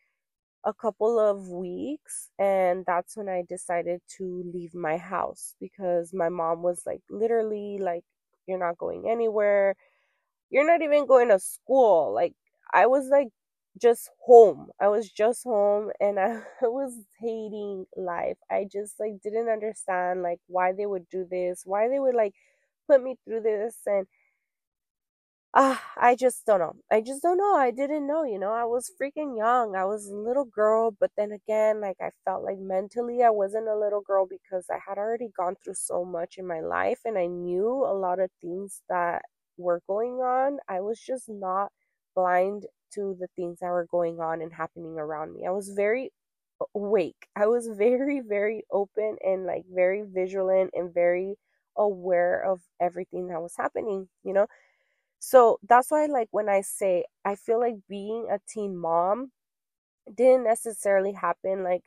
a 0.63 0.73
couple 0.73 1.19
of 1.19 1.47
weeks 1.49 2.29
and 2.39 2.85
that's 2.85 3.17
when 3.17 3.27
I 3.29 3.43
decided 3.47 4.01
to 4.17 4.43
leave 4.53 4.75
my 4.75 4.97
house 4.97 5.55
because 5.59 6.13
my 6.13 6.29
mom 6.29 6.61
was 6.63 6.83
like 6.85 7.01
literally 7.09 7.77
like 7.81 8.03
you're 8.47 8.59
not 8.59 8.77
going 8.77 9.09
anywhere. 9.09 9.75
You're 10.49 10.67
not 10.67 10.81
even 10.81 11.05
going 11.07 11.29
to 11.29 11.39
school. 11.39 12.13
Like 12.13 12.33
I 12.73 12.87
was 12.87 13.07
like 13.09 13.29
just 13.81 14.09
home. 14.25 14.69
I 14.79 14.87
was 14.89 15.09
just 15.11 15.43
home 15.43 15.91
and 15.99 16.19
I 16.19 16.41
was 16.61 16.93
hating 17.19 17.85
life. 17.95 18.37
I 18.49 18.67
just 18.71 18.99
like 18.99 19.21
didn't 19.23 19.49
understand 19.49 20.21
like 20.23 20.39
why 20.47 20.73
they 20.73 20.85
would 20.85 21.07
do 21.09 21.25
this 21.29 21.63
why 21.65 21.87
they 21.89 21.99
would 21.99 22.15
like 22.15 22.33
put 22.89 23.03
me 23.03 23.15
through 23.25 23.41
this 23.41 23.77
and 23.85 24.07
uh, 25.53 25.75
I 25.97 26.15
just 26.15 26.45
don't 26.45 26.59
know. 26.59 26.75
I 26.89 27.01
just 27.01 27.21
don't 27.21 27.37
know. 27.37 27.55
I 27.55 27.71
didn't 27.71 28.07
know, 28.07 28.23
you 28.23 28.39
know. 28.39 28.53
I 28.53 28.63
was 28.63 28.89
freaking 29.01 29.37
young. 29.37 29.75
I 29.75 29.83
was 29.83 30.07
a 30.07 30.15
little 30.15 30.45
girl, 30.45 30.91
but 30.97 31.11
then 31.17 31.31
again, 31.33 31.81
like 31.81 31.97
I 32.01 32.11
felt 32.23 32.43
like 32.43 32.57
mentally 32.57 33.21
I 33.23 33.31
wasn't 33.31 33.67
a 33.67 33.77
little 33.77 33.99
girl 34.01 34.25
because 34.25 34.65
I 34.69 34.79
had 34.87 34.97
already 34.97 35.27
gone 35.37 35.55
through 35.63 35.73
so 35.75 36.05
much 36.05 36.35
in 36.37 36.47
my 36.47 36.61
life 36.61 36.99
and 37.03 37.17
I 37.17 37.25
knew 37.27 37.67
a 37.85 37.93
lot 37.93 38.19
of 38.19 38.29
things 38.41 38.81
that 38.87 39.23
were 39.57 39.81
going 39.87 40.19
on. 40.21 40.59
I 40.69 40.79
was 40.79 40.99
just 41.01 41.27
not 41.27 41.71
blind 42.15 42.65
to 42.93 43.17
the 43.19 43.27
things 43.35 43.59
that 43.59 43.67
were 43.71 43.87
going 43.91 44.19
on 44.21 44.41
and 44.41 44.53
happening 44.53 44.97
around 44.97 45.33
me. 45.33 45.45
I 45.45 45.51
was 45.51 45.69
very 45.75 46.11
awake. 46.75 47.27
I 47.35 47.47
was 47.47 47.67
very, 47.77 48.21
very 48.21 48.63
open 48.71 49.17
and 49.23 49.45
like 49.45 49.63
very 49.69 50.03
vigilant 50.03 50.71
and 50.73 50.93
very 50.93 51.35
aware 51.77 52.41
of 52.43 52.61
everything 52.79 53.27
that 53.27 53.41
was 53.41 53.55
happening, 53.57 54.09
you 54.23 54.33
know? 54.33 54.47
So 55.21 55.59
that's 55.63 55.89
why, 55.91 56.05
like, 56.07 56.27
when 56.31 56.49
I 56.49 56.61
say 56.61 57.05
I 57.23 57.35
feel 57.35 57.59
like 57.61 57.77
being 57.87 58.27
a 58.29 58.39
teen 58.47 58.75
mom 58.77 59.31
didn't 60.13 60.45
necessarily 60.45 61.13
happen 61.13 61.63
like, 61.63 61.83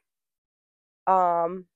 um, 1.06 1.66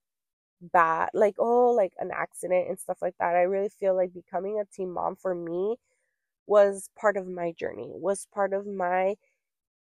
bad, 0.62 1.10
like, 1.14 1.36
oh, 1.38 1.70
like 1.72 1.94
an 2.00 2.10
accident 2.14 2.68
and 2.70 2.78
stuff 2.80 2.98
like 3.02 3.16
that. 3.20 3.36
I 3.36 3.42
really 3.42 3.70
feel 3.70 3.96
like 3.96 4.14
becoming 4.14 4.60
a 4.60 4.66
teen 4.74 4.92
mom 4.92 5.16
for 5.16 5.34
me 5.34 5.76
was 6.46 6.90
part 6.98 7.16
of 7.16 7.28
my 7.28 7.52
journey, 7.52 7.90
was 7.94 8.28
part 8.34 8.52
of 8.54 8.66
my, 8.66 9.16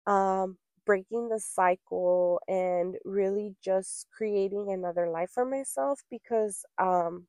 um, 0.07 0.57
breaking 0.86 1.30
the 1.30 1.39
cycle 1.39 2.41
and 2.47 2.97
really 3.05 3.55
just 3.63 4.07
creating 4.15 4.72
another 4.72 5.09
life 5.09 5.32
for 5.32 5.45
myself 5.45 6.01
because, 6.11 6.65
um, 6.80 7.28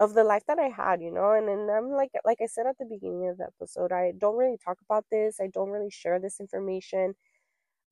of 0.00 0.14
the 0.14 0.24
life 0.24 0.44
that 0.48 0.58
I 0.58 0.68
had, 0.68 1.00
you 1.02 1.10
know, 1.12 1.32
and 1.32 1.48
and 1.48 1.70
I'm 1.70 1.90
like 1.90 2.10
like 2.24 2.38
I 2.42 2.46
said 2.46 2.66
at 2.66 2.78
the 2.78 2.86
beginning 2.86 3.28
of 3.28 3.38
the 3.38 3.46
episode, 3.46 3.92
I 3.92 4.12
don't 4.18 4.36
really 4.36 4.58
talk 4.64 4.78
about 4.84 5.06
this. 5.10 5.38
I 5.40 5.48
don't 5.48 5.70
really 5.70 5.90
share 5.90 6.18
this 6.20 6.40
information 6.40 7.14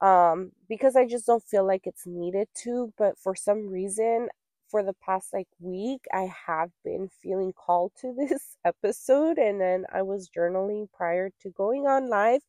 um 0.01 0.53
because 0.69 0.97
I 0.97 1.07
just 1.07 1.27
don't 1.27 1.43
feel 1.45 1.67
like 1.67 1.83
it's 1.87 2.07
needed 2.07 2.49
to, 2.65 2.93
but 2.99 3.19
for 3.19 3.35
some 3.37 3.69
reason 3.69 4.29
for 4.69 4.83
the 4.85 4.95
past 4.95 5.33
like 5.33 5.49
week 5.61 6.05
I 6.15 6.31
have 6.47 6.71
been 6.85 7.09
feeling 7.23 7.53
called 7.53 7.93
to 8.01 8.15
this 8.19 8.57
episode 8.65 9.39
and 9.39 9.61
then 9.61 9.85
I 9.93 10.03
was 10.03 10.31
journaling 10.37 10.89
prior 10.93 11.31
to 11.43 11.51
going 11.51 11.87
on 11.87 12.09
live 12.11 12.43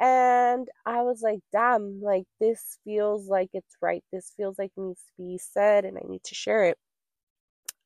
and 0.00 0.68
I 0.86 1.02
was 1.02 1.22
like, 1.22 1.40
damn, 1.52 2.00
like 2.02 2.24
this 2.40 2.78
feels 2.84 3.28
like 3.28 3.50
it's 3.52 3.76
right. 3.82 4.02
This 4.12 4.32
feels 4.36 4.58
like 4.58 4.72
it 4.76 4.80
needs 4.80 5.02
to 5.06 5.12
be 5.22 5.38
said 5.38 5.84
and 5.84 5.98
I 5.98 6.02
need 6.08 6.24
to 6.24 6.34
share 6.34 6.64
it. 6.64 6.78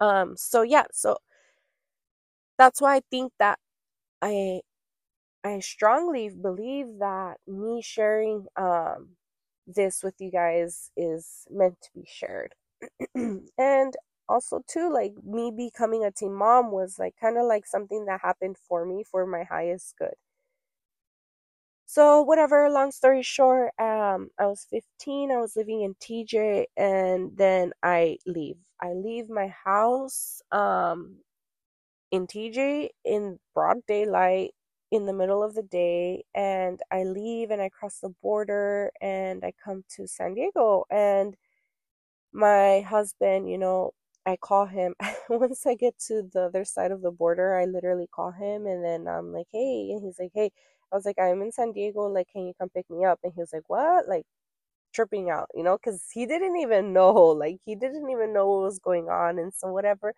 Um, 0.01 0.36
so 0.36 0.62
yeah, 0.62 0.84
so 0.92 1.18
that's 2.59 2.80
why 2.80 2.97
I 2.97 3.01
think 3.11 3.32
that 3.38 3.59
I 4.22 4.61
I 5.45 5.61
strongly 5.61 6.30
believe 6.30 6.99
that 7.01 7.38
me 7.47 7.82
sharing 7.82 8.47
um 8.57 9.16
this 9.66 10.03
with 10.05 10.16
you 10.20 10.30
guys 10.30 10.90
is 10.97 11.47
meant 11.51 11.80
to 11.82 11.90
be 11.95 12.07
shared. 12.09 12.55
and 13.59 13.95
also 14.28 14.62
too 14.68 14.90
like 14.92 15.14
me 15.24 15.53
becoming 15.57 16.05
a 16.05 16.12
teen 16.12 16.34
mom 16.34 16.70
was 16.72 16.99
like 16.99 17.14
kind 17.20 17.38
of 17.38 17.47
like 17.47 17.66
something 17.66 18.07
that 18.07 18.20
happened 18.22 18.57
for 18.59 18.86
me 18.86 19.05
for 19.05 19.26
my 19.26 19.45
highest 19.45 19.95
good 19.99 20.14
so 21.95 22.22
whatever 22.22 22.68
long 22.70 22.90
story 22.90 23.22
short 23.22 23.70
um 23.80 24.28
i 24.40 24.47
was 24.47 24.66
15 24.70 25.30
i 25.32 25.36
was 25.38 25.57
living 25.57 25.82
in 25.82 25.95
tj 25.97 26.64
and 26.76 27.36
then 27.36 27.72
i 27.82 28.18
leave. 28.26 28.57
I 28.82 28.92
leave 28.95 29.28
my 29.30 29.49
house 29.64 30.42
um 30.53 31.18
in 32.12 32.26
tj 32.26 32.88
in 33.05 33.38
broad 33.55 33.78
daylight 33.88 34.53
in 34.92 35.07
the 35.07 35.12
middle 35.12 35.42
of 35.42 35.55
the 35.55 35.62
day 35.62 36.24
and 36.34 36.80
i 36.92 37.05
leave 37.05 37.51
and 37.51 37.62
i 37.62 37.68
cross 37.68 37.99
the 38.01 38.11
border 38.22 38.90
and 39.01 39.45
i 39.45 39.53
come 39.64 39.84
to 39.97 40.07
san 40.07 40.34
diego 40.34 40.84
and 40.90 41.36
my 42.32 42.80
husband 42.82 43.49
you 43.51 43.59
know 43.59 43.92
i 44.26 44.36
call 44.36 44.66
him. 44.66 44.95
Once 45.28 45.66
i 45.66 45.74
get 45.74 45.99
to 46.09 46.22
the 46.32 46.42
other 46.42 46.64
side 46.64 46.90
of 46.92 47.03
the 47.03 47.11
border 47.11 47.55
i 47.57 47.64
literally 47.64 48.09
call 48.14 48.30
him 48.32 48.66
and 48.66 48.84
then 48.84 49.07
i'm 49.09 49.32
like 49.32 49.49
hey 49.53 49.90
and 49.92 50.03
he's 50.05 50.18
like 50.18 50.32
hey 50.34 50.51
I 50.93 50.97
was 50.97 51.05
like, 51.05 51.18
I'm 51.20 51.43
in 51.43 51.53
San 51.53 51.72
Diego. 51.72 52.03
Like, 52.09 52.28
can 52.32 52.47
you 52.47 52.55
come 52.59 52.70
pick 52.70 52.89
me 52.91 53.05
up? 53.05 53.20
And 53.24 53.32
he 53.35 53.41
was 53.41 53.53
like, 53.53 53.68
what? 53.68 54.09
Like, 54.09 54.24
tripping 54.95 55.30
out, 55.30 55.49
you 55.55 55.62
know, 55.64 55.76
because 55.78 56.05
he 56.12 56.26
didn't 56.26 56.57
even 56.59 56.93
know. 56.93 57.12
Like, 57.14 57.59
he 57.66 57.74
didn't 57.76 58.11
even 58.11 58.32
know 58.32 58.47
what 58.49 58.62
was 58.64 58.78
going 58.78 59.09
on. 59.09 59.39
And 59.39 59.53
so, 59.55 59.68
whatever, 59.72 60.14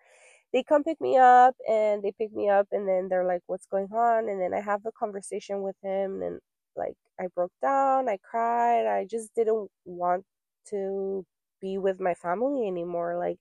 they 0.53 0.63
come 0.63 0.83
pick 0.83 1.01
me 1.01 1.17
up 1.17 1.55
and 1.69 2.03
they 2.03 2.13
pick 2.13 2.33
me 2.33 2.49
up. 2.49 2.67
And 2.71 2.87
then 2.87 3.09
they're 3.09 3.25
like, 3.25 3.41
what's 3.47 3.67
going 3.67 3.89
on? 3.93 4.29
And 4.29 4.41
then 4.41 4.53
I 4.53 4.61
have 4.61 4.85
a 4.85 4.91
conversation 4.93 5.61
with 5.63 5.75
him. 5.83 6.21
And 6.21 6.39
like, 6.75 6.95
I 7.19 7.27
broke 7.35 7.53
down. 7.61 8.09
I 8.09 8.17
cried. 8.17 8.87
I 8.87 9.05
just 9.09 9.33
didn't 9.35 9.69
want 9.85 10.25
to 10.69 11.25
be 11.61 11.77
with 11.77 11.99
my 11.99 12.13
family 12.13 12.67
anymore. 12.67 13.17
Like, 13.17 13.39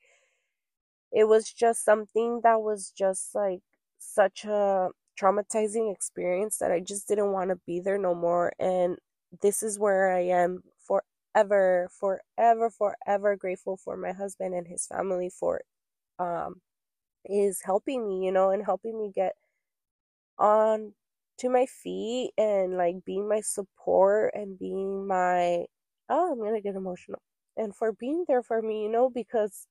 it 1.13 1.25
was 1.29 1.53
just 1.53 1.85
something 1.85 2.41
that 2.43 2.61
was 2.63 2.93
just 2.97 3.35
like 3.35 3.61
such 3.99 4.45
a 4.45 4.91
traumatizing 5.21 5.93
experience 5.95 6.59
that 6.59 6.71
I 6.73 6.81
just 6.81 7.09
didn't 7.09 7.33
want 7.33 7.51
to 7.51 7.57
be 7.67 7.81
there 7.81 7.99
no 7.99 8.15
more. 8.15 8.53
And 8.59 8.99
this 9.43 9.63
is 9.63 9.79
where 9.79 10.13
I 10.15 10.21
am 10.23 10.63
forever, 10.87 11.89
forever, 11.99 12.71
forever 12.71 13.37
grateful 13.37 13.77
for 13.77 13.97
my 13.97 14.13
husband 14.13 14.55
and 14.55 14.67
his 14.69 14.87
family 14.87 15.31
for 15.31 15.63
um 16.19 16.61
is 17.27 17.63
helping 17.65 18.07
me, 18.09 18.25
you 18.27 18.33
know, 18.33 18.51
and 18.51 18.65
helping 18.65 18.99
me 18.99 19.13
get 19.15 19.35
on 20.39 20.93
to 21.39 21.49
my 21.49 21.67
feet 21.67 22.33
and 22.39 22.77
like 22.77 23.05
being 23.05 23.29
my 23.29 23.41
support 23.41 24.33
and 24.35 24.59
being 24.59 25.07
my 25.07 25.65
oh, 26.09 26.33
I'm 26.33 26.39
gonna 26.39 26.61
get 26.61 26.75
emotional. 26.77 27.21
And 27.57 27.75
for 27.75 27.93
being 27.93 28.25
there 28.29 28.43
for 28.43 28.63
me, 28.63 28.83
you 28.85 28.89
know, 28.91 29.11
because 29.11 29.67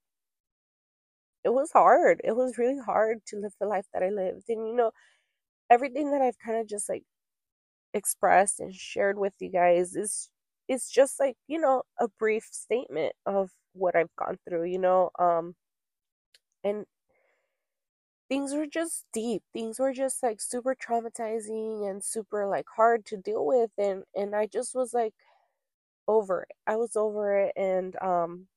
it 1.44 1.50
was 1.50 1.72
hard. 1.72 2.22
It 2.24 2.36
was 2.36 2.58
really 2.58 2.80
hard 2.80 3.20
to 3.28 3.38
live 3.38 3.54
the 3.60 3.68
life 3.68 3.86
that 3.94 4.04
I 4.04 4.10
lived. 4.10 4.46
And 4.50 4.68
you 4.68 4.76
know, 4.76 4.92
everything 5.70 6.12
that 6.12 6.22
I've 6.22 6.40
kind 6.40 6.60
of 6.60 6.68
just 6.68 6.90
like 6.90 7.04
expressed 7.94 8.60
and 8.60 8.74
shared 8.76 9.18
with 9.18 9.36
you 9.40 9.50
guys 9.52 9.96
is 9.96 10.30
is 10.70 10.90
just 10.90 11.20
like, 11.20 11.38
you 11.48 11.60
know, 11.60 11.84
a 12.00 12.08
brief 12.20 12.48
statement 12.52 13.14
of 13.26 13.52
what 13.74 13.96
I've 13.96 14.16
gone 14.18 14.40
through, 14.48 14.66
you 14.66 14.80
know, 14.80 15.12
um 15.20 15.56
and 16.64 16.86
things 18.30 18.54
were 18.54 18.66
just 18.68 19.06
deep. 19.14 19.44
Things 19.54 19.80
were 19.80 19.94
just 19.94 20.24
like 20.24 20.42
super 20.42 20.76
traumatizing 20.76 21.90
and 21.90 22.04
super 22.04 22.48
like 22.48 22.66
hard 22.76 23.06
to 23.08 23.18
deal 23.18 23.46
with 23.46 23.72
and 23.78 24.04
and 24.16 24.36
I 24.36 24.48
just 24.48 24.76
was 24.76 24.94
like 24.94 25.14
over 26.08 26.44
it. 26.44 26.56
I 26.68 26.78
was 26.78 26.96
over 26.98 27.38
it 27.40 27.54
and 27.58 27.96
um 28.02 28.48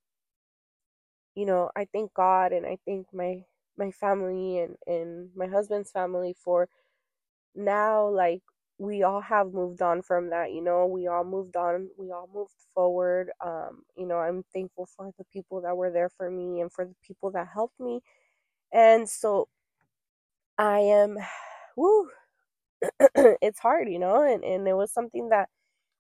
you 1.35 1.47
know, 1.47 1.71
I 1.77 1.87
thank 1.93 2.13
God 2.15 2.53
and 2.53 2.67
I 2.67 2.79
thank 2.87 3.07
my 3.13 3.45
my 3.77 3.91
family 3.93 4.59
and 4.59 4.77
and 4.87 5.31
my 5.37 5.47
husband's 5.47 5.91
family 5.91 6.35
for 6.45 6.69
now 7.59 8.09
like 8.09 8.43
we 8.79 9.05
all 9.05 9.23
have 9.23 9.55
moved 9.55 9.83
on 9.83 10.03
from 10.03 10.31
that 10.31 10.53
you 10.53 10.63
know? 10.63 10.87
We 10.87 11.09
all 11.09 11.25
moved 11.25 11.57
on 11.57 11.91
we 11.99 12.13
all 12.13 12.31
moved 12.35 12.55
forward 12.75 13.31
um 13.45 13.85
you 13.99 14.07
know 14.07 14.19
i'm 14.19 14.45
thankful 14.55 14.89
for 14.97 15.13
the 15.19 15.25
people 15.33 15.63
that 15.63 15.77
were 15.77 15.93
there 15.93 16.11
for 16.11 16.31
me 16.31 16.61
and 16.63 16.73
for 16.73 16.87
the 16.87 16.97
people 17.07 17.33
that 17.33 17.49
helped 17.55 17.81
me. 17.81 18.01
And 18.73 19.09
so 19.09 19.49
i 20.59 20.81
am 20.81 21.17
woo 21.77 22.09
it's 23.43 23.61
hard 23.61 23.89
you 23.89 23.99
know? 23.99 24.23
And 24.23 24.45
and 24.45 24.69
it 24.69 24.75
was 24.75 24.93
something 24.93 25.31
that 25.31 25.49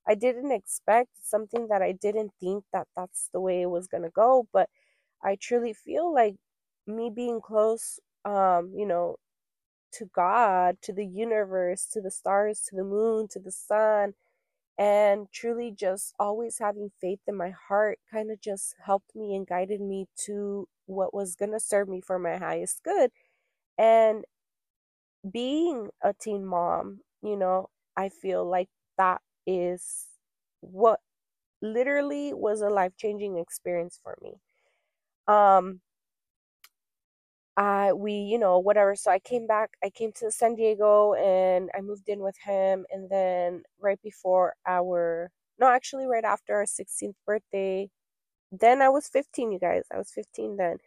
i 0.09 0.15
didn't 0.17 0.53
expect 0.53 1.11
something 1.23 1.69
that 1.69 1.83
i 1.83 1.93
didn't 1.93 2.33
think 2.41 2.65
that 2.73 2.89
that's 2.97 3.31
the 3.35 3.41
way 3.41 3.63
it 3.63 3.71
was 3.71 3.89
going 3.89 4.05
to 4.05 4.11
go 4.11 4.49
but 4.53 4.69
i 5.25 5.37
truly 5.41 5.75
feel 5.75 6.13
like 6.15 6.37
me 6.87 7.11
being 7.15 7.41
close 7.43 8.01
um 8.25 8.73
you 8.77 8.87
know 8.87 9.17
to 9.93 10.07
God, 10.15 10.77
to 10.83 10.93
the 10.93 11.07
universe, 11.07 11.87
to 11.93 12.01
the 12.01 12.11
stars, 12.11 12.61
to 12.69 12.77
the 12.77 12.85
moon, 12.85 13.29
to 13.29 13.41
the 13.41 13.53
sun, 13.53 14.15
and 14.79 15.29
truly 15.33 15.73
just 15.73 16.15
always 16.19 16.59
having 16.59 16.91
faith 17.01 17.21
in 17.27 17.37
my 17.37 17.53
heart 17.69 17.99
kind 18.13 18.31
of 18.31 18.41
just 18.41 18.75
helped 18.85 19.15
me 19.17 19.35
and 19.37 19.47
guided 19.47 19.81
me 19.81 20.07
to 20.27 20.69
what 20.87 21.15
was 21.15 21.37
going 21.37 21.53
to 21.53 21.61
serve 21.61 21.89
me 21.89 22.01
for 22.01 22.19
my 22.19 22.37
highest 22.39 22.83
good. 22.85 23.11
And 23.79 24.25
being 25.31 25.89
a 26.03 26.15
teen 26.15 26.45
mom, 26.45 27.01
you 27.23 27.37
know, 27.37 27.69
I 27.97 28.09
feel 28.09 28.45
like 28.49 28.69
that 28.97 29.21
is 29.47 30.07
what 30.61 31.01
literally 31.63 32.35
was 32.35 32.61
a 32.61 32.69
life 32.71 32.93
changing 32.99 33.39
experience 33.39 34.01
for 34.03 34.17
me. 34.23 34.35
Um, 35.29 35.81
uh, 37.59 37.93
we, 37.97 38.15
you 38.15 38.39
know, 38.41 38.61
whatever. 38.61 38.97
So 38.97 39.13
I 39.13 39.21
came 39.21 39.49
back, 39.49 39.73
I 39.85 39.91
came 39.91 40.13
to 40.15 40.33
San 40.33 40.57
Diego 40.57 41.15
and 41.15 41.71
I 41.77 41.83
moved 41.83 42.09
in 42.09 42.21
with 42.21 42.37
him. 42.45 42.87
And 42.91 43.11
then 43.11 43.65
right 43.81 44.01
before 44.03 44.55
our, 44.67 45.31
no, 45.61 45.69
actually, 45.69 46.07
right 46.07 46.25
after 46.25 46.57
our 46.57 46.67
16th 46.67 47.17
birthday, 47.27 47.91
then 48.53 48.83
I 48.83 48.89
was 48.91 49.09
15, 49.09 49.53
you 49.53 49.59
guys. 49.61 49.85
I 49.93 49.99
was 49.99 50.11
15 50.13 50.57
then. 50.59 50.79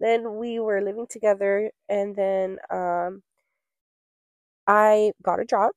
then 0.00 0.36
we 0.36 0.60
were 0.60 0.82
living 0.82 1.06
together 1.08 1.72
and 1.88 2.16
then 2.16 2.58
um 2.70 3.22
I 4.66 5.12
got 5.22 5.40
a 5.40 5.44
job. 5.44 5.72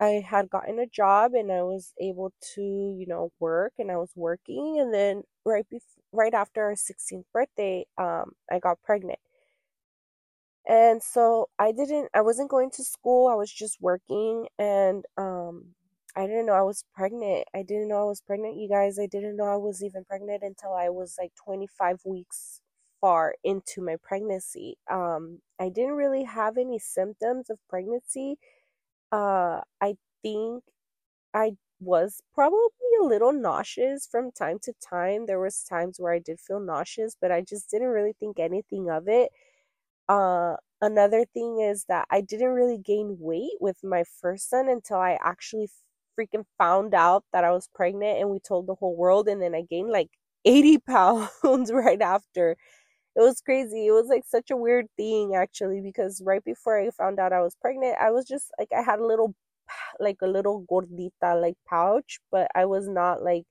I 0.00 0.24
had 0.26 0.50
gotten 0.50 0.78
a 0.78 0.86
job 0.86 1.34
and 1.34 1.50
I 1.52 1.62
was 1.62 1.94
able 2.00 2.32
to, 2.54 2.62
you 2.62 3.06
know, 3.06 3.32
work 3.40 3.72
and 3.78 3.90
I 3.90 3.96
was 3.96 4.12
working 4.14 4.78
and 4.80 4.92
then 4.92 5.22
right 5.44 5.68
before 5.68 5.88
right 6.12 6.34
after 6.34 6.62
our 6.64 6.76
16th 6.76 7.26
birthday, 7.32 7.86
um 7.98 8.32
I 8.50 8.58
got 8.60 8.82
pregnant. 8.82 9.18
And 10.68 11.02
so 11.02 11.48
I 11.58 11.72
didn't 11.72 12.08
I 12.14 12.22
wasn't 12.22 12.50
going 12.50 12.70
to 12.72 12.84
school. 12.84 13.28
I 13.28 13.34
was 13.34 13.52
just 13.52 13.80
working 13.80 14.48
and 14.58 15.04
um 15.16 15.74
I 16.16 16.26
didn't 16.26 16.46
know 16.46 16.54
I 16.54 16.62
was 16.62 16.84
pregnant. 16.94 17.46
I 17.54 17.62
didn't 17.62 17.88
know 17.88 18.00
I 18.02 18.04
was 18.04 18.20
pregnant, 18.22 18.56
you 18.56 18.68
guys. 18.68 18.98
I 18.98 19.06
didn't 19.06 19.36
know 19.36 19.44
I 19.44 19.56
was 19.56 19.82
even 19.84 20.04
pregnant 20.04 20.42
until 20.42 20.72
I 20.74 20.88
was 20.88 21.16
like 21.18 21.32
25 21.36 22.00
weeks 22.04 22.60
far 23.00 23.34
into 23.44 23.80
my 23.82 23.96
pregnancy. 24.02 24.76
Um 24.90 25.40
I 25.60 25.68
didn't 25.68 25.94
really 25.94 26.24
have 26.24 26.58
any 26.58 26.78
symptoms 26.80 27.48
of 27.50 27.58
pregnancy. 27.68 28.38
Uh 29.12 29.60
I 29.80 29.96
think 30.22 30.64
I 31.34 31.56
was 31.80 32.22
probably 32.34 32.58
a 33.00 33.04
little 33.04 33.32
nauseous 33.32 34.06
from 34.06 34.32
time 34.32 34.58
to 34.60 34.72
time. 34.74 35.26
There 35.26 35.40
was 35.40 35.62
times 35.64 36.00
where 36.00 36.12
I 36.12 36.18
did 36.18 36.40
feel 36.40 36.60
nauseous, 36.60 37.16
but 37.20 37.32
I 37.32 37.42
just 37.42 37.70
didn't 37.70 37.88
really 37.88 38.14
think 38.14 38.38
anything 38.40 38.90
of 38.90 39.08
it. 39.08 39.30
Uh, 40.08 40.56
another 40.80 41.24
thing 41.34 41.60
is 41.60 41.84
that 41.88 42.06
I 42.10 42.20
didn't 42.20 42.50
really 42.50 42.78
gain 42.78 43.16
weight 43.20 43.56
with 43.60 43.82
my 43.82 44.04
first 44.20 44.48
son 44.50 44.68
until 44.68 44.98
I 44.98 45.18
actually 45.22 45.68
freaking 46.18 46.44
found 46.58 46.94
out 46.94 47.24
that 47.32 47.44
I 47.44 47.50
was 47.52 47.68
pregnant 47.74 48.18
and 48.20 48.30
we 48.30 48.38
told 48.40 48.66
the 48.66 48.74
whole 48.76 48.96
world 48.96 49.28
and 49.28 49.42
then 49.42 49.54
I 49.54 49.62
gained 49.62 49.90
like 49.90 50.10
80 50.44 50.78
pounds 50.78 51.72
right 51.72 52.00
after. 52.00 52.52
It 53.16 53.20
was 53.22 53.40
crazy. 53.42 53.86
It 53.88 53.92
was 53.92 54.08
like 54.08 54.24
such 54.26 54.50
a 54.50 54.56
weird 54.56 54.86
thing 54.96 55.34
actually 55.36 55.80
because 55.82 56.22
right 56.24 56.44
before 56.44 56.80
I 56.80 56.90
found 56.90 57.18
out 57.20 57.32
I 57.34 57.42
was 57.42 57.56
pregnant, 57.60 57.96
I 58.00 58.10
was 58.12 58.26
just 58.26 58.50
like 58.58 58.68
I 58.76 58.82
had 58.82 59.00
a 59.00 59.06
little 59.06 59.34
like 60.00 60.18
a 60.22 60.28
little 60.28 60.64
gordita 60.70 61.40
like 61.40 61.56
pouch, 61.68 62.20
but 62.32 62.50
I 62.56 62.66
was 62.66 62.88
not 62.88 63.22
like, 63.24 63.44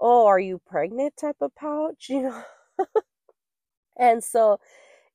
"Oh, 0.00 0.26
are 0.26 0.40
you 0.40 0.60
pregnant?" 0.66 1.16
type 1.18 1.36
of 1.42 1.54
pouch, 1.56 2.06
you 2.10 2.22
know. 2.24 2.44
and 3.98 4.22
so 4.22 4.58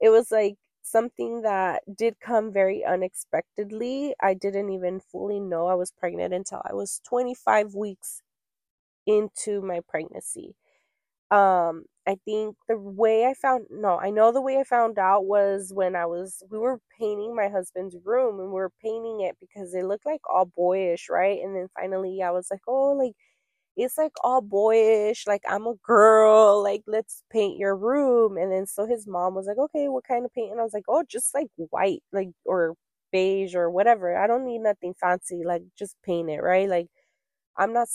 it 0.02 0.10
was 0.10 0.32
like 0.32 0.56
something 0.82 1.42
that 1.44 1.84
did 1.96 2.20
come 2.20 2.52
very 2.54 2.84
unexpectedly. 2.86 4.16
I 4.22 4.34
didn't 4.34 4.70
even 4.72 5.00
fully 5.00 5.40
know 5.40 5.68
I 5.68 5.76
was 5.76 5.92
pregnant 5.92 6.34
until 6.34 6.62
I 6.70 6.74
was 6.74 7.02
25 7.08 7.76
weeks 7.76 8.22
into 9.08 9.62
my 9.62 9.82
pregnancy. 9.88 10.56
Um, 11.32 11.86
I 12.08 12.18
think 12.26 12.56
the 12.68 12.78
way 12.80 13.26
I 13.26 13.34
found 13.36 13.68
no, 13.72 14.00
I 14.00 14.10
know 14.12 14.32
the 14.32 14.42
way 14.42 14.58
I 14.60 14.64
found 14.64 15.00
out 15.00 15.26
was 15.26 15.72
when 15.74 15.96
I 15.96 16.06
was 16.08 16.44
we 16.52 16.58
were 16.60 16.80
painting 17.00 17.36
my 17.36 17.50
husband's 17.50 17.96
room 18.06 18.40
and 18.40 18.50
we 18.50 18.56
were 18.56 18.72
painting 18.84 19.22
it 19.22 19.38
because 19.40 19.74
it 19.76 19.86
looked 19.86 20.06
like 20.08 20.22
all 20.30 20.46
boyish, 20.46 21.08
right? 21.10 21.40
And 21.44 21.56
then 21.56 21.68
finally 21.76 22.22
I 22.24 22.32
was 22.32 22.48
like, 22.52 22.62
"Oh, 22.68 22.94
like 22.94 23.14
it's 23.78 23.98
like 23.98 24.12
all 24.24 24.42
boyish, 24.42 25.26
like 25.28 25.44
I'm 25.50 25.66
a 25.68 25.76
girl, 25.84 26.62
like 26.64 26.84
let's 26.88 27.24
paint 27.32 27.58
your 27.58 27.76
room. 27.76 28.38
And 28.38 28.52
then 28.52 28.66
so 28.68 28.86
his 28.86 29.08
mom 29.08 29.36
was 29.36 29.48
like, 29.48 29.58
okay, 29.58 29.88
what 29.90 30.04
kind 30.06 30.26
of 30.26 30.34
paint? 30.34 30.52
And 30.52 30.60
I 30.60 30.64
was 30.64 30.74
like, 30.74 30.86
oh, 30.90 31.04
just 31.10 31.34
like 31.34 31.48
white, 31.58 32.04
like 32.14 32.30
or 32.46 32.76
beige 33.12 33.56
or 33.56 33.70
whatever. 33.72 34.18
I 34.18 34.28
don't 34.28 34.46
need 34.46 34.60
nothing 34.62 34.94
fancy, 35.00 35.44
like 35.46 35.64
just 35.78 35.96
paint 36.06 36.30
it, 36.30 36.42
right? 36.42 36.70
Like 36.70 36.88
I'm 37.58 37.74
not 37.74 37.90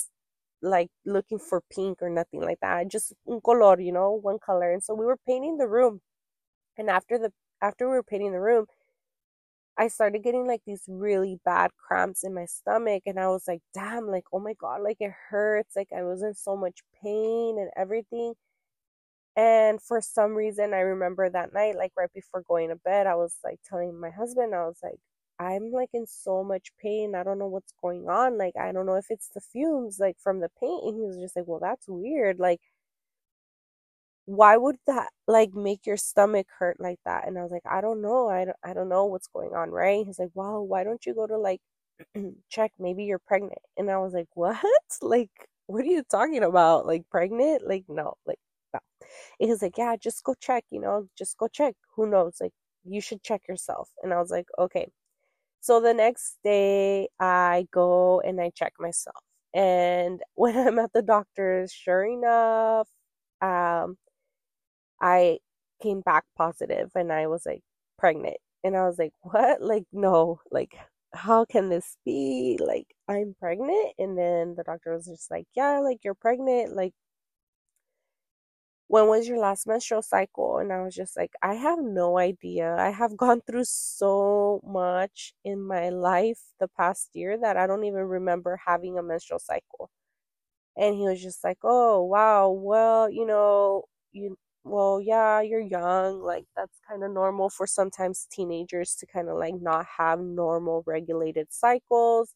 like 0.62 0.89
looking 1.07 1.39
for 1.39 1.62
pink 1.75 2.03
or 2.03 2.11
nothing 2.11 2.41
like 2.43 2.61
that. 2.62 2.89
Just 2.91 3.12
un 3.29 3.41
color, 3.45 3.81
you 3.81 3.93
know, 3.93 4.12
one 4.12 4.39
color. 4.45 4.72
And 4.72 4.83
so 4.85 4.95
we 4.95 5.07
were 5.07 5.18
painting 5.27 5.59
the 5.59 5.68
room. 5.68 6.01
And 6.79 6.91
after 6.91 7.18
the 7.18 7.33
after 7.62 7.87
we 7.89 7.95
were 7.97 8.03
painting 8.05 8.33
the 8.33 8.41
room, 8.41 8.66
I 9.79 9.89
started 9.89 10.22
getting 10.22 10.47
like 10.47 10.62
these 10.66 10.85
really 10.89 11.41
bad 11.45 11.70
cramps 11.77 12.25
in 12.25 12.35
my 12.35 12.47
stomach 12.47 13.03
and 13.07 13.18
I 13.18 13.29
was 13.29 13.45
like, 13.49 13.62
damn, 13.75 14.07
like 14.09 14.25
oh 14.33 14.41
my 14.41 14.55
god, 14.55 14.83
like 14.83 14.99
it 15.01 15.12
hurts, 15.31 15.77
like 15.77 15.89
I 15.97 16.03
was 16.05 16.22
in 16.22 16.35
so 16.35 16.57
much 16.57 16.81
pain 17.03 17.59
and 17.59 17.70
everything. 17.77 18.35
And 19.37 19.83
for 19.83 20.01
some 20.01 20.35
reason 20.35 20.75
I 20.75 20.81
remember 20.81 21.29
that 21.29 21.53
night, 21.53 21.77
like 21.77 21.93
right 21.97 22.12
before 22.14 22.43
going 22.43 22.68
to 22.68 22.77
bed, 22.77 23.07
I 23.07 23.16
was 23.16 23.37
like 23.45 23.59
telling 23.68 23.99
my 23.99 24.11
husband, 24.11 24.55
I 24.55 24.64
was 24.66 24.79
like, 24.83 24.99
I'm 25.41 25.72
like 25.72 25.91
in 25.93 26.07
so 26.07 26.45
much 26.45 26.70
pain. 26.81 27.14
I 27.16 27.25
don't 27.25 27.39
know 27.41 27.49
what's 27.49 27.72
going 27.83 28.09
on. 28.09 28.39
Like 28.39 28.55
I 28.61 28.70
don't 28.72 28.87
know 28.87 28.95
if 28.95 29.07
it's 29.11 29.31
the 29.35 29.41
fumes 29.41 29.99
like 29.99 30.16
from 30.22 30.39
the 30.41 30.51
paint. 30.61 30.85
And 30.85 30.95
he 30.95 31.01
was 31.03 31.16
just 31.18 31.35
like, 31.37 31.47
Well, 31.49 31.59
that's 31.61 31.89
weird. 31.89 32.39
Like 32.39 32.61
why 34.27 34.57
would 34.57 34.77
that 34.87 35.11
like 35.27 35.55
make 35.55 35.87
your 35.87 35.97
stomach 35.99 36.47
hurt 36.59 36.81
like 36.81 36.99
that? 37.05 37.27
And 37.27 37.39
I 37.39 37.43
was 37.43 37.53
like, 37.53 37.62
I 37.70 37.81
don't 37.81 38.01
know. 38.03 38.29
I 38.29 38.45
don't, 38.47 38.57
I 38.64 38.72
don't 38.75 38.89
know 38.89 39.05
what's 39.07 39.29
going 39.29 39.55
on, 39.55 39.70
right? 39.70 40.05
He's 40.07 40.18
like, 40.18 40.31
well, 40.35 40.66
why 40.66 40.85
don't 40.85 41.05
you 41.07 41.14
go 41.14 41.27
to 41.27 41.37
like 41.39 41.61
check? 42.51 42.72
Maybe 42.79 43.05
you're 43.05 43.18
pregnant. 43.20 43.59
And 43.77 43.91
I 43.91 43.99
was 43.99 44.14
like, 44.14 44.29
what? 44.35 44.59
Like, 45.03 45.31
what 45.66 45.83
are 45.85 45.89
you 45.89 46.03
talking 46.11 46.43
about? 46.45 46.87
Like 46.87 47.05
pregnant? 47.11 47.66
Like, 47.68 47.85
no, 47.89 48.14
like, 48.27 48.39
no. 48.75 48.81
And 49.41 49.51
he's 49.51 49.62
like, 49.62 49.79
yeah, 49.79 49.97
just 49.97 50.25
go 50.25 50.35
check, 50.41 50.64
you 50.70 50.81
know, 50.81 51.09
just 51.18 51.39
go 51.39 51.49
check. 51.49 51.75
Who 51.97 52.07
knows? 52.09 52.37
Like, 52.41 52.53
you 52.85 53.01
should 53.01 53.22
check 53.22 53.43
yourself. 53.49 53.91
And 54.03 54.12
I 54.14 54.20
was 54.20 54.31
like, 54.31 54.47
okay. 54.59 54.89
So 55.61 55.81
the 55.81 55.95
next 55.95 56.39
day 56.45 57.09
I 57.20 57.66
go 57.72 58.20
and 58.20 58.41
I 58.41 58.51
check 58.51 58.75
myself. 58.79 59.22
And 59.55 60.22
when 60.35 60.57
I'm 60.57 60.79
at 60.79 60.93
the 60.93 61.03
doctor's, 61.03 61.72
sure 61.72 62.05
enough, 62.05 62.89
um, 63.41 63.97
I 65.01 65.38
came 65.82 66.01
back 66.01 66.24
positive 66.36 66.90
and 66.95 67.12
I 67.12 67.26
was 67.26 67.47
like 67.47 67.62
pregnant. 67.99 68.36
And 68.64 68.76
I 68.76 68.86
was 68.86 68.99
like, 68.99 69.12
what? 69.22 69.61
Like, 69.62 69.84
no, 69.92 70.40
like, 70.51 70.74
how 71.14 71.45
can 71.45 71.68
this 71.68 71.97
be? 72.05 72.59
Like, 72.64 72.86
I'm 73.09 73.34
pregnant. 73.38 73.95
And 73.99 74.16
then 74.18 74.55
the 74.57 74.64
doctor 74.64 74.95
was 74.95 75.07
just 75.07 75.30
like, 75.30 75.47
yeah, 75.55 75.80
like, 75.80 75.99
you're 76.05 76.14
pregnant. 76.14 76.74
Like, 76.74 76.95
when 78.88 79.09
was 79.09 79.26
your 79.26 79.38
last 79.38 79.66
menstrual 79.66 80.03
cycle? 80.03 80.59
And 80.59 80.72
I 80.72 80.82
was 80.82 80.95
just 80.95 81.16
like, 81.16 81.32
I 81.42 81.55
have 81.55 81.78
no 81.80 82.18
idea. 82.18 82.74
I 82.78 82.90
have 82.90 83.16
gone 83.16 83.40
through 83.47 83.64
so 83.64 84.61
much 84.64 85.34
in 85.45 85.62
my 85.62 85.88
life 85.88 86.40
the 86.61 86.68
past 86.68 87.11
year 87.14 87.38
that 87.38 87.57
I 87.57 87.66
don't 87.66 87.84
even 87.84 88.03
remember 88.05 88.61
having 88.66 88.99
a 88.99 89.03
menstrual 89.03 89.40
cycle. 89.40 89.90
And 90.76 90.97
he 90.97 91.03
was 91.03 91.22
just 91.22 91.45
like, 91.45 91.59
oh, 91.64 92.05
wow, 92.05 92.51
well, 92.51 93.11
you 93.11 93.26
know, 93.26 93.84
you 94.12 94.38
well, 94.65 95.01
yeah, 95.01 95.41
you're 95.43 95.61
young. 95.61 96.23
Like, 96.23 96.47
that's 96.57 96.79
kind 96.89 97.05
of 97.05 97.11
normal 97.12 97.51
for 97.51 97.67
sometimes 97.67 98.27
teenagers 98.31 98.95
to 98.97 99.07
kind 99.07 99.29
of 99.29 99.37
like 99.39 99.55
not 99.61 99.87
have 99.99 100.21
normal 100.21 100.83
regulated 100.87 101.53
cycles. 101.53 102.35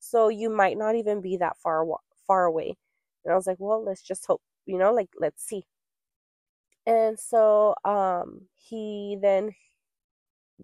So 0.00 0.28
you 0.28 0.50
might 0.50 0.78
not 0.78 0.96
even 0.96 1.20
be 1.22 1.36
that 1.38 1.58
far 1.58 1.86
far 2.26 2.44
away. 2.46 2.76
And 3.24 3.32
I 3.32 3.36
was 3.36 3.46
like, 3.48 3.58
well, 3.60 3.84
let's 3.84 4.02
just 4.02 4.26
hope, 4.26 4.42
you 4.66 4.78
know, 4.78 4.92
like 4.94 5.10
let's 5.20 5.44
see. 5.44 5.64
And 6.86 7.18
so 7.18 7.74
um 7.84 8.48
he 8.56 9.18
then 9.20 9.54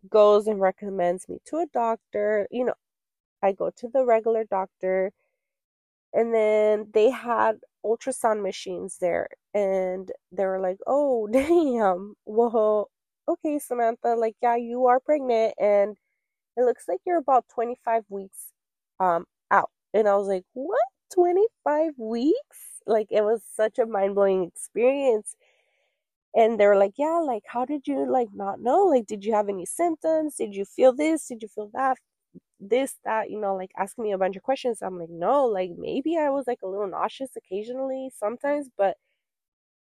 goes 0.08 0.46
and 0.46 0.60
recommends 0.60 1.28
me 1.28 1.40
to 1.46 1.58
a 1.58 1.66
doctor. 1.66 2.46
You 2.50 2.66
know, 2.66 2.74
I 3.42 3.52
go 3.52 3.70
to 3.70 3.88
the 3.88 4.04
regular 4.04 4.44
doctor 4.44 5.12
and 6.12 6.32
then 6.34 6.88
they 6.94 7.10
had 7.10 7.60
ultrasound 7.88 8.42
machines 8.42 8.98
there 9.00 9.28
and 9.54 10.12
they 10.32 10.46
were 10.46 10.60
like 10.60 10.78
oh 10.86 11.28
damn. 11.32 12.14
Well 12.26 12.90
okay 13.28 13.58
samantha 13.60 14.14
like 14.16 14.36
yeah 14.42 14.56
you 14.56 14.86
are 14.86 15.00
pregnant 15.00 15.54
and 15.60 15.96
it 16.56 16.62
looks 16.64 16.86
like 16.88 17.00
you're 17.06 17.18
about 17.18 17.46
25 17.54 18.04
weeks 18.10 18.52
um 19.00 19.26
out. 19.50 19.70
And 19.94 20.08
i 20.08 20.16
was 20.16 20.28
like 20.28 20.44
what? 20.54 20.80
25 21.14 21.92
weeks? 21.98 22.58
Like 22.86 23.08
it 23.10 23.22
was 23.22 23.42
such 23.56 23.78
a 23.78 23.86
mind-blowing 23.86 24.44
experience. 24.44 25.36
And 26.34 26.60
they 26.60 26.66
were 26.66 26.76
like 26.76 26.94
yeah 26.98 27.20
like 27.24 27.44
how 27.46 27.64
did 27.66 27.86
you 27.88 28.10
like 28.10 28.28
not 28.34 28.60
know? 28.60 28.84
Like 28.84 29.06
did 29.06 29.24
you 29.24 29.34
have 29.34 29.48
any 29.48 29.66
symptoms? 29.66 30.36
Did 30.36 30.54
you 30.54 30.64
feel 30.64 30.94
this? 30.94 31.28
Did 31.28 31.42
you 31.42 31.48
feel 31.48 31.70
that 31.74 31.98
this, 32.60 32.96
that, 33.04 33.30
you 33.30 33.40
know, 33.40 33.54
like 33.56 33.70
asking 33.78 34.04
me 34.04 34.12
a 34.12 34.18
bunch 34.18 34.36
of 34.36 34.42
questions. 34.42 34.82
I'm 34.82 34.98
like, 34.98 35.10
no, 35.10 35.46
like 35.46 35.70
maybe 35.78 36.16
I 36.18 36.30
was 36.30 36.46
like 36.46 36.60
a 36.62 36.68
little 36.68 36.88
nauseous 36.88 37.30
occasionally 37.36 38.10
sometimes, 38.16 38.68
but 38.76 38.96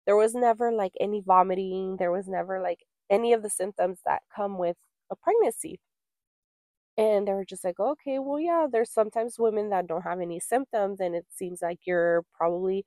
there 0.08 0.16
was 0.16 0.34
never 0.34 0.72
like 0.72 0.94
any 1.00 1.22
vomiting. 1.22 1.98
There 1.98 2.12
was 2.12 2.28
never 2.28 2.60
like 2.62 2.86
any 3.12 3.32
of 3.34 3.44
the 3.44 3.50
symptoms 3.50 4.00
that 4.06 4.24
come 4.36 4.58
with 4.58 4.78
a 5.12 5.16
pregnancy. 5.16 5.80
And 6.98 7.28
they 7.28 7.34
were 7.34 7.46
just 7.46 7.64
like, 7.64 7.80
okay, 7.80 8.18
well, 8.20 8.40
yeah, 8.40 8.66
there's 8.72 8.92
sometimes 8.92 9.38
women 9.38 9.70
that 9.70 9.86
don't 9.88 10.02
have 10.02 10.20
any 10.20 10.40
symptoms, 10.40 11.00
and 11.00 11.16
it 11.16 11.26
seems 11.32 11.62
like 11.62 11.80
you're 11.86 12.24
probably 12.34 12.86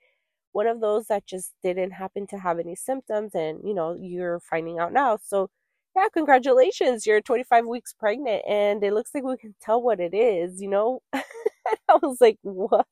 one 0.53 0.66
of 0.68 0.81
those 0.81 1.07
that 1.09 1.26
just 1.26 1.55
didn't 1.62 1.93
happen 1.93 2.26
to 2.28 2.39
have 2.39 2.59
any 2.61 2.76
symptoms, 2.76 3.35
and 3.35 3.61
you 3.64 3.74
know, 3.74 3.97
you're 4.01 4.41
finding 4.41 4.78
out 4.81 4.93
now. 4.93 5.16
So 5.22 5.51
yeah, 5.97 6.07
congratulations, 6.12 7.07
you're 7.07 7.20
25 7.20 7.66
weeks 7.66 7.93
pregnant 7.93 8.43
and 8.49 8.82
it 8.84 8.93
looks 8.93 9.11
like 9.14 9.24
we 9.24 9.36
can 9.36 9.55
tell 9.61 9.82
what 9.82 10.01
it 10.01 10.14
is, 10.14 10.61
you 10.62 10.68
know? 10.68 11.03
I 11.14 11.99
was 12.03 12.18
like, 12.20 12.38
what? 12.43 12.86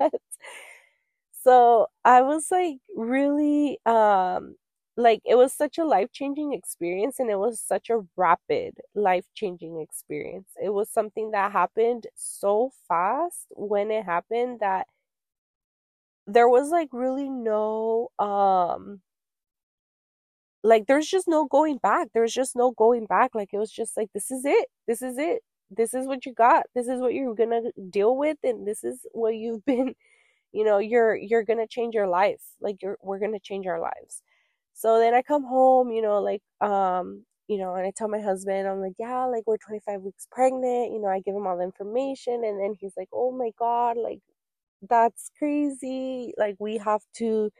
So 1.44 1.88
I 2.05 2.22
was 2.22 2.51
like 2.51 2.78
really 2.96 3.78
um 3.86 4.57
like 4.96 5.20
it 5.24 5.36
was 5.36 5.53
such 5.53 5.78
a 5.78 5.84
life-changing 5.84 6.53
experience 6.53 7.20
and 7.20 7.30
it 7.30 7.38
was 7.38 7.61
such 7.61 7.88
a 7.88 8.01
rapid 8.16 8.78
life-changing 8.96 9.80
experience. 9.80 10.49
It 10.61 10.70
was 10.70 10.90
something 10.90 11.30
that 11.30 11.53
happened 11.53 12.07
so 12.16 12.72
fast 12.88 13.46
when 13.51 13.90
it 13.92 14.05
happened 14.05 14.59
that 14.61 14.88
there 16.26 16.49
was 16.49 16.70
like 16.70 16.88
really 16.92 17.28
no 17.28 18.09
um 18.18 19.01
like 20.65 20.87
there's 20.87 21.07
just 21.09 21.29
no 21.29 21.47
going 21.47 21.79
back. 21.79 22.09
There's 22.15 22.33
just 22.35 22.57
no 22.57 22.73
going 22.73 23.07
back. 23.07 23.35
Like 23.35 23.51
it 23.53 23.59
was 23.59 23.71
just 23.73 23.97
like 23.97 24.11
this 24.15 24.31
is 24.31 24.45
it. 24.45 24.69
This 24.87 25.03
is 25.03 25.19
it. 25.19 25.43
This 25.71 25.95
is 25.95 26.07
what 26.07 26.27
you 26.27 26.33
got. 26.35 26.67
This 26.75 26.89
is 26.89 27.01
what 27.01 27.15
you're 27.15 27.35
to 27.35 27.73
deal 27.91 28.17
with 28.17 28.39
and 28.43 28.67
this 28.67 28.85
is 28.85 29.01
what 29.13 29.37
you've 29.37 29.65
been 29.67 29.95
you 30.53 30.65
know, 30.65 30.79
you're 30.79 31.15
you're 31.17 31.45
to 31.45 31.67
change 31.67 31.95
your 31.95 32.09
life. 32.09 32.43
Like 32.61 32.83
you're 32.83 32.97
we're 33.03 33.19
to 33.35 33.41
change 33.41 33.67
our 33.67 33.81
lives. 33.81 34.23
So 34.75 34.99
then 34.99 35.15
I 35.15 35.23
come 35.23 35.45
home, 35.45 35.91
you 35.93 36.03
know, 36.03 36.21
like 36.21 36.43
um 36.61 37.25
you 37.49 37.59
know, 37.59 37.75
and 37.75 37.87
I 37.87 37.93
tell 37.97 38.09
my 38.09 38.21
husband, 38.21 38.69
I'm 38.69 38.81
like, 38.81 38.95
yeah, 38.99 39.25
like 39.27 39.45
we're 39.47 39.57
25 39.59 40.03
weeks 40.03 40.27
pregnant. 40.31 40.93
You 40.93 41.01
know, 41.01 41.09
I 41.09 41.21
give 41.21 41.35
him 41.35 41.47
all 41.47 41.57
the 41.57 41.65
information, 41.65 42.45
and 42.45 42.61
then 42.61 42.75
he's 42.81 42.93
like, 42.97 43.09
oh 43.13 43.33
my 43.33 43.51
god, 43.59 43.97
like 43.97 44.21
that's 44.89 45.31
crazy. 45.39 46.35
Like 46.39 46.57
we 46.59 46.79
have 46.79 47.03
to 47.17 47.51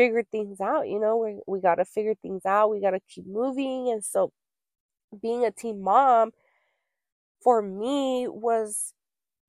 figure 0.00 0.24
things 0.32 0.60
out, 0.60 0.88
you 0.88 1.00
know, 1.00 1.16
we 1.18 1.40
we 1.46 1.60
got 1.60 1.76
to 1.76 1.84
figure 1.84 2.14
things 2.22 2.46
out. 2.46 2.70
We 2.70 2.80
got 2.80 2.92
to 2.92 3.00
keep 3.08 3.26
moving. 3.26 3.90
And 3.90 4.04
so 4.04 4.32
being 5.22 5.44
a 5.44 5.50
teen 5.52 5.82
mom 5.82 6.32
for 7.42 7.62
me 7.62 8.26
was 8.28 8.92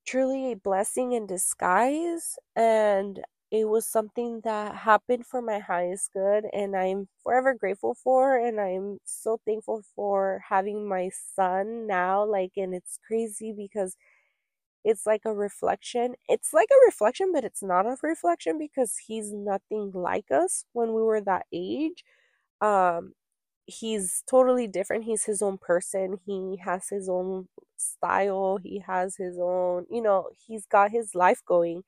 truly 0.08 0.52
a 0.52 0.56
blessing 0.58 1.14
in 1.14 1.28
disguise 1.28 2.38
and 2.56 3.22
it 3.52 3.66
was 3.70 3.88
something 3.88 4.42
that 4.44 4.76
happened 4.76 5.26
for 5.26 5.42
my 5.42 5.60
highest 5.60 6.12
good 6.14 6.46
and 6.54 6.76
I'm 6.76 7.08
forever 7.24 7.54
grateful 7.54 7.96
for 7.96 8.38
and 8.38 8.60
I'm 8.60 9.00
so 9.06 9.40
thankful 9.46 9.84
for 9.96 10.44
having 10.50 10.88
my 10.88 11.12
son 11.36 11.88
now 11.88 12.26
like 12.26 12.54
and 12.58 12.74
it's 12.76 13.00
crazy 13.08 13.54
because 13.54 13.98
it's 14.84 15.06
like 15.06 15.22
a 15.26 15.34
reflection. 15.34 16.16
It's 16.30 16.54
like 16.54 16.70
a 16.72 16.86
reflection, 16.86 17.32
but 17.34 17.44
it's 17.44 17.64
not 17.64 17.86
a 17.86 17.98
reflection 18.04 18.58
because 18.58 18.98
he's 19.08 19.32
nothing 19.34 19.92
like 19.94 20.32
us 20.32 20.66
when 20.74 20.94
we 20.94 21.02
were 21.04 21.22
that 21.22 21.46
age. 21.54 22.04
Um, 22.62 23.14
he's 23.66 24.24
totally 24.30 24.68
different. 24.68 25.06
He's 25.06 25.26
his 25.26 25.42
own 25.42 25.58
person. 25.58 26.20
He 26.26 26.58
has 26.64 26.90
his 26.90 27.10
own 27.10 27.48
style. 27.78 28.58
He 28.64 28.80
has 28.88 29.16
his 29.18 29.38
own, 29.40 29.86
you 29.92 30.02
know, 30.02 30.30
he's 30.48 30.66
got 30.66 30.92
his 30.92 31.16
life 31.16 31.42
going. 31.46 31.84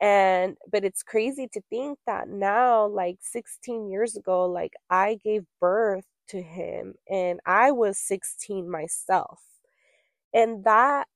And, 0.00 0.56
but 0.70 0.84
it's 0.84 1.02
crazy 1.02 1.48
to 1.52 1.60
think 1.70 1.98
that 2.06 2.28
now, 2.28 2.86
like 2.86 3.18
16 3.22 3.88
years 3.90 4.16
ago, 4.16 4.46
like 4.46 4.74
I 4.90 5.16
gave 5.24 5.44
birth 5.60 6.04
to 6.28 6.42
him 6.42 6.94
and 7.10 7.40
I 7.46 7.72
was 7.72 7.98
16 7.98 8.70
myself. 8.70 9.40
And 10.34 10.64
that 10.64 11.08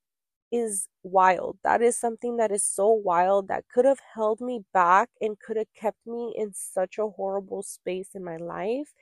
is 0.53 0.89
wild. 1.03 1.59
That 1.65 1.83
is 1.83 1.99
something 1.99 2.37
that 2.39 2.53
is 2.53 2.65
so 2.65 2.89
wild 2.91 3.49
that 3.49 3.65
could 3.69 3.85
have 3.85 4.01
held 4.15 4.41
me 4.41 4.65
back 4.73 5.11
and 5.21 5.39
could 5.39 5.57
have 5.57 5.73
kept 5.75 5.99
me 6.07 6.35
in 6.37 6.53
such 6.55 6.99
a 6.99 7.09
horrible 7.09 7.63
space 7.63 8.11
in 8.15 8.25
my 8.25 8.37
life 8.37 8.93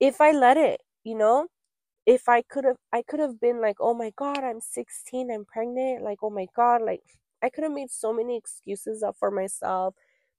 if 0.00 0.20
I 0.20 0.32
let 0.32 0.56
it, 0.56 0.82
you 1.04 1.14
know? 1.16 1.48
If 2.06 2.28
I 2.28 2.42
could 2.42 2.64
have 2.64 2.78
I 2.92 3.02
could 3.02 3.20
have 3.20 3.40
been 3.40 3.60
like, 3.60 3.76
"Oh 3.80 3.94
my 3.94 4.12
god, 4.16 4.44
I'm 4.44 4.60
16, 4.60 5.30
I'm 5.30 5.44
pregnant." 5.46 6.02
Like, 6.04 6.20
"Oh 6.22 6.30
my 6.30 6.46
god, 6.56 6.82
like 6.82 7.02
I 7.42 7.50
could 7.50 7.64
have 7.64 7.72
made 7.72 7.90
so 7.90 8.12
many 8.12 8.36
excuses 8.38 9.02
up 9.02 9.16
for 9.18 9.30
myself 9.30 9.94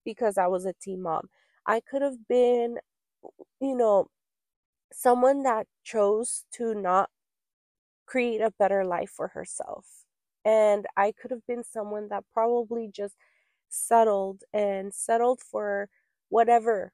because 0.05 0.37
I 0.37 0.47
was 0.47 0.65
a 0.65 0.73
teen 0.81 1.01
mom. 1.03 1.29
I 1.67 1.81
could 1.81 2.01
have 2.03 2.27
been 2.27 2.79
you 3.61 3.75
know, 3.75 4.09
someone 4.93 5.43
that 5.43 5.67
chose 5.83 6.45
to 6.53 6.73
not 6.75 7.09
create 8.14 8.41
a 8.41 8.53
better 8.59 8.86
life 8.86 9.09
for 9.09 9.30
herself. 9.30 10.05
And 10.45 10.86
I 10.95 11.11
could 11.20 11.32
have 11.32 11.47
been 11.47 11.64
someone 11.64 12.09
that 12.09 12.26
probably 12.32 12.88
just 12.88 13.16
settled 13.70 14.43
and 14.53 14.93
settled 14.93 15.41
for 15.41 15.89
whatever, 16.30 16.93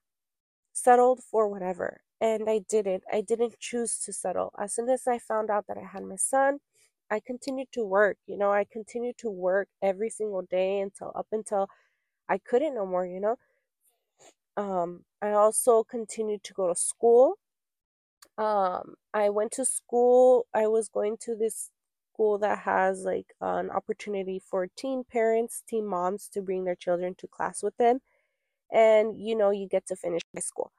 settled 0.72 1.20
for 1.22 1.50
whatever. 1.50 2.02
And 2.22 2.50
I 2.50 2.62
didn't. 2.70 3.04
I 3.12 3.20
didn't 3.20 3.60
choose 3.60 4.00
to 4.06 4.14
settle. 4.14 4.54
As 4.58 4.74
soon 4.74 4.90
as 4.90 5.08
I 5.08 5.20
found 5.20 5.50
out 5.50 5.66
that 5.68 5.78
I 5.78 5.86
had 5.92 6.04
my 6.04 6.16
son, 6.16 6.60
I 7.12 7.20
continued 7.20 7.68
to 7.74 7.84
work. 7.84 8.18
You 8.26 8.38
know, 8.38 8.54
I 8.54 8.66
continued 8.72 9.18
to 9.20 9.30
work 9.30 9.68
every 9.82 10.10
single 10.10 10.44
day 10.44 10.80
until 10.80 11.12
up 11.16 11.28
until 11.34 11.68
I 12.30 12.38
couldn't 12.38 12.76
no 12.76 12.86
more, 12.86 13.06
you 13.06 13.20
know. 13.20 13.36
Um, 14.56 15.04
I 15.22 15.32
also 15.32 15.84
continued 15.84 16.44
to 16.46 16.54
go 16.54 16.70
to 16.70 16.76
school 16.76 17.40
um 18.40 18.96
i 19.14 19.30
went 19.30 19.52
to 19.52 19.66
school 19.66 20.48
i 20.56 20.68
was 20.68 20.90
going 20.90 21.18
to 21.20 21.36
this 21.36 21.72
school 22.14 22.40
that 22.40 22.60
has 22.60 23.04
like 23.06 23.34
an 23.42 23.70
opportunity 23.72 24.40
for 24.40 24.68
teen 24.78 25.04
parents 25.12 25.64
teen 25.70 25.86
moms 25.88 26.30
to 26.30 26.42
bring 26.42 26.66
their 26.66 26.76
children 26.76 27.16
to 27.18 27.28
class 27.28 27.64
with 27.64 27.78
them 27.78 28.00
and 28.72 29.20
you 29.20 29.36
know 29.36 29.52
you 29.52 29.68
get 29.68 29.88
to 29.88 29.96
finish 29.96 30.22
high 30.36 30.42
school. 30.42 30.72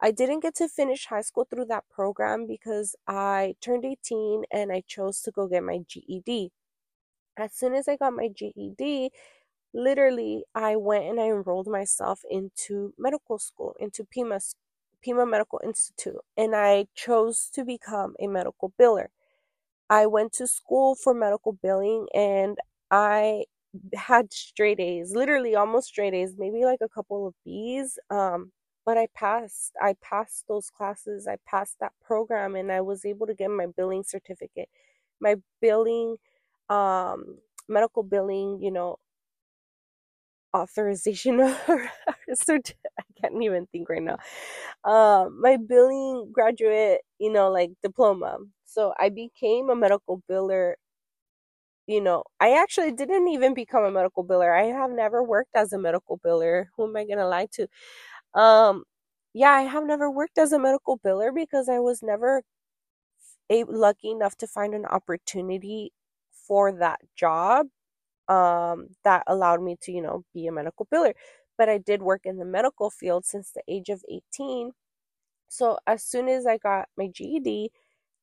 I 0.00 0.10
didn't 0.12 0.40
get 0.40 0.54
to 0.56 0.68
finish 0.68 1.06
high 1.06 1.22
school 1.22 1.46
through 1.50 1.66
that 1.66 1.84
program 1.90 2.46
because 2.46 2.96
i 3.08 3.54
turned 3.62 3.84
18 3.84 4.44
and 4.52 4.72
i 4.72 4.82
chose 4.86 5.20
to 5.22 5.30
go 5.30 5.48
get 5.48 5.62
my 5.64 5.78
ged 5.88 6.50
as 7.38 7.52
soon 7.54 7.74
as 7.74 7.88
i 7.88 7.96
got 7.96 8.12
my 8.14 8.28
ged 8.28 9.10
literally 9.74 10.44
i 10.54 10.76
went 10.76 11.04
and 11.06 11.20
i 11.20 11.26
enrolled 11.26 11.68
myself 11.68 12.22
into 12.30 12.94
medical 12.98 13.38
school 13.38 13.74
into 13.80 14.04
pima 14.04 14.40
Pima 15.04 15.26
Medical 15.26 15.60
Institute, 15.64 16.20
and 16.38 16.56
I 16.56 16.86
chose 16.96 17.50
to 17.54 17.64
become 17.64 18.16
a 18.20 18.28
medical 18.28 18.72
biller. 18.80 19.08
I 19.90 20.06
went 20.06 20.32
to 20.34 20.46
school 20.46 20.94
for 20.94 21.14
medical 21.14 21.52
billing 21.52 22.06
and 22.14 22.58
I 22.90 23.44
had 23.94 24.32
straight 24.32 24.80
A's, 24.80 25.14
literally 25.14 25.54
almost 25.54 25.88
straight 25.88 26.14
A's, 26.14 26.34
maybe 26.38 26.64
like 26.64 26.80
a 26.82 26.88
couple 26.88 27.26
of 27.26 27.34
B's. 27.44 27.98
Um, 28.10 28.52
but 28.84 28.98
I 28.98 29.08
passed. 29.14 29.72
I 29.82 29.94
passed 30.02 30.46
those 30.48 30.70
classes. 30.70 31.26
I 31.28 31.36
passed 31.46 31.76
that 31.80 31.92
program 32.04 32.54
and 32.56 32.72
I 32.72 32.80
was 32.80 33.04
able 33.04 33.26
to 33.26 33.34
get 33.34 33.50
my 33.50 33.66
billing 33.66 34.04
certificate. 34.04 34.68
My 35.20 35.36
billing, 35.60 36.16
um, 36.70 37.38
medical 37.68 38.02
billing, 38.02 38.60
you 38.62 38.70
know, 38.72 38.98
authorization 40.56 41.38
can't 43.30 43.42
even 43.42 43.66
think 43.66 43.88
right 43.88 44.02
now. 44.02 44.18
Um, 44.84 45.40
my 45.40 45.56
billing 45.56 46.30
graduate, 46.32 47.00
you 47.18 47.32
know, 47.32 47.50
like 47.50 47.70
diploma. 47.82 48.38
So 48.66 48.94
I 48.98 49.08
became 49.10 49.70
a 49.70 49.76
medical 49.76 50.22
biller. 50.30 50.74
You 51.86 52.00
know, 52.00 52.24
I 52.40 52.54
actually 52.62 52.92
didn't 52.92 53.28
even 53.28 53.52
become 53.54 53.84
a 53.84 53.90
medical 53.90 54.24
biller. 54.24 54.58
I 54.58 54.64
have 54.66 54.90
never 54.90 55.22
worked 55.22 55.54
as 55.54 55.72
a 55.72 55.78
medical 55.78 56.18
biller. 56.18 56.66
Who 56.76 56.84
am 56.88 56.96
I 56.96 57.04
gonna 57.04 57.28
lie 57.28 57.46
to? 57.52 57.68
Um, 58.34 58.84
yeah, 59.34 59.52
I 59.52 59.62
have 59.62 59.84
never 59.86 60.10
worked 60.10 60.38
as 60.38 60.52
a 60.52 60.58
medical 60.60 60.98
biller 61.00 61.34
because 61.34 61.68
I 61.68 61.80
was 61.80 62.02
never 62.02 62.42
a, 63.50 63.64
lucky 63.64 64.10
enough 64.10 64.36
to 64.38 64.46
find 64.46 64.74
an 64.74 64.86
opportunity 64.86 65.92
for 66.46 66.72
that 66.72 67.00
job 67.16 67.66
um, 68.28 68.88
that 69.04 69.24
allowed 69.26 69.62
me 69.62 69.76
to, 69.82 69.92
you 69.92 70.02
know, 70.02 70.24
be 70.34 70.46
a 70.46 70.52
medical 70.52 70.86
biller. 70.92 71.14
But 71.58 71.68
I 71.68 71.78
did 71.78 72.02
work 72.02 72.22
in 72.24 72.38
the 72.38 72.44
medical 72.44 72.90
field 72.90 73.24
since 73.24 73.50
the 73.50 73.62
age 73.68 73.88
of 73.88 74.02
18. 74.10 74.72
So 75.48 75.78
as 75.86 76.02
soon 76.02 76.28
as 76.28 76.46
I 76.46 76.58
got 76.58 76.88
my 76.96 77.08
GED, 77.08 77.70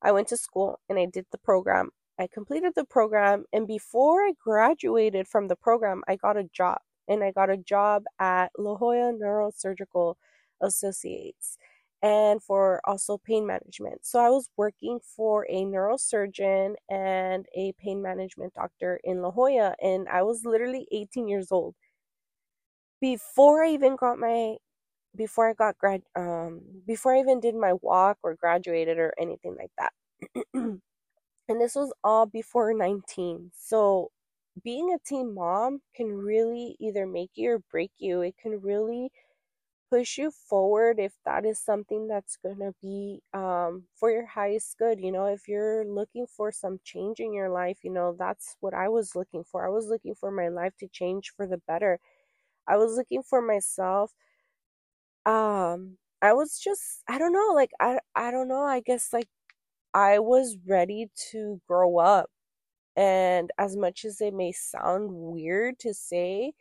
I 0.01 0.11
went 0.11 0.27
to 0.29 0.37
school 0.37 0.79
and 0.89 0.99
I 0.99 1.05
did 1.05 1.25
the 1.31 1.37
program. 1.37 1.91
I 2.19 2.27
completed 2.31 2.73
the 2.75 2.85
program, 2.85 3.45
and 3.51 3.67
before 3.67 4.21
I 4.23 4.33
graduated 4.43 5.27
from 5.27 5.47
the 5.47 5.55
program, 5.55 6.03
I 6.07 6.17
got 6.17 6.37
a 6.37 6.43
job. 6.43 6.79
And 7.07 7.23
I 7.23 7.31
got 7.31 7.49
a 7.49 7.57
job 7.57 8.03
at 8.19 8.51
La 8.57 8.75
Jolla 8.75 9.11
Neurosurgical 9.13 10.15
Associates 10.61 11.57
and 12.01 12.41
for 12.41 12.81
also 12.85 13.17
pain 13.17 13.45
management. 13.45 14.05
So 14.05 14.19
I 14.19 14.29
was 14.29 14.49
working 14.57 14.99
for 15.03 15.45
a 15.49 15.63
neurosurgeon 15.65 16.75
and 16.89 17.45
a 17.55 17.73
pain 17.79 18.01
management 18.01 18.53
doctor 18.53 18.99
in 19.03 19.21
La 19.21 19.31
Jolla, 19.31 19.75
and 19.81 20.07
I 20.09 20.23
was 20.23 20.45
literally 20.45 20.87
18 20.91 21.27
years 21.27 21.51
old. 21.51 21.75
Before 23.01 23.63
I 23.63 23.69
even 23.71 23.95
got 23.95 24.17
my 24.19 24.57
before 25.15 25.49
I 25.49 25.53
got 25.53 25.77
grad 25.77 26.03
um 26.15 26.61
before 26.87 27.15
I 27.15 27.21
even 27.21 27.39
did 27.41 27.55
my 27.55 27.73
walk 27.81 28.17
or 28.23 28.35
graduated 28.35 28.99
or 28.99 29.13
anything 29.19 29.57
like 29.57 29.71
that. 29.79 29.93
and 30.55 30.81
this 31.61 31.75
was 31.75 31.93
all 32.03 32.25
before 32.25 32.73
19. 32.73 33.51
So 33.55 34.11
being 34.63 34.93
a 34.93 34.99
teen 35.07 35.33
mom 35.35 35.81
can 35.95 36.07
really 36.17 36.75
either 36.79 37.07
make 37.07 37.31
you 37.35 37.51
or 37.53 37.59
break 37.71 37.91
you. 37.99 38.21
It 38.21 38.35
can 38.37 38.61
really 38.61 39.11
push 39.91 40.17
you 40.17 40.31
forward 40.31 40.99
if 40.99 41.13
that 41.25 41.45
is 41.45 41.59
something 41.59 42.07
that's 42.07 42.37
going 42.37 42.59
to 42.59 42.73
be 42.81 43.21
um, 43.33 43.83
for 43.95 44.09
your 44.09 44.25
highest 44.25 44.77
good. 44.77 44.99
You 45.01 45.11
know, 45.11 45.25
if 45.25 45.47
you're 45.47 45.85
looking 45.85 46.25
for 46.27 46.51
some 46.51 46.79
change 46.83 47.19
in 47.19 47.33
your 47.33 47.49
life, 47.49 47.79
you 47.83 47.91
know, 47.91 48.15
that's 48.17 48.55
what 48.61 48.73
I 48.73 48.87
was 48.89 49.15
looking 49.15 49.43
for. 49.43 49.65
I 49.65 49.69
was 49.69 49.87
looking 49.87 50.15
for 50.15 50.31
my 50.31 50.47
life 50.47 50.73
to 50.79 50.87
change 50.87 51.31
for 51.35 51.45
the 51.45 51.57
better. 51.67 51.99
I 52.67 52.77
was 52.77 52.95
looking 52.97 53.23
for 53.23 53.41
myself 53.41 54.13
um 55.25 55.97
I 56.21 56.33
was 56.33 56.59
just 56.59 57.03
I 57.07 57.17
don't 57.17 57.33
know, 57.33 57.51
like 57.55 57.71
I 57.79 57.99
I 58.15 58.31
don't 58.31 58.47
know, 58.47 58.63
I 58.63 58.79
guess 58.81 59.11
like 59.13 59.27
I 59.93 60.19
was 60.19 60.57
ready 60.67 61.09
to 61.31 61.61
grow 61.67 61.99
up. 61.99 62.29
And 62.97 63.51
as 63.59 63.77
much 63.77 64.05
as 64.05 64.21
it 64.21 64.33
may 64.35 64.51
sound 64.53 65.11
weird 65.13 65.79
to 65.81 65.93
say 65.95 66.53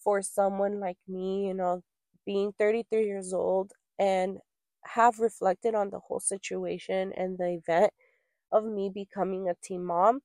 for 0.00 0.22
someone 0.22 0.80
like 0.80 0.98
me, 1.08 1.48
you 1.48 1.54
know, 1.54 1.82
being 2.26 2.52
33 2.58 3.06
years 3.06 3.32
old 3.34 3.72
and 3.98 4.38
have 4.86 5.20
reflected 5.20 5.74
on 5.76 5.90
the 5.90 6.00
whole 6.00 6.20
situation 6.20 7.12
and 7.16 7.38
the 7.38 7.50
event 7.64 7.92
of 8.52 8.64
me 8.64 8.90
becoming 8.94 9.48
a 9.48 9.54
teen 9.62 9.84
mom, 9.84 10.20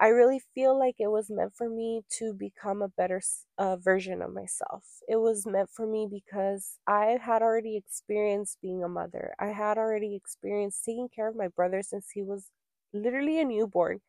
I 0.00 0.08
really 0.08 0.40
feel 0.40 0.78
like 0.78 0.96
it 0.98 1.08
was 1.08 1.30
meant 1.30 1.54
for 1.54 1.68
me 1.68 2.02
to 2.18 2.32
become 2.32 2.82
a 2.82 2.88
better 2.88 3.20
uh, 3.58 3.76
version 3.76 4.22
of 4.22 4.32
myself. 4.32 4.84
It 5.08 5.16
was 5.16 5.46
meant 5.46 5.70
for 5.70 5.86
me 5.86 6.08
because 6.10 6.78
I 6.86 7.18
had 7.22 7.42
already 7.42 7.76
experienced 7.76 8.60
being 8.62 8.82
a 8.82 8.88
mother. 8.88 9.34
I 9.38 9.48
had 9.48 9.78
already 9.78 10.16
experienced 10.16 10.84
taking 10.84 11.08
care 11.10 11.28
of 11.28 11.36
my 11.36 11.48
brother 11.48 11.82
since 11.82 12.10
he 12.12 12.22
was 12.22 12.50
literally 12.94 13.38
a 13.40 13.44
newborn 13.44 14.00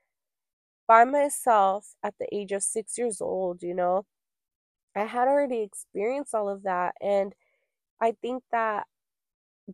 by 0.88 1.04
myself 1.06 1.96
at 2.04 2.16
the 2.20 2.28
age 2.36 2.52
of 2.52 2.64
six 2.64 2.98
years 2.98 3.22
old, 3.22 3.64
you 3.64 3.74
know. 3.74 4.06
I 4.96 5.06
had 5.06 5.28
already 5.28 5.62
experienced 5.62 6.36
all 6.36 6.50
of 6.50 6.64
that. 6.64 6.96
And 7.02 7.34
I 8.02 8.14
think 8.14 8.44
that 8.52 8.88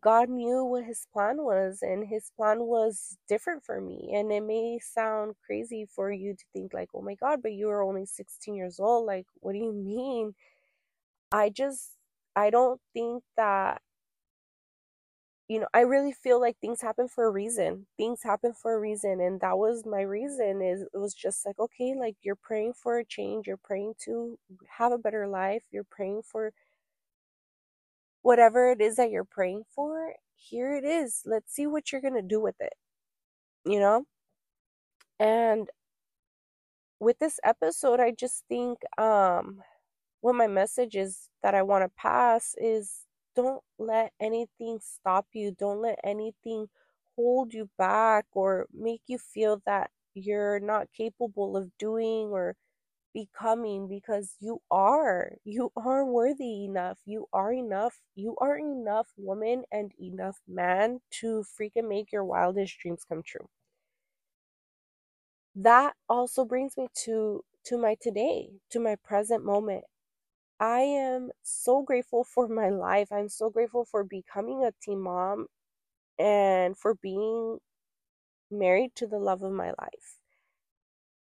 God 0.02 0.30
knew 0.30 0.64
what 0.64 0.84
his 0.86 1.08
plan 1.14 1.38
was, 1.44 1.80
and 1.82 2.08
his 2.08 2.32
plan 2.36 2.60
was 2.64 3.18
different 3.28 3.64
for 3.66 3.82
me. 3.82 4.12
And 4.16 4.32
it 4.32 4.42
may 4.44 4.80
sound 4.80 5.36
crazy 5.46 5.86
for 5.86 6.12
you 6.12 6.36
to 6.36 6.46
think, 6.54 6.74
like, 6.74 6.90
oh 6.96 7.02
my 7.02 7.16
God, 7.16 7.42
but 7.42 7.54
you 7.54 7.68
were 7.68 7.84
only 7.84 8.06
16 8.06 8.56
years 8.56 8.80
old. 8.80 9.06
Like, 9.08 9.28
what 9.42 9.54
do 9.54 9.60
you 9.60 9.74
mean? 9.74 10.36
I 11.32 11.50
just, 11.50 11.92
I 12.36 12.50
don't 12.50 12.82
think 12.94 13.24
that, 13.38 13.82
you 15.48 15.60
know, 15.60 15.68
I 15.74 15.82
really 15.82 16.12
feel 16.12 16.42
like 16.42 16.58
things 16.60 16.82
happen 16.82 17.08
for 17.08 17.26
a 17.26 17.32
reason. 17.32 17.88
Things 17.98 18.22
happen 18.24 18.54
for 18.54 18.74
a 18.74 18.80
reason. 18.80 19.22
And 19.22 19.40
that 19.40 19.58
was 19.58 19.86
my 19.86 20.02
reason 20.02 20.62
is 20.62 20.82
it 20.82 20.98
was 20.98 21.14
just 21.14 21.46
like, 21.46 21.58
okay, 21.58 21.96
like 21.98 22.16
you're 22.22 22.36
praying 22.36 22.74
for 22.74 22.98
a 23.00 23.06
change, 23.06 23.48
you're 23.48 23.56
praying 23.58 23.94
to 24.06 24.38
have 24.78 24.92
a 24.92 24.98
better 24.98 25.26
life, 25.28 25.64
you're 25.72 25.86
praying 25.90 26.24
for 26.24 26.52
whatever 28.28 28.72
it 28.72 28.82
is 28.82 28.98
that 28.98 29.10
you're 29.10 29.24
praying 29.24 29.64
for, 29.74 30.14
here 30.36 30.76
it 30.76 30.84
is. 30.84 31.22
Let's 31.26 31.54
see 31.54 31.66
what 31.66 31.94
you're 31.94 32.02
going 32.02 32.22
to 32.22 32.22
do 32.22 32.42
with 32.42 32.56
it. 32.60 32.74
You 33.66 33.80
know? 33.80 34.04
And 35.18 35.70
with 37.00 37.20
this 37.20 37.40
episode, 37.46 38.02
I 38.02 38.12
just 38.12 38.44
think 38.50 38.80
um 38.98 39.62
what 40.20 40.36
my 40.36 40.48
message 40.48 40.96
is 40.98 41.30
that 41.42 41.56
I 41.56 41.62
want 41.62 41.86
to 41.86 41.92
pass 41.96 42.54
is 42.58 43.06
don't 43.34 43.64
let 43.80 44.12
anything 44.20 44.80
stop 44.82 45.28
you. 45.32 45.56
Don't 45.58 45.82
let 45.82 45.98
anything 46.04 46.68
hold 47.16 47.54
you 47.54 47.70
back 47.78 48.26
or 48.34 48.68
make 48.74 49.04
you 49.08 49.20
feel 49.20 49.62
that 49.66 49.90
you're 50.16 50.60
not 50.60 50.88
capable 50.92 51.56
of 51.56 51.72
doing 51.78 52.28
or 52.32 52.58
becoming 53.18 53.88
because 53.90 54.36
you 54.40 54.62
are. 54.72 55.34
You 55.46 55.72
are 55.76 56.06
worthy 56.06 56.66
enough. 56.66 57.00
You 57.06 57.28
are 57.34 57.54
enough. 57.54 58.00
You 58.16 58.36
are 58.40 58.58
enough 58.60 59.08
woman 59.18 59.64
and 59.72 59.92
enough 60.02 60.38
man 60.48 61.00
to 61.22 61.44
freaking 61.60 61.90
make 61.90 62.12
your 62.14 62.26
wildest 62.26 62.78
dreams 62.80 63.04
come 63.10 63.24
true. 63.24 63.50
That 65.56 65.96
also 66.10 66.46
brings 66.46 66.78
me 66.78 66.88
to 67.06 67.44
to 67.66 67.78
my 67.78 67.96
today, 68.02 68.50
to 68.72 68.80
my 68.80 68.96
present 69.04 69.46
moment. 69.46 69.86
I 70.60 70.82
am 70.82 71.32
so 71.44 71.84
grateful 71.84 72.24
for 72.26 72.48
my 72.48 72.70
life. 72.70 73.10
I'm 73.12 73.30
so 73.30 73.50
grateful 73.52 73.86
for 73.86 74.04
becoming 74.04 74.64
a 74.66 74.74
teen 74.82 75.02
mom 75.02 75.48
and 76.20 76.78
for 76.78 76.96
being 76.96 77.60
married 78.52 78.92
to 78.98 79.08
the 79.08 79.20
love 79.20 79.44
of 79.44 79.54
my 79.54 79.70
life. 79.80 80.17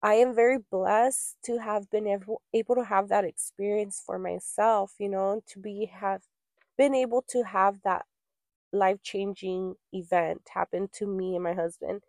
I 0.03 0.15
am 0.15 0.35
very 0.35 0.59
blessed 0.59 1.37
to 1.45 1.59
have 1.59 1.91
been 1.91 2.07
able, 2.07 2.43
able 2.53 2.75
to 2.75 2.85
have 2.85 3.09
that 3.09 3.25
experience 3.25 4.03
for 4.05 4.19
myself, 4.19 4.95
you 4.99 5.09
know, 5.09 5.43
to 5.49 5.59
be 5.61 5.87
have 5.87 6.23
been 6.77 6.95
able 6.95 7.23
to 7.29 7.43
have 7.45 7.83
that 7.83 8.07
life-changing 8.73 9.77
event 9.93 10.43
happen 10.55 10.89
to 10.95 11.07
me 11.07 11.35
and 11.37 11.45
my 11.45 11.55
husband. 11.55 12.03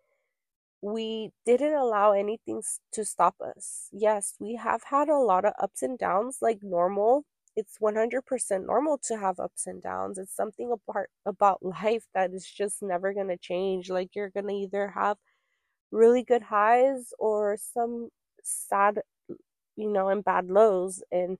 We 0.82 1.32
didn't 1.46 1.74
allow 1.74 2.12
anything 2.12 2.62
to 2.92 3.04
stop 3.04 3.36
us. 3.40 3.88
Yes, 3.92 4.34
we 4.38 4.56
have 4.56 4.84
had 4.84 5.08
a 5.08 5.18
lot 5.18 5.44
of 5.44 5.54
ups 5.60 5.82
and 5.82 5.98
downs 5.98 6.38
like 6.42 6.62
normal. 6.62 7.24
It's 7.56 7.80
100% 7.80 8.66
normal 8.66 8.98
to 9.04 9.16
have 9.18 9.40
ups 9.40 9.66
and 9.66 9.82
downs. 9.82 10.18
It's 10.18 10.34
something 10.36 10.70
apart 10.72 11.10
about 11.26 11.62
life 11.64 12.06
that 12.14 12.32
is 12.34 12.46
just 12.46 12.82
never 12.82 13.14
going 13.14 13.28
to 13.28 13.36
change. 13.38 13.90
Like 13.90 14.14
you're 14.14 14.30
going 14.30 14.48
to 14.48 14.54
either 14.54 14.88
have 14.88 15.18
really 15.94 16.24
good 16.24 16.44
highs 16.44 17.14
or 17.20 17.58
some 17.58 18.10
sad, 18.44 19.00
you 19.76 19.90
know, 19.90 20.08
and 20.08 20.24
bad 20.24 20.48
lows. 20.48 21.02
And 21.12 21.38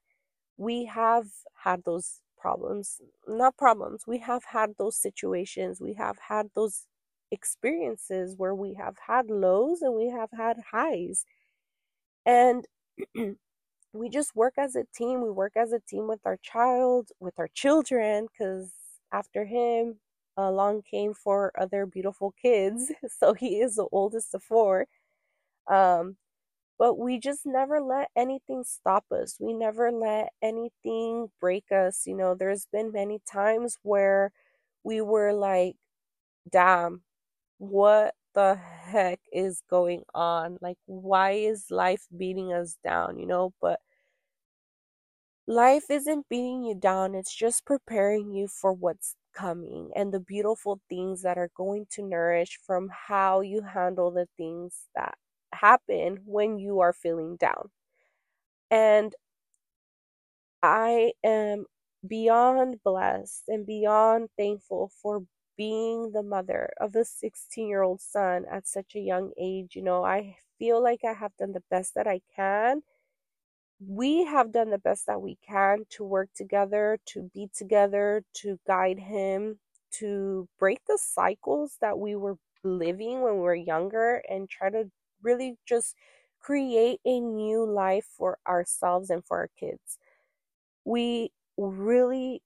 we 0.58 0.86
have 0.86 1.26
had 1.64 1.84
those 1.84 2.20
problems, 2.38 3.00
not 3.28 3.56
problems, 3.58 4.04
we 4.06 4.18
have 4.18 4.44
had 4.52 4.72
those 4.78 4.96
situations, 4.96 5.80
we 5.80 5.94
have 5.94 6.18
had 6.28 6.48
those 6.54 6.86
experiences 7.32 8.34
where 8.38 8.54
we 8.54 8.74
have 8.74 8.96
had 9.08 9.30
lows 9.30 9.82
and 9.82 9.94
we 9.94 10.08
have 10.10 10.30
had 10.36 10.58
highs. 10.72 11.24
And 12.26 12.66
we 13.94 14.10
just 14.10 14.36
work 14.36 14.54
as 14.58 14.76
a 14.76 14.84
team. 14.96 15.22
We 15.22 15.30
work 15.30 15.54
as 15.56 15.72
a 15.72 15.80
team 15.80 16.08
with 16.08 16.20
our 16.26 16.38
child, 16.42 17.10
with 17.20 17.34
our 17.38 17.48
children, 17.54 18.28
because 18.32 18.72
after 19.12 19.46
him, 19.46 19.96
along 20.36 20.82
came 20.90 21.14
four 21.14 21.52
other 21.58 21.86
beautiful 21.86 22.32
kids. 22.40 22.92
So 23.20 23.34
he 23.34 23.60
is 23.60 23.76
the 23.76 23.86
oldest 23.92 24.34
of 24.34 24.42
four. 24.42 24.86
Um, 25.70 26.16
but 26.78 26.98
we 26.98 27.18
just 27.20 27.46
never 27.46 27.80
let 27.80 28.10
anything 28.16 28.64
stop 28.64 29.04
us. 29.12 29.36
We 29.40 29.54
never 29.54 29.92
let 29.92 30.30
anything 30.42 31.30
break 31.40 31.72
us. 31.72 32.06
You 32.06 32.16
know, 32.16 32.34
there's 32.34 32.66
been 32.72 32.92
many 32.92 33.20
times 33.30 33.78
where 33.82 34.32
we 34.84 35.00
were 35.00 35.32
like, 35.34 35.76
damn, 36.50 37.02
what 37.58 38.14
the 38.34 38.56
heck 38.56 39.20
is 39.32 39.62
going 39.70 40.04
on? 40.14 40.58
Like, 40.62 40.78
why 40.86 41.32
is 41.32 41.70
life 41.70 42.06
beating 42.16 42.52
us 42.52 42.76
down? 42.84 43.18
You 43.18 43.26
know, 43.26 43.54
but 43.62 43.80
life 45.46 45.90
isn't 45.90 46.28
beating 46.28 46.64
you 46.64 46.74
down, 46.74 47.14
it's 47.14 47.34
just 47.34 47.64
preparing 47.64 48.32
you 48.34 48.46
for 48.48 48.72
what's 48.72 49.16
coming 49.34 49.90
and 49.96 50.12
the 50.12 50.20
beautiful 50.20 50.80
things 50.88 51.22
that 51.22 51.38
are 51.38 51.50
going 51.56 51.86
to 51.92 52.02
nourish 52.02 52.58
from 52.66 52.90
how 53.08 53.40
you 53.40 53.62
handle 53.62 54.10
the 54.10 54.28
things 54.36 54.88
that 54.94 55.16
happen 55.52 56.20
when 56.26 56.58
you 56.58 56.80
are 56.80 56.92
feeling 56.92 57.36
down. 57.36 57.70
And 58.70 59.14
I 60.62 61.12
am 61.22 61.66
beyond 62.06 62.82
blessed 62.82 63.44
and 63.48 63.66
beyond 63.66 64.30
thankful 64.36 64.88
for 65.00 65.24
being 65.56 66.12
the 66.12 66.22
mother 66.22 66.72
of 66.80 66.96
a 66.96 67.04
16 67.04 67.68
year 67.68 67.82
old 67.82 68.00
son 68.00 68.44
at 68.50 68.66
such 68.66 68.94
a 68.94 69.00
young 69.00 69.32
age. 69.38 69.76
You 69.76 69.82
know, 69.82 70.04
I 70.04 70.36
feel 70.58 70.82
like 70.82 71.04
I 71.04 71.12
have 71.12 71.36
done 71.36 71.52
the 71.52 71.62
best 71.70 71.94
that 71.94 72.06
I 72.06 72.20
can 72.34 72.82
we 73.86 74.24
have 74.24 74.52
done 74.52 74.70
the 74.70 74.78
best 74.78 75.06
that 75.06 75.22
we 75.22 75.36
can 75.46 75.84
to 75.90 76.04
work 76.04 76.30
together, 76.34 76.98
to 77.06 77.30
be 77.34 77.48
together, 77.54 78.24
to 78.34 78.58
guide 78.66 78.98
him, 78.98 79.58
to 79.92 80.48
break 80.58 80.80
the 80.86 80.98
cycles 81.00 81.76
that 81.80 81.98
we 81.98 82.14
were 82.16 82.36
living 82.62 83.22
when 83.22 83.34
we 83.34 83.40
were 83.40 83.54
younger 83.54 84.22
and 84.28 84.48
try 84.48 84.70
to 84.70 84.90
really 85.22 85.56
just 85.66 85.94
create 86.40 87.00
a 87.04 87.20
new 87.20 87.64
life 87.64 88.06
for 88.16 88.38
ourselves 88.46 89.10
and 89.10 89.24
for 89.24 89.38
our 89.38 89.50
kids. 89.58 89.98
We 90.84 91.32
really 91.56 92.42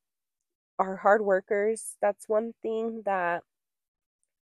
are 0.79 0.97
hard 0.97 1.23
workers. 1.23 1.97
That's 2.03 2.29
one 2.29 2.55
thing 2.63 3.03
that 3.07 3.45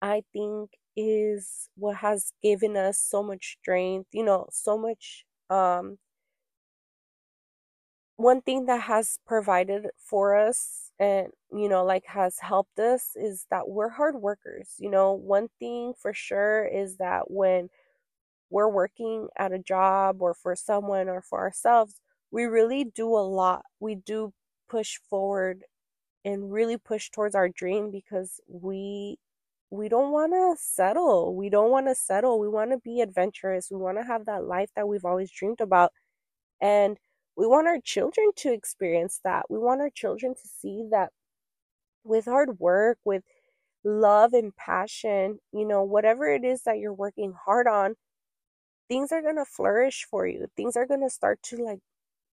I 0.02 0.24
think 0.34 0.72
is 0.96 1.70
what 1.76 1.98
has 1.98 2.34
given 2.44 2.76
us 2.76 2.98
so 3.00 3.24
much 3.24 3.58
strength, 3.62 4.10
you 4.14 4.24
know, 4.24 4.48
so 4.52 4.78
much 4.78 5.26
um 5.50 5.98
one 8.22 8.42
thing 8.42 8.66
that 8.68 8.82
has 8.84 9.20
provided 9.28 9.88
for 9.98 10.36
us 10.38 10.92
and 11.00 11.28
you 11.52 11.68
know 11.70 11.84
like 11.86 12.06
has 12.08 12.40
helped 12.40 12.80
us 12.80 13.12
is 13.16 13.48
that 13.52 13.68
we're 13.70 13.90
hard 13.90 14.16
workers 14.16 14.76
you 14.80 14.90
know? 14.90 15.14
One 15.14 15.50
thing 15.60 15.94
for 15.98 16.14
sure 16.14 16.66
is 16.66 16.98
that 16.98 17.32
when 17.32 17.70
we're 18.50 18.70
working 18.70 19.28
at 19.38 19.54
a 19.54 19.60
job 19.60 20.22
or 20.22 20.34
for 20.34 20.56
someone 20.56 21.10
or 21.10 21.22
for 21.22 21.40
ourselves 21.40 22.02
we 22.32 22.46
really 22.46 22.86
do 22.86 23.08
a 23.16 23.20
lot. 23.28 23.64
We 23.80 23.96
do 23.96 24.34
push 24.70 24.98
forward 25.10 25.64
and 26.26 26.52
really 26.52 26.78
push 26.78 27.10
towards 27.12 27.36
our 27.36 27.50
dream 27.50 27.92
because 27.92 28.40
we 28.48 29.18
we 29.72 29.90
don't 29.90 30.12
want 30.12 30.34
to 30.34 30.56
settle. 30.62 31.36
We 31.36 31.50
don't 31.50 31.72
want 31.72 31.88
to 31.88 31.96
settle. 31.96 32.40
We 32.40 32.50
want 32.50 32.72
to 32.72 32.78
be 32.80 33.02
adventurous. 33.02 33.70
We 33.72 33.78
want 33.78 33.98
to 34.00 34.04
have 34.04 34.26
that 34.26 34.44
life 34.46 34.70
that 34.76 34.88
we've 34.88 35.06
always 35.06 35.32
dreamed 35.32 35.62
about. 35.62 35.92
And 36.62 36.98
we 37.38 37.48
want 37.48 37.68
our 37.68 37.80
children 37.80 38.32
to 38.38 38.54
experience 38.54 39.20
that. 39.24 39.46
We 39.50 39.60
want 39.60 39.82
our 39.82 39.90
children 39.90 40.36
to 40.36 40.48
see 40.48 40.86
that 40.92 41.12
with 42.04 42.26
hard 42.26 42.60
work, 42.60 43.00
with 43.06 43.24
love 43.84 44.34
and 44.34 44.56
passion, 44.56 45.40
you 45.54 45.66
know, 45.66 45.84
whatever 45.84 46.28
it 46.28 46.44
is 46.46 46.64
that 46.64 46.80
you're 46.80 46.94
working 46.94 47.34
hard 47.46 47.68
on, 47.68 47.96
things 48.90 49.12
are 49.12 49.22
going 49.22 49.38
to 49.38 49.46
flourish 49.46 50.06
for 50.10 50.28
you. 50.28 50.48
Things 50.58 50.76
are 50.78 50.86
going 50.88 51.02
to 51.02 51.10
start 51.10 51.42
to 51.44 51.58
like 51.58 51.80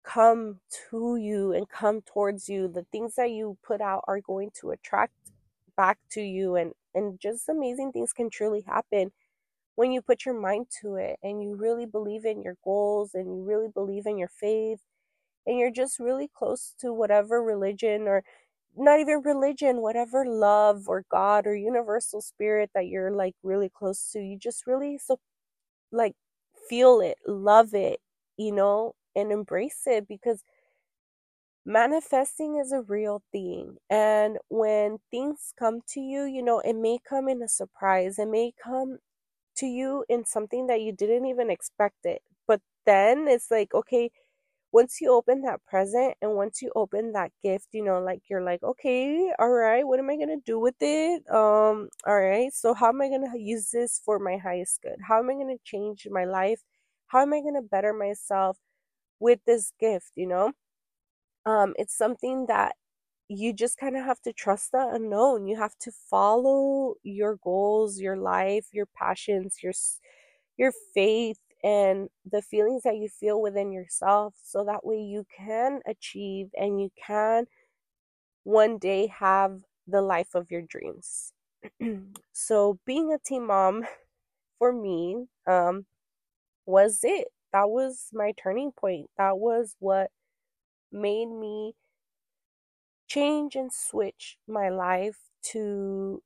come 0.03 0.59
to 0.89 1.17
you 1.17 1.53
and 1.53 1.69
come 1.69 2.01
towards 2.01 2.49
you. 2.49 2.67
The 2.67 2.85
things 2.91 3.15
that 3.15 3.31
you 3.31 3.57
put 3.63 3.81
out 3.81 4.03
are 4.07 4.21
going 4.21 4.51
to 4.61 4.71
attract 4.71 5.13
back 5.77 5.99
to 6.11 6.21
you 6.21 6.55
and 6.55 6.73
and 6.95 7.19
just 7.19 7.49
amazing 7.49 7.91
things 7.91 8.13
can 8.13 8.29
truly 8.29 8.61
happen 8.61 9.11
when 9.77 9.93
you 9.93 10.01
put 10.03 10.25
your 10.25 10.39
mind 10.39 10.67
to 10.81 10.97
it 10.97 11.17
and 11.23 11.43
you 11.43 11.55
really 11.55 11.87
believe 11.87 12.25
in 12.25 12.43
your 12.43 12.57
goals 12.65 13.11
and 13.15 13.27
you 13.37 13.43
really 13.45 13.69
believe 13.73 14.07
in 14.07 14.19
your 14.19 14.29
faith 14.29 14.81
and 15.47 15.59
you're 15.59 15.71
just 15.71 15.99
really 15.99 16.29
close 16.33 16.73
to 16.81 16.93
whatever 16.93 17.43
religion 17.43 18.03
or 18.07 18.23
not 18.77 18.99
even 18.99 19.21
religion, 19.23 19.81
whatever 19.81 20.25
love 20.25 20.85
or 20.89 21.05
God 21.11 21.47
or 21.47 21.55
universal 21.55 22.21
spirit 22.21 22.71
that 22.75 22.87
you're 22.87 23.11
like 23.11 23.35
really 23.43 23.69
close 23.69 24.11
to, 24.13 24.19
you 24.19 24.37
just 24.39 24.67
really 24.67 24.97
so 24.99 25.19
like 25.91 26.15
feel 26.69 27.01
it, 27.01 27.17
love 27.27 27.73
it, 27.75 27.99
you 28.37 28.51
know, 28.53 28.95
and 29.15 29.31
embrace 29.31 29.83
it 29.87 30.07
because 30.07 30.43
manifesting 31.65 32.57
is 32.57 32.71
a 32.71 32.81
real 32.81 33.21
thing. 33.31 33.77
And 33.89 34.37
when 34.49 34.99
things 35.11 35.53
come 35.57 35.81
to 35.89 35.99
you, 35.99 36.23
you 36.23 36.41
know, 36.41 36.59
it 36.59 36.75
may 36.75 36.99
come 37.07 37.27
in 37.29 37.41
a 37.41 37.47
surprise, 37.49 38.19
it 38.19 38.27
may 38.29 38.53
come 38.63 38.99
to 39.57 39.67
you 39.67 40.05
in 40.09 40.25
something 40.25 40.67
that 40.67 40.81
you 40.81 40.91
didn't 40.91 41.25
even 41.25 41.49
expect 41.49 42.05
it. 42.05 42.21
But 42.47 42.61
then 42.85 43.27
it's 43.27 43.51
like, 43.51 43.73
okay, 43.73 44.11
once 44.71 44.99
you 45.01 45.11
open 45.11 45.41
that 45.43 45.63
present 45.65 46.15
and 46.21 46.35
once 46.35 46.61
you 46.61 46.71
open 46.75 47.13
that 47.13 47.31
gift, 47.43 47.69
you 47.73 47.83
know, 47.83 47.99
like 47.99 48.21
you're 48.29 48.43
like, 48.43 48.63
okay, 48.63 49.31
all 49.39 49.49
right, 49.49 49.87
what 49.87 49.99
am 49.99 50.09
I 50.09 50.17
gonna 50.17 50.37
do 50.45 50.59
with 50.59 50.75
it? 50.81 51.23
Um, 51.31 51.89
all 52.05 52.19
right, 52.19 52.53
so 52.53 52.73
how 52.73 52.89
am 52.89 53.01
I 53.01 53.09
gonna 53.09 53.37
use 53.37 53.71
this 53.71 54.01
for 54.03 54.19
my 54.19 54.37
highest 54.37 54.81
good? 54.81 54.97
How 55.07 55.19
am 55.19 55.29
I 55.29 55.33
gonna 55.33 55.57
change 55.63 56.07
my 56.11 56.25
life? 56.25 56.61
How 57.07 57.21
am 57.21 57.33
I 57.33 57.41
gonna 57.41 57.61
better 57.61 57.93
myself 57.93 58.57
with 59.19 59.39
this 59.45 59.73
gift, 59.79 60.11
you 60.15 60.27
know? 60.27 60.53
Um, 61.45 61.73
it's 61.77 61.95
something 61.97 62.45
that 62.47 62.75
you 63.29 63.53
just 63.53 63.77
kind 63.77 63.97
of 63.97 64.05
have 64.05 64.21
to 64.21 64.33
trust 64.33 64.71
the 64.71 64.87
unknown. 64.93 65.47
You 65.47 65.57
have 65.57 65.77
to 65.81 65.91
follow 65.91 66.95
your 67.03 67.37
goals, 67.43 67.99
your 67.99 68.17
life, 68.17 68.67
your 68.73 68.87
passions, 68.87 69.57
your 69.63 69.73
your 70.57 70.71
faith 70.93 71.39
and 71.63 72.09
the 72.29 72.41
feelings 72.41 72.83
that 72.83 72.97
you 72.97 73.09
feel 73.09 73.41
within 73.41 73.71
yourself 73.71 74.35
so 74.43 74.63
that 74.65 74.85
way 74.85 74.97
you 74.97 75.25
can 75.35 75.81
achieve 75.87 76.49
and 76.55 76.79
you 76.81 76.89
can 77.05 77.45
one 78.43 78.77
day 78.77 79.07
have 79.07 79.59
the 79.87 80.01
life 80.01 80.35
of 80.35 80.51
your 80.51 80.61
dreams. 80.61 81.33
so 82.33 82.79
being 82.85 83.11
a 83.13 83.17
teen 83.23 83.47
mom 83.47 83.85
for 84.59 84.73
me 84.73 85.25
um 85.47 85.85
was 86.65 87.01
it. 87.03 87.29
That 87.53 87.69
was 87.69 88.09
my 88.13 88.33
turning 88.37 88.71
point. 88.71 89.09
That 89.17 89.37
was 89.37 89.75
what 89.79 90.11
made 90.91 91.27
me 91.27 91.73
change 93.07 93.55
and 93.55 93.71
switch 93.73 94.37
my 94.47 94.69
life 94.69 95.19
to 95.43 96.21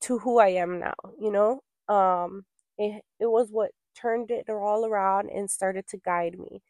to 0.00 0.18
who 0.18 0.38
I 0.38 0.48
am 0.48 0.78
now, 0.80 0.94
you 1.18 1.30
know? 1.30 1.62
Um 1.88 2.44
it 2.78 3.04
it 3.20 3.26
was 3.26 3.50
what 3.50 3.72
turned 3.94 4.30
it 4.30 4.48
all 4.48 4.84
around 4.86 5.30
and 5.30 5.50
started 5.50 5.86
to 5.88 5.98
guide 5.98 6.38
me. 6.38 6.62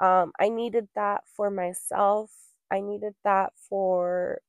Um, 0.00 0.32
I 0.40 0.48
needed 0.50 0.88
that 0.96 1.24
for 1.36 1.50
myself. 1.50 2.32
I 2.70 2.80
needed 2.80 3.14
that 3.24 3.52
for 3.56 4.40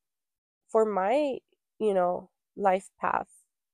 for 0.70 0.86
my, 0.86 1.40
you 1.80 1.94
know, 1.96 2.32
life 2.58 2.90
path. 3.02 3.30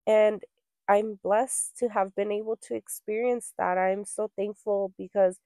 And 0.08 0.44
I'm 0.90 1.16
blessed 1.24 1.78
to 1.80 1.90
have 1.90 2.16
been 2.16 2.32
able 2.32 2.58
to 2.68 2.76
experience 2.76 3.54
that. 3.60 3.78
I'm 3.78 4.06
so 4.06 4.32
thankful 4.38 4.94
because 4.98 5.40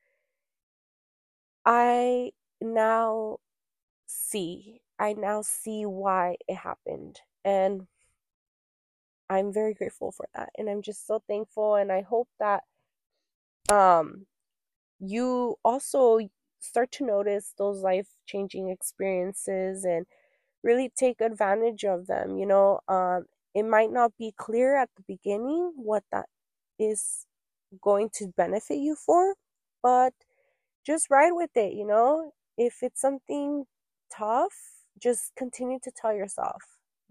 I 1.66 2.32
now 2.62 3.40
see, 4.12 4.82
I 5.00 5.14
now 5.14 5.42
see 5.42 5.86
why 5.86 6.38
it 6.48 6.56
happened. 6.56 7.22
And 7.46 7.88
I'm 9.30 9.52
very 9.54 9.74
grateful 9.74 10.12
for 10.12 10.28
that. 10.36 10.50
And 10.58 10.70
I'm 10.70 10.82
just 10.82 11.08
so 11.08 11.20
thankful. 11.28 11.76
And 11.76 11.92
I 11.92 12.02
hope 12.02 12.30
that 12.40 12.64
um 13.72 14.26
you 15.00 15.58
also 15.66 16.20
start 16.60 16.92
to 16.94 17.06
notice 17.06 17.54
those 17.58 17.82
life 17.82 18.10
changing 18.26 18.70
experiences 18.70 19.86
and 19.86 20.06
really 20.64 20.92
take 20.96 21.22
advantage 21.22 21.86
of 21.86 22.08
them 22.08 22.38
you 22.38 22.46
know 22.46 22.80
um 22.88 23.26
it 23.56 23.64
might 23.64 23.92
not 23.92 24.14
be 24.18 24.34
clear 24.38 24.78
at 24.78 24.90
the 24.98 25.04
beginning 25.08 25.74
what 25.76 26.04
that 26.12 26.28
is 26.80 27.28
going 27.82 28.10
to 28.14 28.28
benefit 28.38 28.78
you 28.78 28.96
for 28.96 29.36
but 29.84 30.14
just 30.86 31.10
ride 31.10 31.34
with 31.34 31.52
it 31.56 31.74
you 31.74 31.86
know 31.86 32.32
if 32.58 32.84
it's 32.84 33.02
something 33.02 33.66
tough 34.16 34.54
just 35.02 35.32
continue 35.36 35.80
to 35.82 35.92
tell 35.92 36.14
yourself 36.14 36.62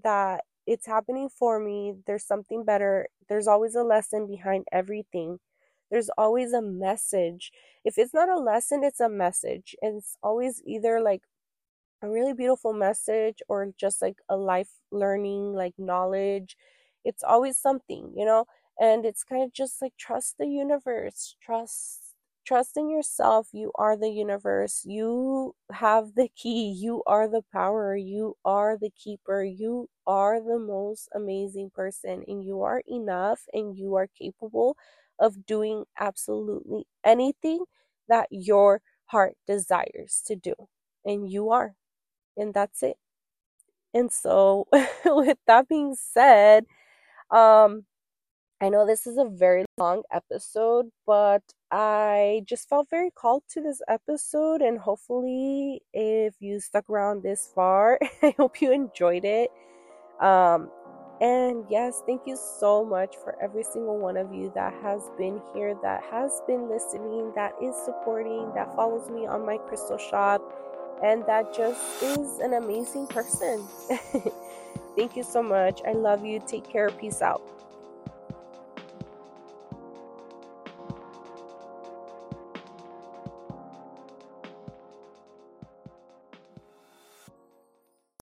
that 0.02 0.44
it's 0.66 0.86
happening 0.86 1.28
for 1.28 1.58
me 1.58 1.94
there's 2.06 2.24
something 2.24 2.64
better 2.64 3.08
there's 3.28 3.46
always 3.48 3.74
a 3.74 3.82
lesson 3.82 4.26
behind 4.26 4.64
everything 4.72 5.38
there's 5.90 6.10
always 6.16 6.52
a 6.52 6.62
message. 6.62 7.50
If 7.84 7.98
it's 7.98 8.14
not 8.14 8.28
a 8.28 8.38
lesson, 8.38 8.84
it's 8.84 9.00
a 9.00 9.08
message. 9.08 9.74
And 9.82 9.96
it's 9.98 10.16
always 10.22 10.62
either 10.64 11.00
like 11.00 11.22
a 12.02 12.08
really 12.08 12.32
beautiful 12.32 12.72
message 12.72 13.42
or 13.48 13.72
just 13.78 14.02
like 14.02 14.16
a 14.28 14.36
life 14.36 14.70
learning, 14.90 15.54
like 15.54 15.74
knowledge. 15.78 16.56
It's 17.04 17.22
always 17.22 17.58
something, 17.58 18.12
you 18.16 18.24
know? 18.24 18.46
And 18.78 19.04
it's 19.04 19.24
kind 19.24 19.42
of 19.42 19.52
just 19.52 19.82
like 19.82 19.96
trust 19.98 20.36
the 20.38 20.46
universe, 20.46 21.36
trust 21.42 22.09
trust 22.50 22.76
in 22.76 22.90
yourself. 22.90 23.48
You 23.52 23.72
are 23.76 23.96
the 23.96 24.10
universe. 24.10 24.82
You 24.84 25.54
have 25.72 26.14
the 26.16 26.28
key. 26.36 26.70
You 26.72 27.02
are 27.06 27.28
the 27.28 27.44
power. 27.52 27.96
You 27.96 28.36
are 28.44 28.76
the 28.76 28.90
keeper. 28.90 29.44
You 29.44 29.88
are 30.06 30.40
the 30.42 30.58
most 30.58 31.08
amazing 31.14 31.70
person 31.70 32.24
and 32.26 32.44
you 32.44 32.62
are 32.62 32.82
enough 32.88 33.42
and 33.52 33.76
you 33.78 33.94
are 33.96 34.08
capable 34.08 34.76
of 35.18 35.46
doing 35.46 35.84
absolutely 36.00 36.86
anything 37.04 37.64
that 38.08 38.28
your 38.30 38.82
heart 39.06 39.34
desires 39.46 40.22
to 40.26 40.36
do. 40.36 40.54
And 41.04 41.30
you 41.30 41.50
are. 41.50 41.74
And 42.36 42.54
that's 42.54 42.82
it. 42.82 42.98
And 43.94 44.12
so, 44.12 44.68
with 45.04 45.38
that 45.46 45.68
being 45.68 45.94
said, 45.96 46.66
um, 47.30 47.86
I 48.60 48.70
know 48.70 48.86
this 48.86 49.06
is 49.06 49.18
a 49.18 49.26
very 49.26 49.66
long 49.78 50.04
episode, 50.12 50.90
but 51.06 51.42
I 51.72 52.42
just 52.46 52.68
felt 52.68 52.90
very 52.90 53.10
called 53.10 53.44
to 53.50 53.60
this 53.60 53.80
episode, 53.86 54.60
and 54.60 54.78
hopefully, 54.78 55.82
if 55.92 56.34
you 56.40 56.58
stuck 56.58 56.90
around 56.90 57.22
this 57.22 57.50
far, 57.54 57.98
I 58.22 58.34
hope 58.36 58.60
you 58.60 58.72
enjoyed 58.72 59.24
it. 59.24 59.50
Um, 60.20 60.70
and 61.20 61.64
yes, 61.68 62.02
thank 62.06 62.26
you 62.26 62.36
so 62.36 62.84
much 62.84 63.14
for 63.22 63.36
every 63.42 63.62
single 63.62 63.98
one 63.98 64.16
of 64.16 64.32
you 64.32 64.50
that 64.54 64.72
has 64.82 65.02
been 65.18 65.40
here, 65.54 65.76
that 65.82 66.02
has 66.10 66.40
been 66.46 66.68
listening, 66.68 67.32
that 67.36 67.52
is 67.62 67.76
supporting, 67.84 68.50
that 68.54 68.74
follows 68.74 69.08
me 69.10 69.26
on 69.26 69.44
my 69.44 69.58
crystal 69.58 69.98
shop, 69.98 70.40
and 71.04 71.24
that 71.26 71.54
just 71.54 72.02
is 72.02 72.38
an 72.40 72.54
amazing 72.54 73.06
person. 73.06 73.62
thank 74.96 75.14
you 75.14 75.22
so 75.22 75.42
much. 75.42 75.82
I 75.86 75.92
love 75.92 76.24
you. 76.24 76.42
Take 76.46 76.68
care. 76.68 76.90
Peace 76.90 77.22
out. 77.22 77.42